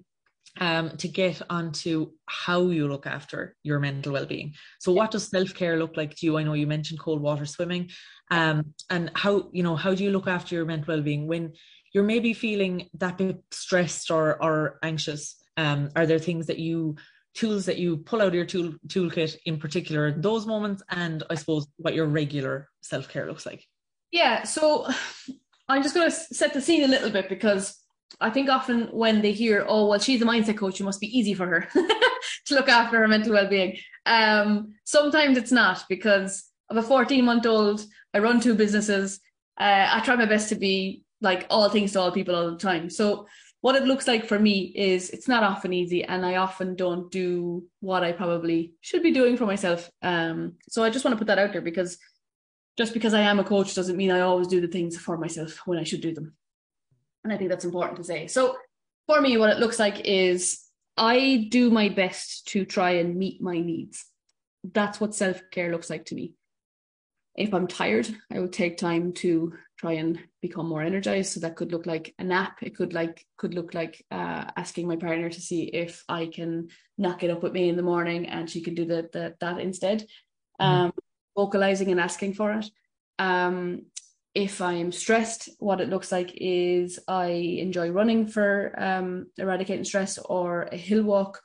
um, 0.60 0.96
to 0.96 1.08
get 1.08 1.40
onto 1.50 2.12
how 2.26 2.68
you 2.68 2.88
look 2.88 3.06
after 3.06 3.54
your 3.62 3.78
mental 3.78 4.12
well-being. 4.12 4.54
So, 4.80 4.92
what 4.92 5.10
does 5.10 5.28
self-care 5.28 5.78
look 5.78 5.96
like 5.96 6.14
to 6.16 6.26
you? 6.26 6.38
I 6.38 6.42
know 6.42 6.54
you 6.54 6.66
mentioned 6.66 7.00
cold 7.00 7.20
water 7.20 7.46
swimming, 7.46 7.90
um, 8.30 8.74
and 8.90 9.10
how 9.14 9.48
you 9.52 9.62
know 9.62 9.76
how 9.76 9.94
do 9.94 10.04
you 10.04 10.10
look 10.10 10.28
after 10.28 10.54
your 10.54 10.64
mental 10.64 10.94
well-being 10.94 11.26
when 11.26 11.52
you're 11.92 12.04
maybe 12.04 12.32
feeling 12.32 12.88
that 12.94 13.18
bit 13.18 13.42
stressed 13.50 14.10
or 14.10 14.42
or 14.42 14.78
anxious? 14.82 15.36
Um, 15.56 15.90
are 15.96 16.06
there 16.06 16.18
things 16.18 16.46
that 16.46 16.58
you 16.58 16.96
tools 17.36 17.66
that 17.66 17.76
you 17.76 17.98
pull 17.98 18.22
out 18.22 18.28
of 18.28 18.34
your 18.34 18.46
tool 18.46 18.72
toolkit 18.88 19.36
in 19.44 19.58
particular 19.58 20.08
in 20.08 20.20
those 20.20 20.46
moments, 20.46 20.82
and 20.88 21.22
I 21.30 21.34
suppose 21.34 21.66
what 21.76 21.94
your 21.94 22.06
regular 22.06 22.68
self 22.80 23.08
care 23.08 23.26
looks 23.26 23.46
like. 23.46 23.64
Yeah, 24.10 24.44
so 24.44 24.88
I'm 25.68 25.82
just 25.82 25.94
going 25.94 26.10
to 26.10 26.16
set 26.16 26.54
the 26.54 26.60
scene 26.60 26.84
a 26.84 26.88
little 26.88 27.10
bit 27.10 27.28
because 27.28 27.76
I 28.20 28.30
think 28.30 28.48
often 28.48 28.88
when 28.92 29.20
they 29.22 29.32
hear, 29.32 29.64
"Oh, 29.68 29.88
well, 29.88 29.98
she's 29.98 30.22
a 30.22 30.24
mindset 30.24 30.56
coach, 30.56 30.80
it 30.80 30.84
must 30.84 31.00
be 31.00 31.18
easy 31.18 31.34
for 31.34 31.46
her 31.46 31.68
to 32.46 32.54
look 32.54 32.68
after 32.68 32.98
her 32.98 33.08
mental 33.08 33.32
well-being," 33.32 33.78
um, 34.06 34.74
sometimes 34.84 35.36
it's 35.36 35.52
not 35.52 35.84
because 35.88 36.44
of 36.70 36.76
a 36.76 36.82
14 36.82 37.24
month 37.24 37.46
old. 37.46 37.84
I 38.14 38.18
run 38.18 38.40
two 38.40 38.54
businesses. 38.54 39.20
Uh, 39.58 39.88
I 39.90 40.00
try 40.00 40.16
my 40.16 40.26
best 40.26 40.48
to 40.50 40.54
be 40.54 41.02
like 41.20 41.46
all 41.50 41.68
things 41.68 41.92
to 41.92 42.00
all 42.00 42.12
people 42.12 42.34
all 42.34 42.50
the 42.50 42.58
time. 42.58 42.90
So 42.90 43.26
what 43.60 43.74
it 43.74 43.84
looks 43.84 44.06
like 44.06 44.26
for 44.26 44.38
me 44.38 44.72
is 44.76 45.10
it's 45.10 45.28
not 45.28 45.42
often 45.42 45.72
easy 45.72 46.04
and 46.04 46.24
I 46.24 46.36
often 46.36 46.76
don't 46.76 47.10
do 47.10 47.64
what 47.80 48.04
I 48.04 48.12
probably 48.12 48.74
should 48.80 49.02
be 49.02 49.12
doing 49.12 49.36
for 49.36 49.46
myself. 49.46 49.90
Um, 50.02 50.54
so 50.68 50.84
I 50.84 50.90
just 50.90 51.04
want 51.04 51.14
to 51.14 51.18
put 51.18 51.26
that 51.28 51.38
out 51.38 51.52
there 51.52 51.62
because 51.62 51.98
just 52.76 52.92
because 52.92 53.14
I 53.14 53.22
am 53.22 53.40
a 53.40 53.44
coach 53.44 53.74
doesn't 53.74 53.96
mean 53.96 54.10
I 54.10 54.20
always 54.20 54.46
do 54.46 54.60
the 54.60 54.68
things 54.68 54.96
for 54.96 55.16
myself 55.16 55.62
when 55.64 55.78
I 55.78 55.84
should 55.84 56.02
do 56.02 56.14
them. 56.14 56.34
And 57.26 57.32
I 57.32 57.38
think 57.38 57.50
that's 57.50 57.64
important 57.64 57.96
to 57.96 58.04
say. 58.04 58.28
So 58.28 58.56
for 59.08 59.20
me, 59.20 59.36
what 59.36 59.50
it 59.50 59.58
looks 59.58 59.80
like 59.80 60.02
is 60.04 60.62
I 60.96 61.48
do 61.50 61.70
my 61.70 61.88
best 61.88 62.46
to 62.50 62.64
try 62.64 62.92
and 62.92 63.16
meet 63.16 63.42
my 63.42 63.58
needs. 63.58 64.04
That's 64.62 65.00
what 65.00 65.12
self 65.12 65.42
care 65.50 65.72
looks 65.72 65.90
like 65.90 66.04
to 66.04 66.14
me. 66.14 66.34
If 67.34 67.52
I'm 67.52 67.66
tired, 67.66 68.08
I 68.32 68.38
will 68.38 68.48
take 68.48 68.78
time 68.78 69.12
to 69.14 69.54
try 69.76 69.94
and 69.94 70.20
become 70.40 70.68
more 70.68 70.82
energized. 70.82 71.32
So 71.32 71.40
that 71.40 71.56
could 71.56 71.72
look 71.72 71.84
like 71.84 72.14
a 72.20 72.22
nap. 72.22 72.58
It 72.62 72.76
could 72.76 72.94
like 72.94 73.26
could 73.36 73.54
look 73.54 73.74
like 73.74 74.06
uh, 74.12 74.44
asking 74.56 74.86
my 74.86 74.94
partner 74.94 75.28
to 75.28 75.40
see 75.40 75.64
if 75.64 76.04
I 76.08 76.26
can 76.26 76.68
knock 76.96 77.24
it 77.24 77.30
up 77.30 77.42
with 77.42 77.54
me 77.54 77.68
in 77.68 77.76
the 77.76 77.82
morning 77.82 78.26
and 78.26 78.48
she 78.48 78.62
can 78.62 78.76
do 78.76 78.84
the, 78.84 79.08
the 79.12 79.34
that 79.40 79.58
instead. 79.58 80.06
Mm-hmm. 80.60 80.64
Um, 80.64 80.92
vocalizing 81.36 81.90
and 81.90 81.98
asking 81.98 82.34
for 82.34 82.52
it. 82.52 82.70
Um, 83.18 83.86
if 84.36 84.60
I'm 84.60 84.92
stressed, 84.92 85.48
what 85.60 85.80
it 85.80 85.88
looks 85.88 86.12
like 86.12 86.30
is 86.34 86.98
I 87.08 87.28
enjoy 87.28 87.88
running 87.88 88.26
for 88.26 88.74
um, 88.76 89.28
eradicating 89.38 89.84
stress 89.84 90.18
or 90.18 90.64
a 90.64 90.76
hill 90.76 91.02
walk 91.04 91.40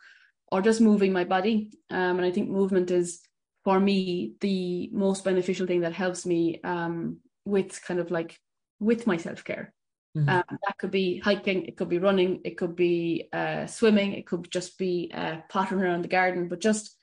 or 0.51 0.61
just 0.61 0.81
moving 0.81 1.13
my 1.13 1.23
body. 1.23 1.71
Um, 1.89 2.17
and 2.17 2.25
I 2.25 2.31
think 2.31 2.49
movement 2.49 2.91
is 2.91 3.21
for 3.63 3.79
me 3.79 4.33
the 4.41 4.89
most 4.91 5.23
beneficial 5.23 5.67
thing 5.67 5.81
that 5.81 5.93
helps 5.93 6.25
me 6.25 6.59
um, 6.65 7.19
with 7.45 7.81
kind 7.81 8.01
of 8.01 8.11
like 8.11 8.37
with 8.81 9.07
my 9.07 9.15
self 9.15 9.45
care. 9.45 9.73
Mm-hmm. 10.17 10.27
Um, 10.27 10.43
that 10.49 10.77
could 10.77 10.91
be 10.91 11.19
hiking, 11.19 11.67
it 11.67 11.77
could 11.77 11.87
be 11.87 11.99
running, 11.99 12.41
it 12.43 12.57
could 12.57 12.75
be 12.75 13.29
uh, 13.31 13.67
swimming, 13.67 14.11
it 14.11 14.27
could 14.27 14.51
just 14.51 14.77
be 14.77 15.09
uh, 15.13 15.37
pottering 15.47 15.81
around 15.81 16.01
the 16.01 16.09
garden. 16.09 16.49
But 16.49 16.59
just, 16.59 16.93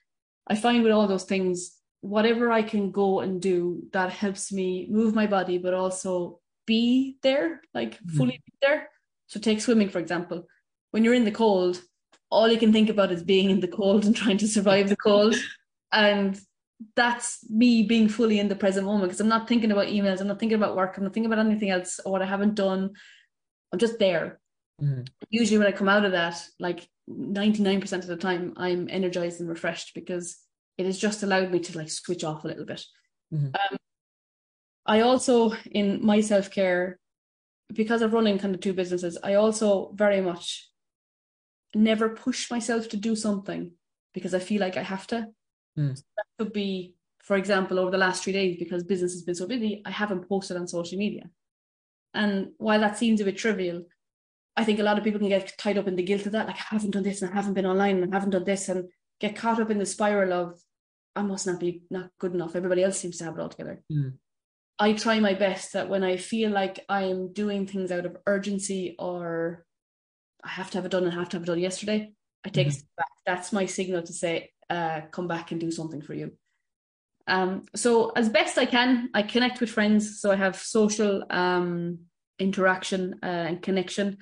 I 0.46 0.54
find 0.54 0.82
with 0.82 0.92
all 0.92 1.06
those 1.06 1.24
things, 1.24 1.77
whatever 2.00 2.50
I 2.50 2.62
can 2.62 2.90
go 2.90 3.20
and 3.20 3.40
do 3.40 3.82
that 3.92 4.10
helps 4.10 4.52
me 4.52 4.86
move 4.90 5.14
my 5.14 5.26
body, 5.26 5.58
but 5.58 5.74
also 5.74 6.40
be 6.66 7.16
there, 7.22 7.60
like 7.74 7.94
mm-hmm. 7.94 8.16
fully 8.16 8.42
be 8.44 8.52
there. 8.62 8.88
So, 9.26 9.40
take 9.40 9.60
swimming, 9.60 9.88
for 9.88 9.98
example. 9.98 10.46
When 10.90 11.04
you're 11.04 11.14
in 11.14 11.24
the 11.24 11.30
cold, 11.30 11.82
all 12.30 12.48
you 12.48 12.58
can 12.58 12.72
think 12.72 12.88
about 12.88 13.12
is 13.12 13.22
being 13.22 13.50
in 13.50 13.60
the 13.60 13.68
cold 13.68 14.04
and 14.04 14.16
trying 14.16 14.38
to 14.38 14.48
survive 14.48 14.88
the 14.88 14.96
cold. 14.96 15.34
And 15.90 16.38
that's 16.94 17.48
me 17.48 17.82
being 17.82 18.10
fully 18.10 18.38
in 18.38 18.48
the 18.48 18.54
present 18.54 18.84
moment 18.84 19.04
because 19.04 19.20
I'm 19.20 19.28
not 19.28 19.48
thinking 19.48 19.72
about 19.72 19.86
emails, 19.86 20.20
I'm 20.20 20.26
not 20.26 20.38
thinking 20.38 20.58
about 20.58 20.76
work, 20.76 20.98
I'm 20.98 21.04
not 21.04 21.14
thinking 21.14 21.32
about 21.32 21.44
anything 21.44 21.70
else 21.70 21.98
or 22.04 22.12
what 22.12 22.20
I 22.20 22.26
haven't 22.26 22.56
done. 22.56 22.90
I'm 23.72 23.78
just 23.78 23.98
there. 23.98 24.38
Mm-hmm. 24.82 25.02
Usually, 25.30 25.56
when 25.56 25.66
I 25.66 25.72
come 25.72 25.88
out 25.88 26.04
of 26.04 26.12
that, 26.12 26.44
like 26.60 26.86
99% 27.10 27.92
of 27.92 28.06
the 28.06 28.16
time, 28.16 28.52
I'm 28.56 28.88
energized 28.90 29.40
and 29.40 29.48
refreshed 29.48 29.94
because 29.94 30.36
it 30.78 30.86
has 30.86 30.98
just 30.98 31.22
allowed 31.22 31.50
me 31.50 31.58
to 31.58 31.76
like 31.76 31.90
switch 31.90 32.24
off 32.24 32.44
a 32.44 32.48
little 32.48 32.64
bit. 32.64 32.82
Mm-hmm. 33.34 33.46
Um, 33.46 33.78
I 34.86 35.00
also, 35.00 35.52
in 35.70 36.04
my 36.04 36.20
self 36.20 36.50
care, 36.50 36.98
because 37.72 38.00
of 38.00 38.14
running 38.14 38.38
kind 38.38 38.54
of 38.54 38.60
two 38.60 38.72
businesses, 38.72 39.18
I 39.22 39.34
also 39.34 39.92
very 39.94 40.20
much 40.20 40.70
never 41.74 42.08
push 42.08 42.50
myself 42.50 42.88
to 42.88 42.96
do 42.96 43.14
something 43.14 43.72
because 44.14 44.32
I 44.32 44.38
feel 44.38 44.60
like 44.60 44.78
I 44.78 44.82
have 44.82 45.06
to. 45.08 45.26
Mm. 45.78 45.96
So 45.96 46.04
that 46.16 46.24
could 46.38 46.52
be, 46.52 46.94
for 47.22 47.36
example, 47.36 47.78
over 47.78 47.90
the 47.90 47.98
last 47.98 48.24
three 48.24 48.32
days, 48.32 48.56
because 48.58 48.84
business 48.84 49.12
has 49.12 49.22
been 49.22 49.34
so 49.34 49.46
busy, 49.46 49.82
I 49.84 49.90
haven't 49.90 50.28
posted 50.28 50.56
on 50.56 50.66
social 50.66 50.96
media. 50.96 51.28
And 52.14 52.52
while 52.56 52.80
that 52.80 52.96
seems 52.96 53.20
a 53.20 53.24
bit 53.24 53.36
trivial, 53.36 53.84
I 54.56 54.64
think 54.64 54.78
a 54.78 54.82
lot 54.82 54.96
of 54.96 55.04
people 55.04 55.20
can 55.20 55.28
get 55.28 55.52
tied 55.58 55.78
up 55.78 55.86
in 55.86 55.94
the 55.94 56.02
guilt 56.02 56.24
of 56.26 56.32
that, 56.32 56.46
like 56.46 56.56
I 56.56 56.64
haven't 56.70 56.92
done 56.92 57.02
this 57.02 57.20
and 57.20 57.30
I 57.30 57.34
haven't 57.34 57.54
been 57.54 57.66
online 57.66 58.02
and 58.02 58.12
I 58.12 58.16
haven't 58.16 58.30
done 58.30 58.44
this 58.44 58.68
and 58.68 58.88
get 59.20 59.36
caught 59.36 59.60
up 59.60 59.70
in 59.70 59.78
the 59.78 59.86
spiral 59.86 60.32
of 60.32 60.58
I 61.18 61.22
must 61.22 61.46
not 61.46 61.58
be 61.58 61.82
not 61.90 62.10
good 62.20 62.32
enough. 62.32 62.54
Everybody 62.54 62.84
else 62.84 62.98
seems 62.98 63.18
to 63.18 63.24
have 63.24 63.34
it 63.36 63.40
all 63.40 63.48
together. 63.48 63.82
Mm. 63.92 64.14
I 64.78 64.92
try 64.92 65.18
my 65.18 65.34
best 65.34 65.72
that 65.72 65.88
when 65.88 66.04
I 66.04 66.16
feel 66.16 66.50
like 66.50 66.84
I'm 66.88 67.32
doing 67.32 67.66
things 67.66 67.90
out 67.90 68.06
of 68.06 68.16
urgency 68.26 68.94
or 68.98 69.66
I 70.44 70.50
have 70.50 70.70
to 70.70 70.78
have 70.78 70.84
it 70.84 70.92
done 70.92 71.02
and 71.04 71.12
have 71.12 71.28
to 71.30 71.36
have 71.36 71.42
it 71.42 71.46
done 71.46 71.58
yesterday, 71.58 72.12
I 72.46 72.48
take 72.50 72.68
mm-hmm. 72.68 72.76
a 72.76 72.78
step 72.78 72.96
back. 72.96 73.08
That's 73.26 73.52
my 73.52 73.66
signal 73.66 74.02
to 74.02 74.12
say, 74.12 74.52
uh, 74.70 75.00
come 75.10 75.26
back 75.26 75.50
and 75.50 75.60
do 75.60 75.72
something 75.72 76.00
for 76.00 76.14
you. 76.14 76.32
Um, 77.26 77.64
so 77.74 78.10
as 78.10 78.28
best 78.28 78.56
I 78.56 78.66
can, 78.66 79.10
I 79.12 79.22
connect 79.22 79.60
with 79.60 79.70
friends. 79.70 80.20
So 80.20 80.30
I 80.30 80.36
have 80.36 80.56
social 80.56 81.24
um, 81.30 81.98
interaction 82.38 83.18
uh, 83.24 83.26
and 83.48 83.60
connection. 83.60 84.18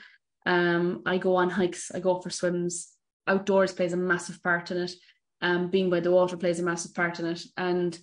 Um, 0.46 1.02
I 1.04 1.18
go 1.18 1.36
on 1.36 1.50
hikes. 1.50 1.90
I 1.94 2.00
go 2.00 2.20
for 2.20 2.30
swims. 2.30 2.88
Outdoors 3.26 3.72
plays 3.72 3.92
a 3.92 3.98
massive 3.98 4.42
part 4.42 4.70
in 4.70 4.78
it. 4.78 4.92
Um, 5.42 5.68
being 5.68 5.90
by 5.90 6.00
the 6.00 6.10
water 6.10 6.36
plays 6.36 6.60
a 6.60 6.62
massive 6.62 6.94
part 6.94 7.20
in 7.20 7.26
it. 7.26 7.42
And 7.56 7.98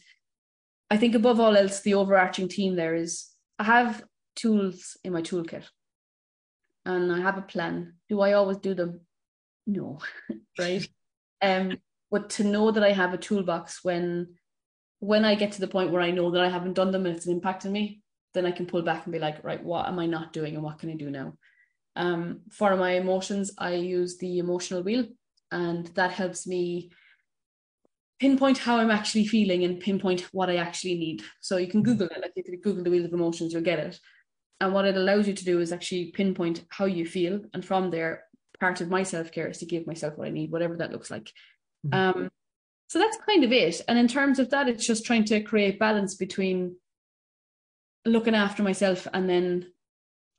I 0.90 0.98
think 0.98 1.16
above 1.16 1.40
all 1.40 1.58
else, 1.58 1.82
the 1.82 1.96
overarching 1.96 2.48
theme 2.48 2.76
there 2.76 2.96
is 2.96 3.28
I 3.58 3.64
have 3.64 4.04
tools 4.36 4.98
in 5.04 5.14
my 5.14 5.22
toolkit, 5.22 5.64
and 6.86 7.12
I 7.12 7.20
have 7.22 7.38
a 7.38 7.42
plan. 7.42 7.96
Do 8.10 8.22
I 8.22 8.34
always 8.34 8.58
do 8.58 8.74
them? 8.74 9.02
No, 9.66 10.00
right? 10.60 10.88
Um, 11.42 11.78
but 12.12 12.30
to 12.32 12.44
know 12.44 12.72
that 12.72 12.84
I 12.84 12.92
have 12.92 13.14
a 13.14 13.18
toolbox 13.18 13.84
when 13.84 14.36
when 15.00 15.26
I 15.26 15.36
get 15.36 15.52
to 15.54 15.60
the 15.60 15.68
point 15.68 15.92
where 15.92 16.02
I 16.02 16.12
know 16.12 16.32
that 16.32 16.42
I 16.42 16.48
haven't 16.48 16.76
done 16.76 16.92
them 16.92 17.06
and 17.06 17.16
it's 17.16 17.28
impacting 17.28 17.72
me, 17.72 18.02
then 18.34 18.46
I 18.46 18.52
can 18.52 18.66
pull 18.66 18.84
back 18.84 19.06
and 19.06 19.12
be 19.12 19.20
like, 19.20 19.44
right, 19.44 19.62
what 19.62 19.88
am 19.88 20.00
I 20.00 20.06
not 20.06 20.32
doing 20.32 20.56
and 20.56 20.64
what 20.64 20.80
can 20.80 20.90
I 20.90 20.94
do 20.94 21.10
now? 21.10 21.34
Um, 21.96 22.42
for 22.52 22.76
my 22.78 22.92
emotions, 22.92 23.52
I 23.58 23.74
use 23.74 24.18
the 24.18 24.40
emotional 24.40 24.82
wheel, 24.82 25.06
and 25.52 25.88
that 25.96 26.12
helps 26.12 26.48
me 26.48 26.92
pinpoint 28.24 28.58
how 28.58 28.78
I'm 28.78 28.90
actually 28.90 29.28
feeling 29.28 29.66
and 29.66 29.82
pinpoint 29.82 30.22
what 30.32 30.50
I 30.50 30.56
actually 30.56 30.96
need. 30.96 31.24
So 31.42 31.58
you 31.58 31.68
can 31.68 31.84
Google 31.84 32.08
it, 32.08 32.22
like 32.22 32.32
if 32.38 32.48
you 32.48 32.58
Google 32.58 32.82
the 32.82 32.90
wheel 32.90 33.04
of 33.04 33.12
emotions, 33.12 33.52
you'll 33.52 33.64
get 33.64 33.80
it. 33.80 34.00
And 34.62 34.74
what 34.74 34.86
it 34.86 34.96
allows 34.96 35.28
you 35.28 35.34
to 35.34 35.44
do 35.44 35.60
is 35.60 35.74
actually 35.74 36.12
pinpoint 36.12 36.64
how 36.70 36.86
you 36.86 37.06
feel, 37.06 37.42
and 37.54 37.66
from 37.66 37.92
there, 37.92 38.24
part 38.62 38.80
of 38.80 38.90
my 38.90 39.04
self 39.04 39.34
care 39.34 39.50
is 39.50 39.58
to 39.58 39.66
give 39.66 39.86
myself 39.86 40.18
what 40.18 40.28
I 40.30 40.32
need, 40.32 40.52
whatever 40.52 40.78
that 40.78 40.94
looks 40.94 41.12
like. 41.12 41.34
Mm-hmm. 41.86 42.22
Um, 42.22 42.30
so 42.88 42.98
that's 42.98 43.18
kind 43.28 43.44
of 43.44 43.52
it. 43.52 43.82
And 43.90 44.00
in 44.00 44.08
terms 44.08 44.40
of 44.40 44.52
that, 44.52 44.70
it's 44.70 44.88
just 44.88 45.06
trying 45.06 45.26
to 45.26 45.42
create 45.42 45.78
balance 45.78 46.16
between 46.16 46.78
looking 48.06 48.36
after 48.36 48.64
myself 48.64 49.06
and 49.14 49.30
then 49.30 49.68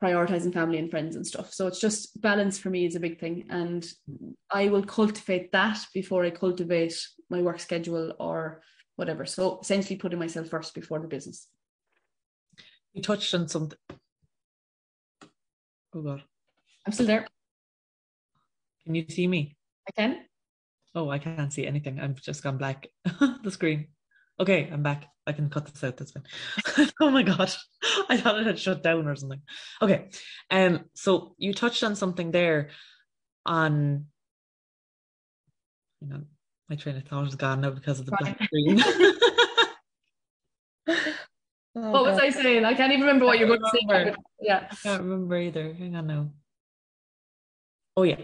prioritizing 0.04 0.52
family 0.52 0.78
and 0.78 0.90
friends 0.90 1.16
and 1.16 1.26
stuff. 1.26 1.52
So 1.54 1.66
it's 1.66 1.80
just 1.80 2.20
balance 2.20 2.58
for 2.58 2.68
me 2.68 2.84
is 2.84 2.94
a 2.94 3.00
big 3.00 3.18
thing. 3.18 3.46
And 3.48 3.86
I 4.50 4.68
will 4.68 4.84
cultivate 4.84 5.50
that 5.52 5.78
before 5.94 6.24
I 6.24 6.30
cultivate 6.30 6.94
my 7.30 7.40
work 7.40 7.58
schedule 7.58 8.12
or 8.20 8.62
whatever. 8.96 9.24
So 9.24 9.60
essentially 9.62 9.96
putting 9.96 10.18
myself 10.18 10.48
first 10.48 10.74
before 10.74 11.00
the 11.00 11.08
business. 11.08 11.48
You 12.92 13.00
touched 13.00 13.34
on 13.34 13.48
something. 13.48 13.78
Oh 15.94 16.02
God. 16.02 16.22
I'm 16.86 16.92
still 16.92 17.06
there. 17.06 17.26
Can 18.84 18.94
you 18.94 19.06
see 19.08 19.26
me? 19.26 19.56
I 19.88 19.92
can. 19.92 20.18
Oh, 20.94 21.08
I 21.08 21.18
can't 21.18 21.52
see 21.52 21.66
anything. 21.66 21.98
I've 21.98 22.20
just 22.20 22.42
gone 22.42 22.58
black. 22.58 22.88
the 23.42 23.50
screen. 23.50 23.88
Okay, 24.38 24.68
I'm 24.70 24.82
back. 24.82 25.06
I 25.26 25.32
can 25.32 25.48
cut 25.48 25.66
this 25.66 25.82
out. 25.82 25.96
That's 25.96 26.12
fine. 26.12 26.24
oh 27.00 27.10
my 27.10 27.22
god, 27.22 27.52
I 28.08 28.16
thought 28.16 28.38
it 28.38 28.46
had 28.46 28.58
shut 28.58 28.82
down 28.82 29.08
or 29.08 29.16
something. 29.16 29.40
Okay, 29.80 30.10
um, 30.50 30.84
so 30.94 31.34
you 31.38 31.54
touched 31.54 31.82
on 31.82 31.96
something 31.96 32.30
there 32.30 32.70
on. 33.46 34.06
Hang 36.02 36.12
on, 36.12 36.26
my 36.68 36.76
train 36.76 36.96
of 36.96 37.04
thought 37.04 37.26
is 37.26 37.36
gone 37.36 37.62
now 37.62 37.70
because 37.70 38.00
of 38.00 38.06
the 38.06 38.16
black 38.18 38.42
screen. 38.42 38.80
oh, 41.76 41.90
what 41.90 42.04
was 42.04 42.18
I 42.18 42.28
saying? 42.30 42.64
I 42.66 42.74
can't 42.74 42.92
even 42.92 43.06
remember 43.06 43.24
what 43.24 43.38
you 43.38 43.46
were 43.46 43.56
going 43.56 43.70
to 43.70 43.78
say. 43.88 44.14
Yeah, 44.40 44.68
I 44.70 44.74
can't 44.74 45.02
remember 45.02 45.38
either. 45.38 45.72
Hang 45.72 45.96
on 45.96 46.06
now. 46.06 46.28
Oh 47.96 48.02
yeah, 48.02 48.20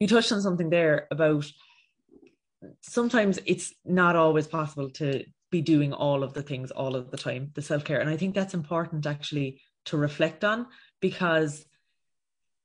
you 0.00 0.08
touched 0.08 0.32
on 0.32 0.40
something 0.40 0.70
there 0.70 1.06
about 1.10 1.44
sometimes 2.80 3.38
it's 3.44 3.74
not 3.84 4.16
always 4.16 4.46
possible 4.46 4.90
to 4.90 5.24
be 5.52 5.60
doing 5.60 5.92
all 5.92 6.24
of 6.24 6.32
the 6.32 6.42
things 6.42 6.72
all 6.72 6.96
of 6.96 7.12
the 7.12 7.16
time, 7.16 7.52
the 7.54 7.62
self 7.62 7.84
care. 7.84 8.00
And 8.00 8.10
I 8.10 8.16
think 8.16 8.34
that's 8.34 8.54
important 8.54 9.06
actually 9.06 9.60
to 9.84 9.96
reflect 9.96 10.42
on 10.42 10.66
because 11.00 11.64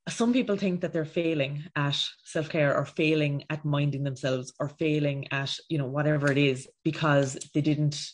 some 0.09 0.31
people 0.31 0.55
think 0.55 0.81
that 0.81 0.93
they're 0.93 1.05
failing 1.05 1.65
at 1.75 2.01
self-care 2.23 2.75
or 2.75 2.85
failing 2.85 3.43
at 3.49 3.65
minding 3.65 4.03
themselves 4.03 4.53
or 4.59 4.69
failing 4.69 5.27
at 5.31 5.53
you 5.69 5.77
know 5.77 5.85
whatever 5.85 6.31
it 6.31 6.37
is 6.37 6.67
because 6.83 7.37
they 7.53 7.61
didn't 7.61 8.09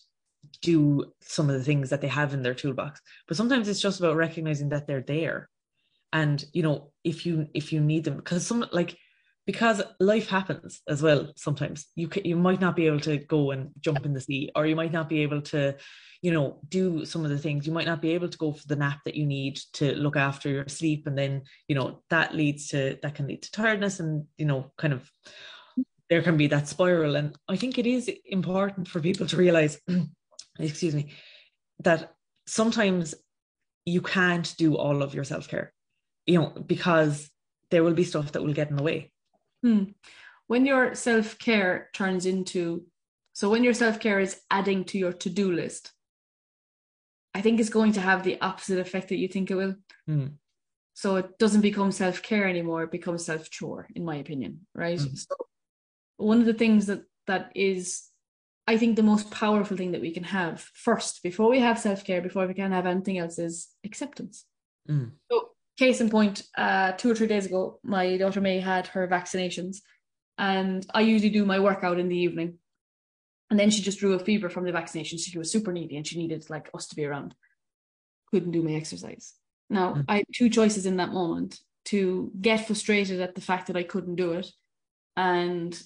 do 0.62 1.06
some 1.22 1.50
of 1.50 1.56
the 1.56 1.64
things 1.64 1.90
that 1.90 2.02
they 2.02 2.08
have 2.08 2.34
in 2.34 2.42
their 2.42 2.56
toolbox 2.56 3.00
but 3.28 3.38
sometimes 3.38 3.68
it's 3.68 3.80
just 3.82 4.00
about 4.00 4.16
recognizing 4.16 4.70
that 4.70 4.88
they're 4.88 5.06
there 5.08 5.50
and 6.12 6.46
you 6.52 6.64
know 6.64 6.92
if 7.04 7.26
you 7.26 7.48
if 7.54 7.72
you 7.72 7.80
need 7.80 8.04
them 8.04 8.16
because 8.16 8.46
some 8.46 8.66
like 8.72 8.98
because 9.46 9.82
life 10.00 10.30
happens 10.30 10.82
as 10.88 11.02
well 11.02 11.32
sometimes. 11.36 11.88
You 11.96 12.08
can, 12.08 12.26
you 12.26 12.36
might 12.36 12.62
not 12.62 12.76
be 12.76 12.88
able 12.88 13.02
to 13.02 13.18
go 13.18 13.52
and 13.52 13.72
jump 13.80 14.06
in 14.06 14.14
the 14.14 14.22
sea 14.22 14.52
or 14.56 14.66
you 14.66 14.76
might 14.76 14.94
not 14.94 15.10
be 15.10 15.22
able 15.22 15.42
to 15.42 15.76
you 16.22 16.32
know 16.32 16.60
do 16.70 17.06
some 17.06 17.26
of 17.26 17.32
the 17.32 17.38
things. 17.38 17.68
You 17.68 17.74
might 17.74 17.88
not 17.88 18.02
be 18.02 18.12
able 18.12 18.30
to 18.30 18.38
go 18.38 18.54
for 18.54 18.66
the 18.68 18.76
nap 18.76 19.00
that 19.06 19.16
you 19.16 19.26
need 19.26 19.58
to 19.74 19.96
look 19.96 20.16
after 20.16 20.50
your 20.50 20.68
sleep 20.68 21.08
and 21.08 21.18
then 21.18 21.44
you 21.68 21.76
know 21.76 22.02
that 22.10 22.34
leads 22.34 22.70
to 22.70 22.98
that 23.02 23.16
can 23.16 23.28
lead 23.28 23.42
to 23.44 23.52
tiredness 23.52 24.00
and 24.00 24.26
you 24.38 24.46
know 24.46 24.72
kind 24.78 24.94
of 24.94 25.10
there 26.10 26.22
can 26.22 26.38
be 26.38 26.48
that 26.48 26.68
spiral. 26.68 27.16
And 27.16 27.36
i 27.50 27.56
think 27.56 27.78
it 27.78 27.88
is 27.88 28.10
important 28.26 28.88
for 28.88 29.02
people 29.02 29.28
to 29.28 29.38
realize 29.38 29.80
excuse 30.60 30.96
me 30.96 31.12
that 31.80 32.14
sometimes 32.48 33.16
you 33.86 34.02
can't 34.02 34.54
do 34.58 34.78
all 34.78 35.02
of 35.02 35.14
your 35.14 35.24
self-care 35.24 35.74
you 36.26 36.40
know 36.40 36.50
because 36.66 37.30
there 37.72 37.84
will 37.84 37.94
be 37.94 38.04
stuff 38.04 38.32
that 38.32 38.44
will 38.44 38.54
get 38.54 38.70
in 38.70 38.76
the 38.76 38.84
way 38.84 39.12
Hmm. 39.64 39.84
When 40.48 40.66
your 40.66 40.94
self 40.94 41.40
care 41.40 41.90
turns 41.94 42.26
into, 42.26 42.86
so 43.32 43.50
when 43.50 43.64
your 43.64 43.74
self 43.74 44.00
care 44.00 44.20
is 44.20 44.42
adding 44.52 44.84
to 44.86 44.98
your 45.00 45.14
to 45.14 45.30
do 45.30 45.52
list, 45.52 45.94
I 47.34 47.42
think 47.42 47.60
it's 47.60 47.70
going 47.70 47.94
to 47.94 48.02
have 48.02 48.24
the 48.24 48.40
opposite 48.42 48.78
effect 48.78 49.10
that 49.10 49.18
you 49.18 49.28
think 49.28 49.50
it 49.50 49.56
will. 49.56 49.76
Hmm. 50.06 50.28
So 50.94 51.16
it 51.16 51.40
doesn't 51.40 51.62
become 51.62 51.92
self 51.92 52.22
care 52.22 52.48
anymore; 52.48 52.84
it 52.84 52.92
becomes 52.92 53.26
self 53.26 53.50
chore, 53.50 53.88
in 53.96 54.06
my 54.06 54.18
opinion. 54.18 54.68
Right. 54.76 55.00
Hmm. 55.00 55.16
So 55.16 55.36
one 56.18 56.40
of 56.40 56.46
the 56.46 56.54
things 56.54 56.86
that 56.88 57.04
that 57.26 57.52
is, 57.56 58.04
I 58.68 58.78
think, 58.78 58.98
the 58.98 59.04
most 59.04 59.32
powerful 59.32 59.78
thing 59.78 59.94
that 59.94 60.02
we 60.02 60.12
can 60.12 60.26
have 60.26 60.60
first 60.60 61.24
before 61.24 61.50
we 61.50 61.62
have 61.62 61.80
self 61.80 62.04
care, 62.04 62.22
before 62.22 62.48
we 62.48 62.54
can 62.54 62.74
have 62.74 62.86
anything 62.86 63.18
else, 63.18 63.40
is 63.40 63.70
acceptance. 63.86 64.46
Hmm. 64.88 65.06
So 65.32 65.53
case 65.78 66.02
in 66.02 66.10
point, 66.10 66.44
uh, 66.58 66.94
two 66.94 67.12
or 67.12 67.16
three 67.16 67.28
days 67.28 67.46
ago, 67.46 67.80
my 67.84 68.18
daughter 68.18 68.42
May 68.42 68.60
had 68.60 68.88
her 68.88 69.08
vaccinations, 69.08 69.78
and 70.38 70.86
I 70.94 71.02
usually 71.02 71.30
do 71.30 71.46
my 71.46 71.60
workout 71.60 72.00
in 72.00 72.10
the 72.10 72.18
evening. 72.18 72.60
And 73.50 73.60
then 73.60 73.70
she 73.70 73.82
just 73.82 74.00
drew 74.00 74.14
a 74.14 74.20
fever 74.20 74.50
from 74.50 74.66
the 74.66 74.72
vaccination. 74.72 75.20
So 75.20 75.30
she 75.30 75.38
was 75.38 75.52
super 75.52 75.72
needy 75.72 75.96
and 75.96 76.08
she 76.08 76.18
needed 76.18 76.50
like 76.50 76.72
us 76.74 76.88
to 76.88 76.96
be 76.96 77.06
around. 77.06 77.36
Couldn't 78.32 78.52
do 78.52 78.64
my 78.64 78.74
exercise. 78.74 79.34
Now 79.70 79.94
Mm. 79.94 80.06
I 80.08 80.16
had 80.18 80.26
two 80.34 80.50
choices 80.50 80.86
in 80.88 80.98
that 80.98 81.14
moment 81.14 81.60
to 81.86 82.32
get 82.40 82.66
frustrated 82.66 83.22
at 83.22 83.36
the 83.36 83.42
fact 83.42 83.68
that 83.68 83.76
I 83.76 83.84
couldn't 83.84 84.16
do 84.16 84.34
it 84.34 84.52
and 85.16 85.80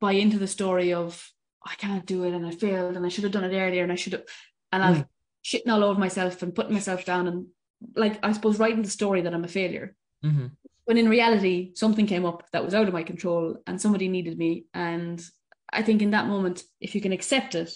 buy 0.00 0.12
into 0.12 0.38
the 0.38 0.48
story 0.48 0.92
of 0.92 1.30
I 1.64 1.74
can't 1.76 2.06
do 2.06 2.24
it 2.24 2.34
and 2.34 2.44
I 2.44 2.50
failed 2.50 2.96
and 2.96 3.06
I 3.06 3.08
should 3.10 3.24
have 3.24 3.32
done 3.32 3.44
it 3.44 3.56
earlier 3.56 3.82
and 3.82 3.92
I 3.92 3.96
should 3.96 4.14
have 4.14 4.24
and 4.72 4.82
I've 4.82 5.04
shitting 5.44 5.68
all 5.70 5.84
over 5.84 6.00
myself 6.00 6.42
and 6.42 6.54
putting 6.54 6.72
myself 6.72 7.04
down 7.04 7.28
and 7.28 7.46
like 7.94 8.18
I 8.24 8.32
suppose 8.32 8.58
writing 8.58 8.82
the 8.82 8.90
story 8.90 9.22
that 9.22 9.34
I'm 9.34 9.44
a 9.44 9.48
failure. 9.48 9.96
Mhm. 10.24 10.52
When 10.84 10.98
in 10.98 11.08
reality, 11.08 11.72
something 11.74 12.06
came 12.06 12.26
up 12.26 12.50
that 12.52 12.64
was 12.64 12.74
out 12.74 12.88
of 12.88 12.94
my 12.94 13.02
control 13.02 13.56
and 13.66 13.80
somebody 13.80 14.08
needed 14.08 14.36
me. 14.36 14.66
And 14.74 15.24
I 15.72 15.82
think 15.82 16.02
in 16.02 16.10
that 16.10 16.26
moment, 16.26 16.64
if 16.80 16.94
you 16.94 17.00
can 17.00 17.12
accept 17.12 17.54
it, 17.54 17.74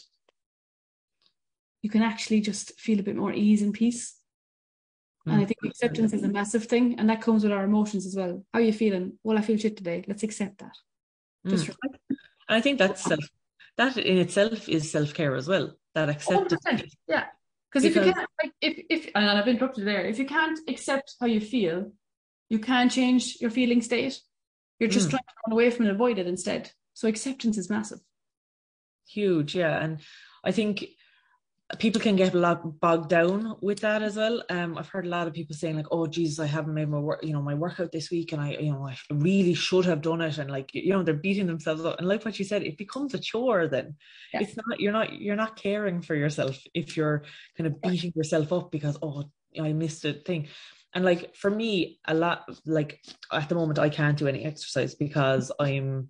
you 1.82 1.90
can 1.90 2.02
actually 2.02 2.40
just 2.40 2.78
feel 2.78 3.00
a 3.00 3.02
bit 3.02 3.16
more 3.16 3.32
ease 3.32 3.62
and 3.62 3.72
peace. 3.72 4.14
And 5.26 5.42
I 5.42 5.44
think 5.44 5.59
acceptance 5.62 6.14
is 6.14 6.22
a 6.22 6.28
massive 6.28 6.64
thing, 6.64 6.98
and 6.98 7.11
that 7.11 7.20
comes 7.20 7.42
with 7.42 7.52
our 7.52 7.64
emotions 7.64 8.06
as 8.06 8.16
well. 8.16 8.46
How 8.52 8.61
are 8.61 8.62
you 8.62 8.72
feeling? 8.72 9.18
Well, 9.22 9.36
I 9.36 9.42
feel 9.42 9.59
shit 9.59 9.76
today. 9.76 10.02
Let's 10.09 10.22
accept 10.22 10.59
that. 10.59 10.74
Just 11.46 11.66
Mm. 11.66 11.76
I 12.48 12.61
think 12.62 12.78
that's 12.78 13.04
self 13.04 13.28
that 13.76 13.96
in 13.98 14.18
itself 14.18 14.68
is 14.68 14.90
self-care 14.90 15.36
as 15.36 15.46
well. 15.46 15.78
That 15.94 16.09
acceptance. 16.09 16.54
100%, 16.66 16.94
yeah. 17.06 17.26
Because 17.72 17.84
if 17.84 17.94
you 17.94 18.02
can't, 18.02 18.28
like, 18.42 18.52
if 18.62 18.84
if 18.88 19.10
and 19.14 19.28
I've 19.38 19.48
interrupted 19.48 19.86
there, 19.86 20.04
if 20.06 20.18
you 20.18 20.24
can't 20.26 20.58
accept 20.68 21.14
how 21.20 21.26
you 21.26 21.40
feel, 21.40 21.92
you 22.48 22.58
can't 22.58 22.90
change 22.90 23.36
your 23.40 23.50
feeling 23.50 23.82
state. 23.82 24.20
You're 24.78 24.88
just 24.88 25.08
Mm. 25.08 25.10
trying 25.10 25.22
to 25.28 25.34
run 25.46 25.52
away 25.52 25.70
from 25.70 25.86
it, 25.86 25.90
avoid 25.90 26.18
it 26.18 26.26
instead. 26.26 26.72
So 26.94 27.08
acceptance 27.08 27.58
is 27.58 27.68
massive. 27.70 28.00
huge 29.10 29.54
yeah 29.54 29.82
and 29.82 30.00
i 30.44 30.52
think 30.52 30.84
people 31.76 32.00
can 32.00 32.16
get 32.16 32.32
a 32.32 32.38
lot 32.38 32.80
bogged 32.80 33.10
down 33.10 33.54
with 33.60 33.80
that 33.80 34.02
as 34.02 34.16
well. 34.16 34.42
Um 34.48 34.78
i've 34.78 34.88
heard 34.88 35.04
a 35.04 35.10
lot 35.10 35.26
of 35.26 35.34
people 35.34 35.54
saying 35.54 35.76
like 35.76 35.86
oh 35.90 36.06
jesus 36.06 36.38
i 36.38 36.46
haven't 36.46 36.72
made 36.72 36.88
my 36.88 36.98
work 36.98 37.22
you 37.22 37.34
know 37.34 37.42
my 37.42 37.54
workout 37.54 37.92
this 37.92 38.10
week 38.10 38.32
and 38.32 38.40
i 38.40 38.52
you 38.52 38.72
know 38.72 38.88
i 38.88 38.96
really 39.10 39.52
should 39.52 39.84
have 39.84 40.00
done 40.00 40.22
it. 40.22 40.38
And 40.38 40.50
like 40.50 40.74
you 40.74 40.92
know 40.92 41.02
they're 41.02 41.14
beating 41.14 41.46
themselves 41.46 41.84
up. 41.84 41.98
And 41.98 42.08
like 42.08 42.24
what 42.24 42.38
you 42.38 42.44
said 42.44 42.62
it 42.62 42.78
becomes 42.78 43.12
a 43.12 43.18
chore 43.18 43.68
then. 43.68 43.96
Yeah. 44.32 44.40
it's 44.40 44.56
not 44.56 44.80
you're 44.80 44.92
not 44.92 45.12
you're 45.20 45.36
not 45.36 45.56
caring 45.56 46.00
for 46.00 46.14
yourself 46.14 46.58
if 46.72 46.96
you're 46.96 47.24
kind 47.56 47.66
of 47.66 47.80
beating 47.82 48.12
yourself 48.14 48.52
up 48.52 48.70
because 48.70 48.96
oh 49.02 49.30
i 49.60 49.72
missed 49.72 50.04
a 50.06 50.14
thing. 50.14 50.48
And 50.94 51.04
like 51.04 51.36
for 51.36 51.50
me 51.50 52.00
a 52.06 52.14
lot 52.14 52.48
like 52.64 53.00
at 53.30 53.50
the 53.50 53.54
moment 53.54 53.78
i 53.78 53.90
can't 53.90 54.16
do 54.16 54.26
any 54.26 54.44
exercise 54.44 54.94
because 54.94 55.52
i'm 55.60 56.08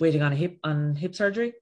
waiting 0.00 0.22
on 0.22 0.32
a 0.32 0.36
hip 0.36 0.58
on 0.64 0.96
hip 0.96 1.14
surgery. 1.14 1.52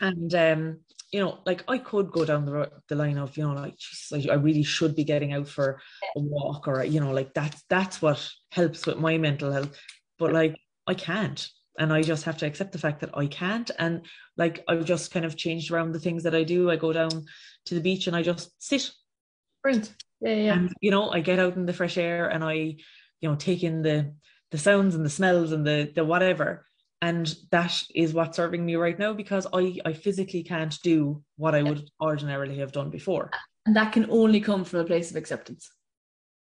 And 0.00 0.34
um 0.34 0.78
you 1.12 1.20
know 1.20 1.38
like 1.46 1.64
i 1.68 1.78
could 1.78 2.10
go 2.10 2.24
down 2.24 2.44
the, 2.44 2.70
the 2.88 2.94
line 2.94 3.16
of 3.18 3.36
you 3.36 3.42
know 3.42 3.54
like 3.54 3.76
Jesus, 3.78 4.12
like, 4.12 4.28
i 4.28 4.34
really 4.34 4.62
should 4.62 4.94
be 4.94 5.04
getting 5.04 5.32
out 5.32 5.48
for 5.48 5.80
a 6.16 6.20
walk 6.20 6.68
or 6.68 6.84
you 6.84 7.00
know 7.00 7.12
like 7.12 7.32
that's 7.34 7.62
that's 7.68 8.02
what 8.02 8.28
helps 8.52 8.86
with 8.86 8.98
my 8.98 9.18
mental 9.18 9.52
health. 9.52 9.76
But 10.18 10.32
like 10.32 10.56
i 10.86 10.94
can't 10.94 11.48
and 11.78 11.92
i 11.92 12.02
just 12.02 12.24
have 12.24 12.36
to 12.38 12.46
accept 12.46 12.72
the 12.72 12.78
fact 12.78 13.00
that 13.00 13.16
i 13.16 13.26
can't 13.26 13.70
and 13.78 14.04
like 14.36 14.64
i've 14.68 14.84
just 14.84 15.12
kind 15.12 15.24
of 15.24 15.36
changed 15.36 15.70
around 15.70 15.92
the 15.92 16.00
things 16.00 16.24
that 16.24 16.34
i 16.34 16.42
do. 16.42 16.70
I 16.70 16.76
go 16.76 16.92
down 16.92 17.26
to 17.66 17.74
the 17.74 17.80
beach 17.80 18.06
and 18.06 18.16
i 18.16 18.22
just 18.22 18.50
sit. 18.62 18.90
Brilliant. 19.62 19.94
Yeah, 20.20 20.34
yeah. 20.34 20.52
and 20.54 20.72
you 20.80 20.90
know 20.90 21.10
i 21.10 21.20
get 21.20 21.38
out 21.38 21.56
in 21.56 21.66
the 21.66 21.72
fresh 21.72 21.96
air 21.96 22.28
and 22.28 22.44
i 22.44 22.52
you 22.52 23.28
know 23.28 23.36
take 23.36 23.62
in 23.62 23.82
the 23.82 24.14
the 24.50 24.58
sounds 24.58 24.94
and 24.94 25.04
the 25.04 25.10
smells 25.10 25.52
and 25.52 25.66
the 25.66 25.90
the 25.94 26.04
whatever 26.04 26.66
and 27.02 27.34
that 27.50 27.80
is 27.94 28.12
what's 28.12 28.36
serving 28.36 28.64
me 28.66 28.74
right 28.76 28.98
now 28.98 29.12
because 29.12 29.46
i 29.52 29.76
i 29.84 29.92
physically 29.92 30.42
can't 30.42 30.78
do 30.82 31.22
what 31.36 31.54
i 31.54 31.62
would 31.62 31.88
ordinarily 32.00 32.58
have 32.58 32.72
done 32.72 32.90
before 32.90 33.30
And 33.66 33.76
that 33.76 33.92
can 33.92 34.06
only 34.10 34.40
come 34.40 34.64
from 34.64 34.80
a 34.80 34.84
place 34.84 35.10
of 35.10 35.16
acceptance. 35.16 35.70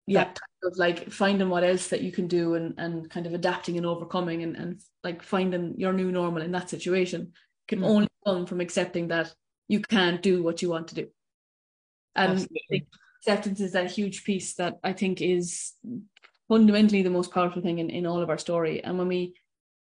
yeah 0.08 0.24
kind 0.26 0.64
of 0.72 0.78
like 0.78 1.12
finding 1.12 1.50
what 1.50 1.64
else 1.64 1.88
that 1.90 2.02
you 2.02 2.12
can 2.12 2.28
do 2.28 2.56
and, 2.56 2.74
and 2.78 3.10
kind 3.10 3.26
of 3.28 3.34
adapting 3.34 3.78
and 3.78 3.86
overcoming 3.86 4.44
and, 4.44 4.56
and 4.56 4.82
like 5.04 5.22
finding 5.22 5.76
your 5.78 5.94
new 5.94 6.12
normal 6.12 6.42
in 6.42 6.52
that 6.52 6.70
situation 6.70 7.32
can 7.68 7.80
Mm. 7.82 7.88
only 7.94 8.08
come 8.26 8.46
from 8.46 8.62
accepting 8.62 9.10
that 9.10 9.34
you 9.68 9.80
can't 9.82 10.22
do 10.24 10.42
what 10.42 10.62
you 10.62 10.70
want 10.70 10.88
to 10.88 10.96
do. 10.96 11.06
And 12.16 12.48
acceptance 13.20 13.60
is 13.60 13.74
that 13.74 13.92
huge 13.92 14.24
piece 14.24 14.56
that 14.56 14.74
I 14.84 14.94
think 14.94 15.22
is 15.22 15.74
fundamentally 16.48 17.04
the 17.04 17.10
most 17.10 17.32
powerful 17.34 17.62
thing 17.62 17.80
in, 17.80 17.90
in 17.90 18.06
all 18.08 18.22
of 18.22 18.30
our 18.30 18.38
story. 18.38 18.82
And 18.84 18.98
when 18.98 19.10
we 19.10 19.36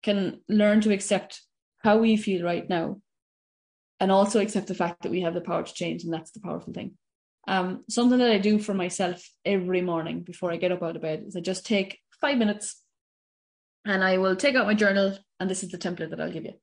can 0.05 0.41
learn 0.49 0.81
to 0.83 0.93
accept 0.93 1.43
how 1.79 1.99
we 1.99 2.17
feel 2.17 2.45
right 2.45 2.69
now 2.69 3.01
and 4.01 4.13
also 4.13 4.41
accept 4.41 4.67
the 4.67 4.75
fact 4.75 5.03
that 5.03 5.11
we 5.11 5.23
have 5.23 5.35
the 5.35 5.41
power 5.41 5.63
to 5.63 5.75
change, 5.75 6.05
and 6.05 6.13
that's 6.13 6.31
the 6.33 6.41
powerful 6.41 6.73
thing. 6.73 6.93
Um, 7.49 7.85
something 7.89 8.19
that 8.19 8.31
I 8.31 8.39
do 8.39 8.59
for 8.59 8.75
myself 8.75 9.23
every 9.45 9.81
morning 9.81 10.23
before 10.23 10.51
I 10.53 10.57
get 10.57 10.73
up 10.73 10.83
out 10.83 10.97
of 10.97 11.03
bed 11.03 11.25
is 11.27 11.37
I 11.37 11.41
just 11.41 11.67
take 11.67 11.99
five 12.21 12.39
minutes 12.39 12.83
and 13.85 14.03
I 14.03 14.19
will 14.19 14.37
take 14.37 14.57
out 14.57 14.67
my 14.67 14.75
journal, 14.75 15.17
and 15.41 15.51
this 15.51 15.63
is 15.63 15.71
the 15.71 15.79
template 15.79 16.11
that 16.11 16.21
I'll 16.21 16.33
give 16.33 16.45
you. 16.45 16.55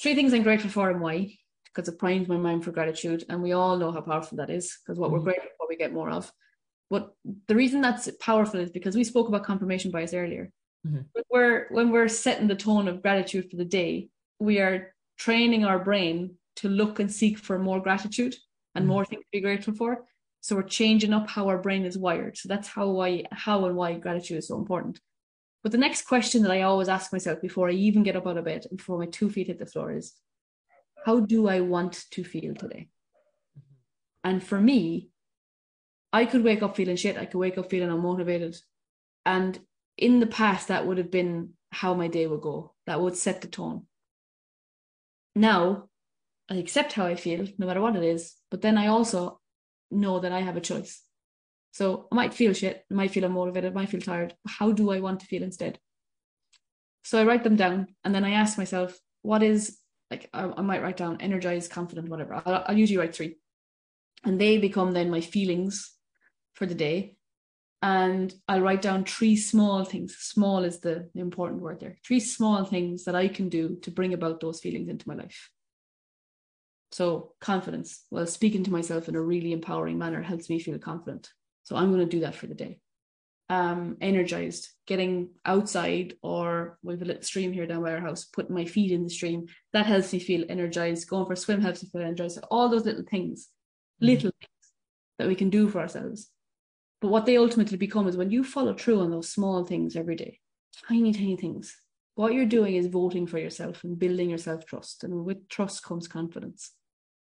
Three 0.00 0.14
things 0.14 0.32
I'm 0.32 0.42
grateful 0.42 0.70
for 0.70 0.90
and 0.90 1.00
why, 1.00 1.36
because 1.66 1.88
it 1.88 1.98
primes 1.98 2.28
my 2.28 2.36
mind 2.36 2.64
for 2.64 2.72
gratitude, 2.72 3.24
and 3.28 3.42
we 3.42 3.52
all 3.52 3.76
know 3.76 3.92
how 3.92 4.00
powerful 4.00 4.38
that 4.38 4.50
is, 4.50 4.78
because 4.80 4.98
what 4.98 5.10
we're 5.10 5.20
Mhm. 5.20 5.24
grateful 5.24 5.50
for, 5.56 5.66
we 5.68 5.76
get 5.76 5.92
more 5.92 6.10
of. 6.10 6.32
But 6.88 7.14
the 7.46 7.54
reason 7.54 7.80
that's 7.80 8.08
powerful 8.18 8.60
is 8.60 8.70
because 8.70 8.96
we 8.96 9.04
spoke 9.04 9.28
about 9.28 9.44
confirmation 9.44 9.90
bias 9.90 10.14
earlier. 10.14 10.52
Mhm. 10.86 11.06
When 11.12 11.24
we're 11.30 11.68
when 11.68 11.90
we're 11.90 12.08
setting 12.08 12.48
the 12.48 12.56
tone 12.56 12.88
of 12.88 13.02
gratitude 13.02 13.50
for 13.50 13.56
the 13.56 13.64
day, 13.64 14.10
we 14.38 14.58
are 14.60 14.94
training 15.18 15.64
our 15.64 15.78
brain 15.78 16.38
to 16.56 16.68
look 16.68 16.98
and 16.98 17.12
seek 17.12 17.38
for 17.38 17.58
more 17.58 17.80
gratitude 17.80 18.36
and 18.74 18.84
Mhm. 18.84 18.88
more 18.88 19.04
things 19.04 19.22
to 19.24 19.30
be 19.32 19.40
grateful 19.40 19.74
for. 19.74 20.06
So 20.40 20.56
we're 20.56 20.62
changing 20.62 21.12
up 21.12 21.28
how 21.28 21.48
our 21.48 21.58
brain 21.58 21.84
is 21.84 21.98
wired. 21.98 22.38
So 22.38 22.48
that's 22.48 22.68
how 22.68 22.90
why 22.90 23.24
how 23.30 23.66
and 23.66 23.76
why 23.76 23.98
gratitude 23.98 24.38
is 24.38 24.48
so 24.48 24.56
important. 24.56 25.00
But 25.62 25.72
the 25.72 25.78
next 25.78 26.06
question 26.06 26.42
that 26.42 26.50
I 26.50 26.62
always 26.62 26.88
ask 26.88 27.12
myself 27.12 27.42
before 27.42 27.68
I 27.68 27.72
even 27.74 28.02
get 28.02 28.16
up 28.16 28.26
out 28.26 28.38
of 28.38 28.46
bed 28.46 28.66
and 28.66 28.78
before 28.78 28.98
my 28.98 29.06
two 29.06 29.28
feet 29.28 29.48
hit 29.48 29.58
the 29.58 29.66
floor 29.66 29.92
is, 29.92 30.16
how 31.04 31.20
do 31.20 31.48
I 31.48 31.60
want 31.60 32.06
to 32.12 32.24
feel 32.24 32.54
today? 32.54 32.88
And 34.24 34.42
for 34.42 34.58
me, 34.60 35.10
I 36.12 36.24
could 36.24 36.42
wake 36.42 36.62
up 36.62 36.76
feeling 36.76 36.96
shit. 36.96 37.18
I 37.18 37.26
could 37.26 37.38
wake 37.38 37.58
up 37.58 37.68
feeling 37.70 37.90
unmotivated. 37.90 38.60
And 39.26 39.58
in 40.00 40.18
the 40.18 40.26
past, 40.26 40.68
that 40.68 40.86
would 40.86 40.98
have 40.98 41.10
been 41.10 41.50
how 41.70 41.94
my 41.94 42.08
day 42.08 42.26
would 42.26 42.40
go. 42.40 42.74
That 42.86 43.00
would 43.00 43.16
set 43.16 43.42
the 43.42 43.48
tone. 43.48 43.86
Now, 45.36 45.88
I 46.50 46.56
accept 46.56 46.94
how 46.94 47.06
I 47.06 47.14
feel, 47.14 47.46
no 47.58 47.66
matter 47.66 47.80
what 47.80 47.94
it 47.94 48.02
is. 48.02 48.34
But 48.50 48.62
then 48.62 48.76
I 48.76 48.88
also 48.88 49.40
know 49.90 50.18
that 50.20 50.32
I 50.32 50.40
have 50.40 50.56
a 50.56 50.60
choice. 50.60 51.02
So 51.72 52.08
I 52.10 52.14
might 52.16 52.34
feel 52.34 52.52
shit, 52.52 52.84
I 52.90 52.94
might 52.94 53.12
feel 53.12 53.28
unmotivated, 53.28 53.70
I 53.70 53.74
might 53.74 53.90
feel 53.90 54.00
tired. 54.00 54.34
How 54.48 54.72
do 54.72 54.90
I 54.90 54.98
want 54.98 55.20
to 55.20 55.26
feel 55.26 55.44
instead? 55.44 55.78
So 57.04 57.20
I 57.20 57.24
write 57.24 57.44
them 57.44 57.56
down 57.56 57.94
and 58.04 58.12
then 58.12 58.24
I 58.24 58.32
ask 58.32 58.58
myself, 58.58 58.98
what 59.22 59.44
is 59.44 59.78
like, 60.10 60.28
I, 60.32 60.50
I 60.56 60.62
might 60.62 60.82
write 60.82 60.96
down 60.96 61.20
energized, 61.20 61.70
confident, 61.70 62.08
whatever. 62.08 62.34
I'll, 62.34 62.64
I'll 62.66 62.76
usually 62.76 62.98
write 62.98 63.14
three. 63.14 63.36
And 64.24 64.40
they 64.40 64.58
become 64.58 64.92
then 64.92 65.10
my 65.10 65.20
feelings 65.20 65.92
for 66.54 66.66
the 66.66 66.74
day. 66.74 67.16
And 67.82 68.32
I'll 68.46 68.60
write 68.60 68.82
down 68.82 69.04
three 69.04 69.36
small 69.36 69.84
things. 69.84 70.14
Small 70.16 70.64
is 70.64 70.80
the, 70.80 71.08
important 71.14 71.62
word 71.62 71.80
there. 71.80 71.96
Three 72.06 72.20
small 72.20 72.64
things 72.64 73.04
that 73.04 73.14
I 73.14 73.28
can 73.28 73.48
do 73.48 73.78
to 73.82 73.90
bring 73.90 74.12
about 74.12 74.40
those 74.40 74.60
feelings 74.60 74.88
into 74.88 75.08
my 75.08 75.14
life. 75.14 75.50
So, 76.92 77.32
confidence. 77.40 78.04
Well, 78.10 78.26
speaking 78.26 78.64
to 78.64 78.72
myself 78.72 79.08
in 79.08 79.16
a 79.16 79.22
really 79.22 79.52
empowering 79.52 79.96
manner 79.96 80.22
helps 80.22 80.50
me 80.50 80.58
feel 80.58 80.78
confident. 80.78 81.30
So, 81.62 81.76
I'm 81.76 81.90
going 81.90 82.00
to 82.00 82.16
do 82.16 82.20
that 82.20 82.34
for 82.34 82.48
the 82.48 82.54
day. 82.54 82.80
Um, 83.48 83.96
energized, 84.00 84.68
getting 84.86 85.30
outside, 85.44 86.14
or 86.22 86.78
we 86.82 86.92
have 86.92 87.02
a 87.02 87.04
little 87.04 87.22
stream 87.22 87.52
here 87.52 87.66
down 87.66 87.82
by 87.82 87.92
our 87.92 88.00
house, 88.00 88.24
putting 88.24 88.54
my 88.54 88.64
feet 88.64 88.92
in 88.92 89.04
the 89.04 89.10
stream. 89.10 89.46
That 89.72 89.86
helps 89.86 90.12
me 90.12 90.18
feel 90.18 90.44
energized. 90.48 91.08
Going 91.08 91.26
for 91.26 91.32
a 91.32 91.36
swim 91.36 91.62
helps 91.62 91.82
me 91.82 91.88
feel 91.90 92.02
energized. 92.02 92.40
All 92.50 92.68
those 92.68 92.84
little 92.84 93.04
things, 93.08 93.48
little 94.00 94.32
things 94.38 94.72
that 95.18 95.28
we 95.28 95.34
can 95.34 95.48
do 95.48 95.68
for 95.68 95.80
ourselves. 95.80 96.28
But 97.00 97.08
what 97.08 97.26
they 97.26 97.36
ultimately 97.36 97.78
become 97.78 98.08
is 98.08 98.16
when 98.16 98.30
you 98.30 98.44
follow 98.44 98.74
through 98.74 99.00
on 99.00 99.10
those 99.10 99.30
small 99.30 99.64
things 99.64 99.96
every 99.96 100.16
day, 100.16 100.38
tiny, 100.86 101.12
tiny 101.12 101.36
things, 101.36 101.76
what 102.14 102.34
you're 102.34 102.44
doing 102.44 102.76
is 102.76 102.86
voting 102.86 103.26
for 103.26 103.38
yourself 103.38 103.82
and 103.84 103.98
building 103.98 104.28
your 104.28 104.38
self 104.38 104.66
trust. 104.66 105.04
And 105.04 105.24
with 105.24 105.48
trust 105.48 105.82
comes 105.82 106.06
confidence. 106.06 106.72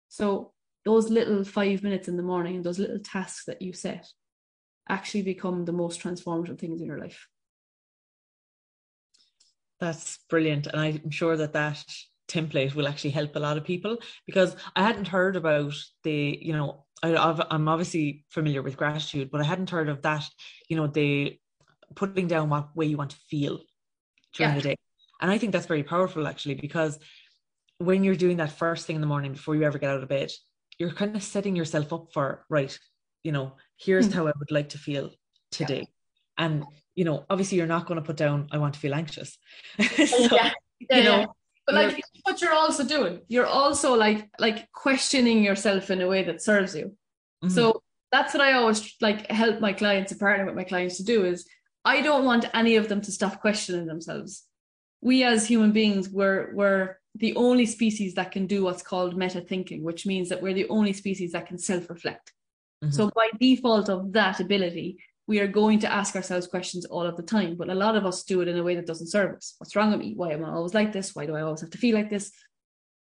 So 0.10 0.52
those 0.86 1.10
little 1.10 1.44
five 1.44 1.84
minutes 1.84 2.08
in 2.08 2.18
the 2.18 2.24
morning 2.24 2.58
and 2.58 2.64
those 2.64 2.80
little 2.80 3.00
tasks 3.00 3.46
that 3.46 3.62
you 3.62 3.74
set 3.74 4.08
actually 4.90 5.22
become 5.22 5.66
the 5.66 5.72
most 5.72 6.02
transformative 6.02 6.60
things 6.60 6.82
in 6.82 6.88
your 6.88 7.00
life. 7.00 7.28
That's 9.80 10.20
brilliant. 10.30 10.68
And 10.68 10.82
I'm 10.82 11.10
sure 11.12 11.38
that 11.38 11.54
that 11.54 11.84
template 12.28 12.76
will 12.76 12.88
actually 12.88 13.12
help 13.12 13.36
a 13.36 13.40
lot 13.40 13.58
of 13.58 13.64
people 13.64 13.98
because 14.26 14.56
I 14.76 14.84
hadn't 14.84 15.08
heard 15.08 15.36
about 15.36 15.74
the, 16.04 16.38
you 16.42 16.54
know, 16.54 16.86
I, 17.04 17.46
am 17.52 17.68
obviously 17.68 18.26
familiar 18.30 18.62
with 18.62 18.78
gratitude, 18.78 19.30
but 19.32 19.42
I 19.42 19.46
hadn't 19.46 19.70
heard 19.70 19.90
of 19.90 20.02
that, 20.02 20.26
you 20.68 20.78
know, 20.78 20.88
the 20.88 21.38
putting 21.96 22.28
down 22.28 22.50
what 22.50 22.76
way 22.76 22.86
you 22.86 22.98
want 22.98 23.12
to 23.12 23.18
feel 23.30 23.60
during 24.34 24.52
yeah. 24.52 24.56
the 24.56 24.62
day. 24.62 24.76
And 25.22 25.32
I 25.32 25.38
think 25.38 25.52
that's 25.52 25.66
very 25.66 25.84
powerful 25.84 26.28
actually, 26.28 26.56
because 26.56 27.00
when 27.78 28.04
you're 28.04 28.16
doing 28.16 28.38
that 28.38 28.52
first 28.52 28.86
thing 28.86 28.96
in 28.96 29.02
the 29.02 29.08
morning 29.08 29.34
before 29.34 29.56
you 29.56 29.64
ever 29.64 29.78
get 29.78 29.90
out 29.90 30.04
of 30.04 30.10
bed, 30.10 30.32
you're 30.78 30.92
kind 30.92 31.16
of 31.16 31.24
setting 31.24 31.56
yourself 31.56 31.92
up 31.92 32.08
for, 32.14 32.46
right, 32.50 32.78
you 33.24 33.32
know, 33.32 33.54
here's 33.78 34.08
mm-hmm. 34.08 34.18
how 34.18 34.28
I 34.28 34.34
would 34.38 34.52
like 34.52 34.70
to 34.70 34.78
feel 34.78 35.12
today. 35.52 35.80
Yeah. 35.80 36.46
And, 36.46 36.64
you 36.96 37.06
know, 37.06 37.26
obviously 37.30 37.58
you're 37.58 37.68
not 37.68 37.86
going 37.86 38.00
to 38.00 38.06
put 38.06 38.18
down, 38.18 38.48
I 38.52 38.58
want 38.58 38.74
to 38.76 38.80
feel 38.80 38.94
anxious. 38.94 39.38
so, 39.80 40.36
yeah. 40.36 40.52
Yeah, 40.90 40.98
you 40.98 41.04
know, 41.04 41.34
but 41.66 41.76
like 41.76 42.02
what 42.30 42.42
you're 42.42 42.54
also 42.54 42.84
doing, 42.84 43.22
you're 43.28 43.46
also 43.46 43.96
like 43.96 44.30
like 44.40 44.72
questioning 44.72 45.44
yourself 45.44 45.90
in 45.90 46.02
a 46.02 46.08
way 46.08 46.24
that 46.24 46.42
serves 46.42 46.76
you. 46.76 46.96
Mm-hmm. 47.44 47.50
So 47.50 47.82
that's 48.12 48.34
what 48.34 48.42
I 48.42 48.54
always 48.54 48.96
like 49.02 49.30
help 49.32 49.60
my 49.60 49.74
clients 49.74 50.12
and 50.12 50.20
partner 50.20 50.46
with 50.46 50.56
my 50.56 50.64
clients 50.64 50.98
to 50.98 51.04
do 51.04 51.26
is 51.26 51.48
I 51.86 52.02
don't 52.02 52.26
want 52.26 52.46
any 52.54 52.76
of 52.76 52.90
them 52.90 53.02
to 53.02 53.12
stop 53.12 53.42
questioning 53.42 53.86
themselves. 53.86 54.46
We 55.02 55.24
as 55.24 55.48
human 55.48 55.72
beings, 55.72 56.10
we're 56.10 56.54
we're 56.54 57.00
the 57.16 57.36
only 57.36 57.66
species 57.66 58.14
that 58.16 58.32
can 58.32 58.46
do 58.48 58.64
what's 58.64 58.84
called 58.84 59.18
meta 59.18 59.42
thinking, 59.42 59.84
which 59.84 60.06
means 60.06 60.30
that 60.30 60.42
we're 60.42 60.54
the 60.54 60.70
only 60.70 60.94
species 60.94 61.32
that 61.32 61.48
can 61.48 61.58
self 61.58 61.90
reflect. 61.90 62.34
Mm-hmm. 62.84 62.94
So, 62.94 63.12
by 63.16 63.30
default 63.40 63.90
of 63.90 64.14
that 64.14 64.40
ability, 64.40 64.98
we 65.30 65.40
are 65.40 65.48
going 65.48 65.78
to 65.78 65.92
ask 65.92 66.16
ourselves 66.16 66.48
questions 66.48 66.86
all 66.86 67.04
of 67.04 67.16
the 67.16 67.22
time. 67.22 67.56
But 67.56 67.70
a 67.70 67.76
lot 67.76 67.96
of 67.96 68.04
us 68.04 68.24
do 68.24 68.42
it 68.42 68.48
in 68.48 68.58
a 68.58 68.64
way 68.64 68.74
that 68.74 68.88
doesn't 68.88 69.12
serve 69.12 69.36
us. 69.36 69.54
What's 69.60 69.76
wrong 69.76 69.92
with 69.92 70.00
me? 70.00 70.14
Why 70.16 70.32
am 70.32 70.44
I 70.44 70.50
always 70.50 70.74
like 70.74 70.92
this? 70.92 71.14
Why 71.14 71.28
do 71.28 71.36
I 71.36 71.44
always 71.44 71.62
have 71.62 71.70
to 71.70 71.78
feel 71.78 71.96
like 71.96 72.10
this? 72.10 72.32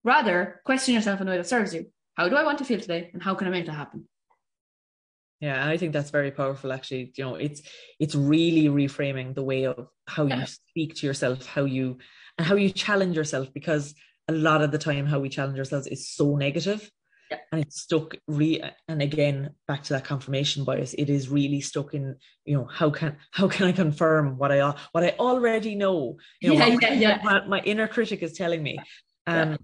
Rather, 0.02 0.60
question 0.64 0.92
yourself 0.92 1.20
in 1.20 1.28
a 1.28 1.30
way 1.30 1.36
that 1.36 1.46
serves 1.46 1.72
you. 1.72 1.86
How 2.16 2.28
do 2.28 2.34
I 2.34 2.42
want 2.42 2.58
to 2.58 2.64
feel 2.64 2.80
today? 2.80 3.10
And 3.12 3.22
how 3.22 3.36
can 3.36 3.46
I 3.46 3.50
make 3.50 3.66
that 3.66 3.74
happen? 3.74 4.08
Yeah, 5.38 5.64
I 5.64 5.76
think 5.76 5.92
that's 5.92 6.10
very 6.10 6.32
powerful 6.32 6.72
actually. 6.72 7.12
You 7.16 7.24
know, 7.24 7.34
it's 7.36 7.62
it's 8.00 8.16
really 8.16 8.66
reframing 8.66 9.36
the 9.36 9.44
way 9.44 9.66
of 9.66 9.86
how 10.08 10.26
you 10.26 10.44
speak 10.46 10.96
to 10.96 11.06
yourself, 11.06 11.46
how 11.46 11.64
you 11.64 11.98
and 12.36 12.46
how 12.46 12.56
you 12.56 12.70
challenge 12.70 13.16
yourself 13.16 13.54
because 13.54 13.94
a 14.26 14.32
lot 14.32 14.62
of 14.62 14.72
the 14.72 14.78
time 14.78 15.06
how 15.06 15.20
we 15.20 15.28
challenge 15.28 15.60
ourselves 15.60 15.86
is 15.86 16.10
so 16.10 16.34
negative 16.34 16.80
yeah. 16.82 16.99
And 17.52 17.60
it's 17.60 17.82
stuck 17.82 18.16
re 18.26 18.62
and 18.88 19.02
again 19.02 19.50
back 19.66 19.82
to 19.82 19.92
that 19.92 20.04
confirmation 20.04 20.64
bias 20.64 20.94
it 20.94 21.08
is 21.08 21.28
really 21.28 21.60
stuck 21.60 21.94
in 21.94 22.16
you 22.44 22.56
know 22.56 22.64
how 22.64 22.90
can 22.90 23.16
how 23.30 23.48
can 23.48 23.66
i 23.66 23.72
confirm 23.72 24.36
what 24.38 24.52
i 24.52 24.74
what 24.92 25.04
i 25.04 25.10
already 25.18 25.74
know 25.74 26.16
you 26.40 26.54
know 26.54 26.66
yeah, 26.66 26.78
yeah, 26.80 26.92
yeah. 26.92 27.20
My, 27.22 27.46
my, 27.46 27.60
inner 27.60 27.88
critic 27.88 28.22
is 28.22 28.32
telling 28.32 28.62
me 28.62 28.78
um 29.26 29.58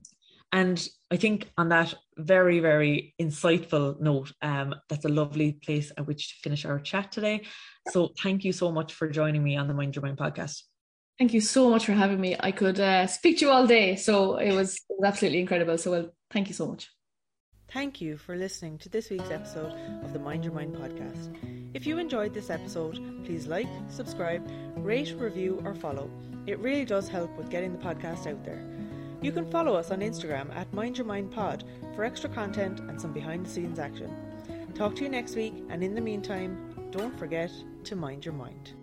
and 0.53 0.89
i 1.11 1.17
think 1.17 1.51
on 1.57 1.69
that 1.71 1.95
very 2.17 2.61
very 2.61 3.15
insightful 3.21 4.01
note 4.01 4.33
um 4.43 4.75
that's 4.89 5.05
a 5.05 5.09
lovely 5.09 5.53
place 5.53 5.93
at 5.97 6.07
which 6.07 6.29
to 6.29 6.35
finish 6.43 6.65
our 6.65 6.79
chat 6.79 7.11
today 7.11 7.43
so 7.89 8.13
thank 8.23 8.45
you 8.45 8.53
so 8.53 8.71
much 8.71 8.95
for 8.95 9.09
joining 9.09 9.43
me 9.43 9.57
on 9.57 9.69
the 9.69 9.75
mind 9.75 9.95
your 9.95 10.03
mind 10.03 10.19
podcast 10.19 10.63
Thank 11.19 11.33
you 11.33 11.41
so 11.41 11.71
much 11.71 11.87
for 11.87 11.93
having 11.93 12.21
me. 12.21 12.37
I 12.39 12.53
could 12.53 12.79
uh, 12.79 13.07
speak 13.07 13.39
to 13.39 13.47
you 13.47 13.51
all 13.51 13.67
day, 13.67 13.97
so 13.97 14.37
it 14.37 14.53
was, 14.53 14.77
it 14.91 14.97
was 14.99 15.09
absolutely 15.09 15.41
incredible. 15.41 15.79
So, 15.79 15.91
well, 15.91 16.11
thank 16.31 16.49
you 16.49 16.53
so 16.53 16.67
much. 16.67 16.91
Thank 17.69 18.01
you 18.01 18.17
for 18.17 18.37
listening 18.37 18.79
to 18.79 18.89
this 18.89 19.11
week's 19.11 19.31
episode 19.31 19.73
of 20.05 20.13
the 20.13 20.21
Mind 20.21 20.45
Your 20.45 20.55
Mind 20.55 20.77
podcast. 20.77 21.35
If 21.75 21.85
you 21.85 21.99
enjoyed 21.99 22.33
this 22.33 22.49
episode, 22.49 23.25
please 23.25 23.49
like, 23.49 23.67
subscribe, 23.89 24.49
rate, 24.77 25.15
review, 25.19 25.61
or 25.65 25.75
follow. 25.75 26.09
It 26.47 26.61
really 26.61 26.85
does 26.85 27.09
help 27.09 27.37
with 27.37 27.51
getting 27.51 27.73
the 27.73 27.85
podcast 27.85 28.29
out 28.29 28.45
there. 28.45 28.65
You 29.21 29.33
can 29.33 29.51
follow 29.51 29.75
us 29.75 29.91
on 29.91 29.99
Instagram 29.99 30.55
at 30.55 30.73
Mind 30.73 30.97
Your 30.97 31.07
Mind 31.07 31.33
Pod 31.33 31.65
for 31.97 32.05
extra 32.05 32.31
content 32.31 32.79
and 32.81 33.01
some 33.01 33.13
behind 33.13 33.45
the 33.45 33.51
scenes 33.51 33.81
action. 33.81 34.15
Talk 34.75 34.95
to 34.97 35.03
you 35.03 35.09
next 35.09 35.35
week, 35.35 35.55
and 35.69 35.83
in 35.83 35.97
the 35.97 36.01
meantime, 36.01 36.73
don't 36.93 37.19
forget 37.19 37.51
to 37.85 37.97
mind 37.97 38.25
your 38.25 38.35
mind. 38.35 38.76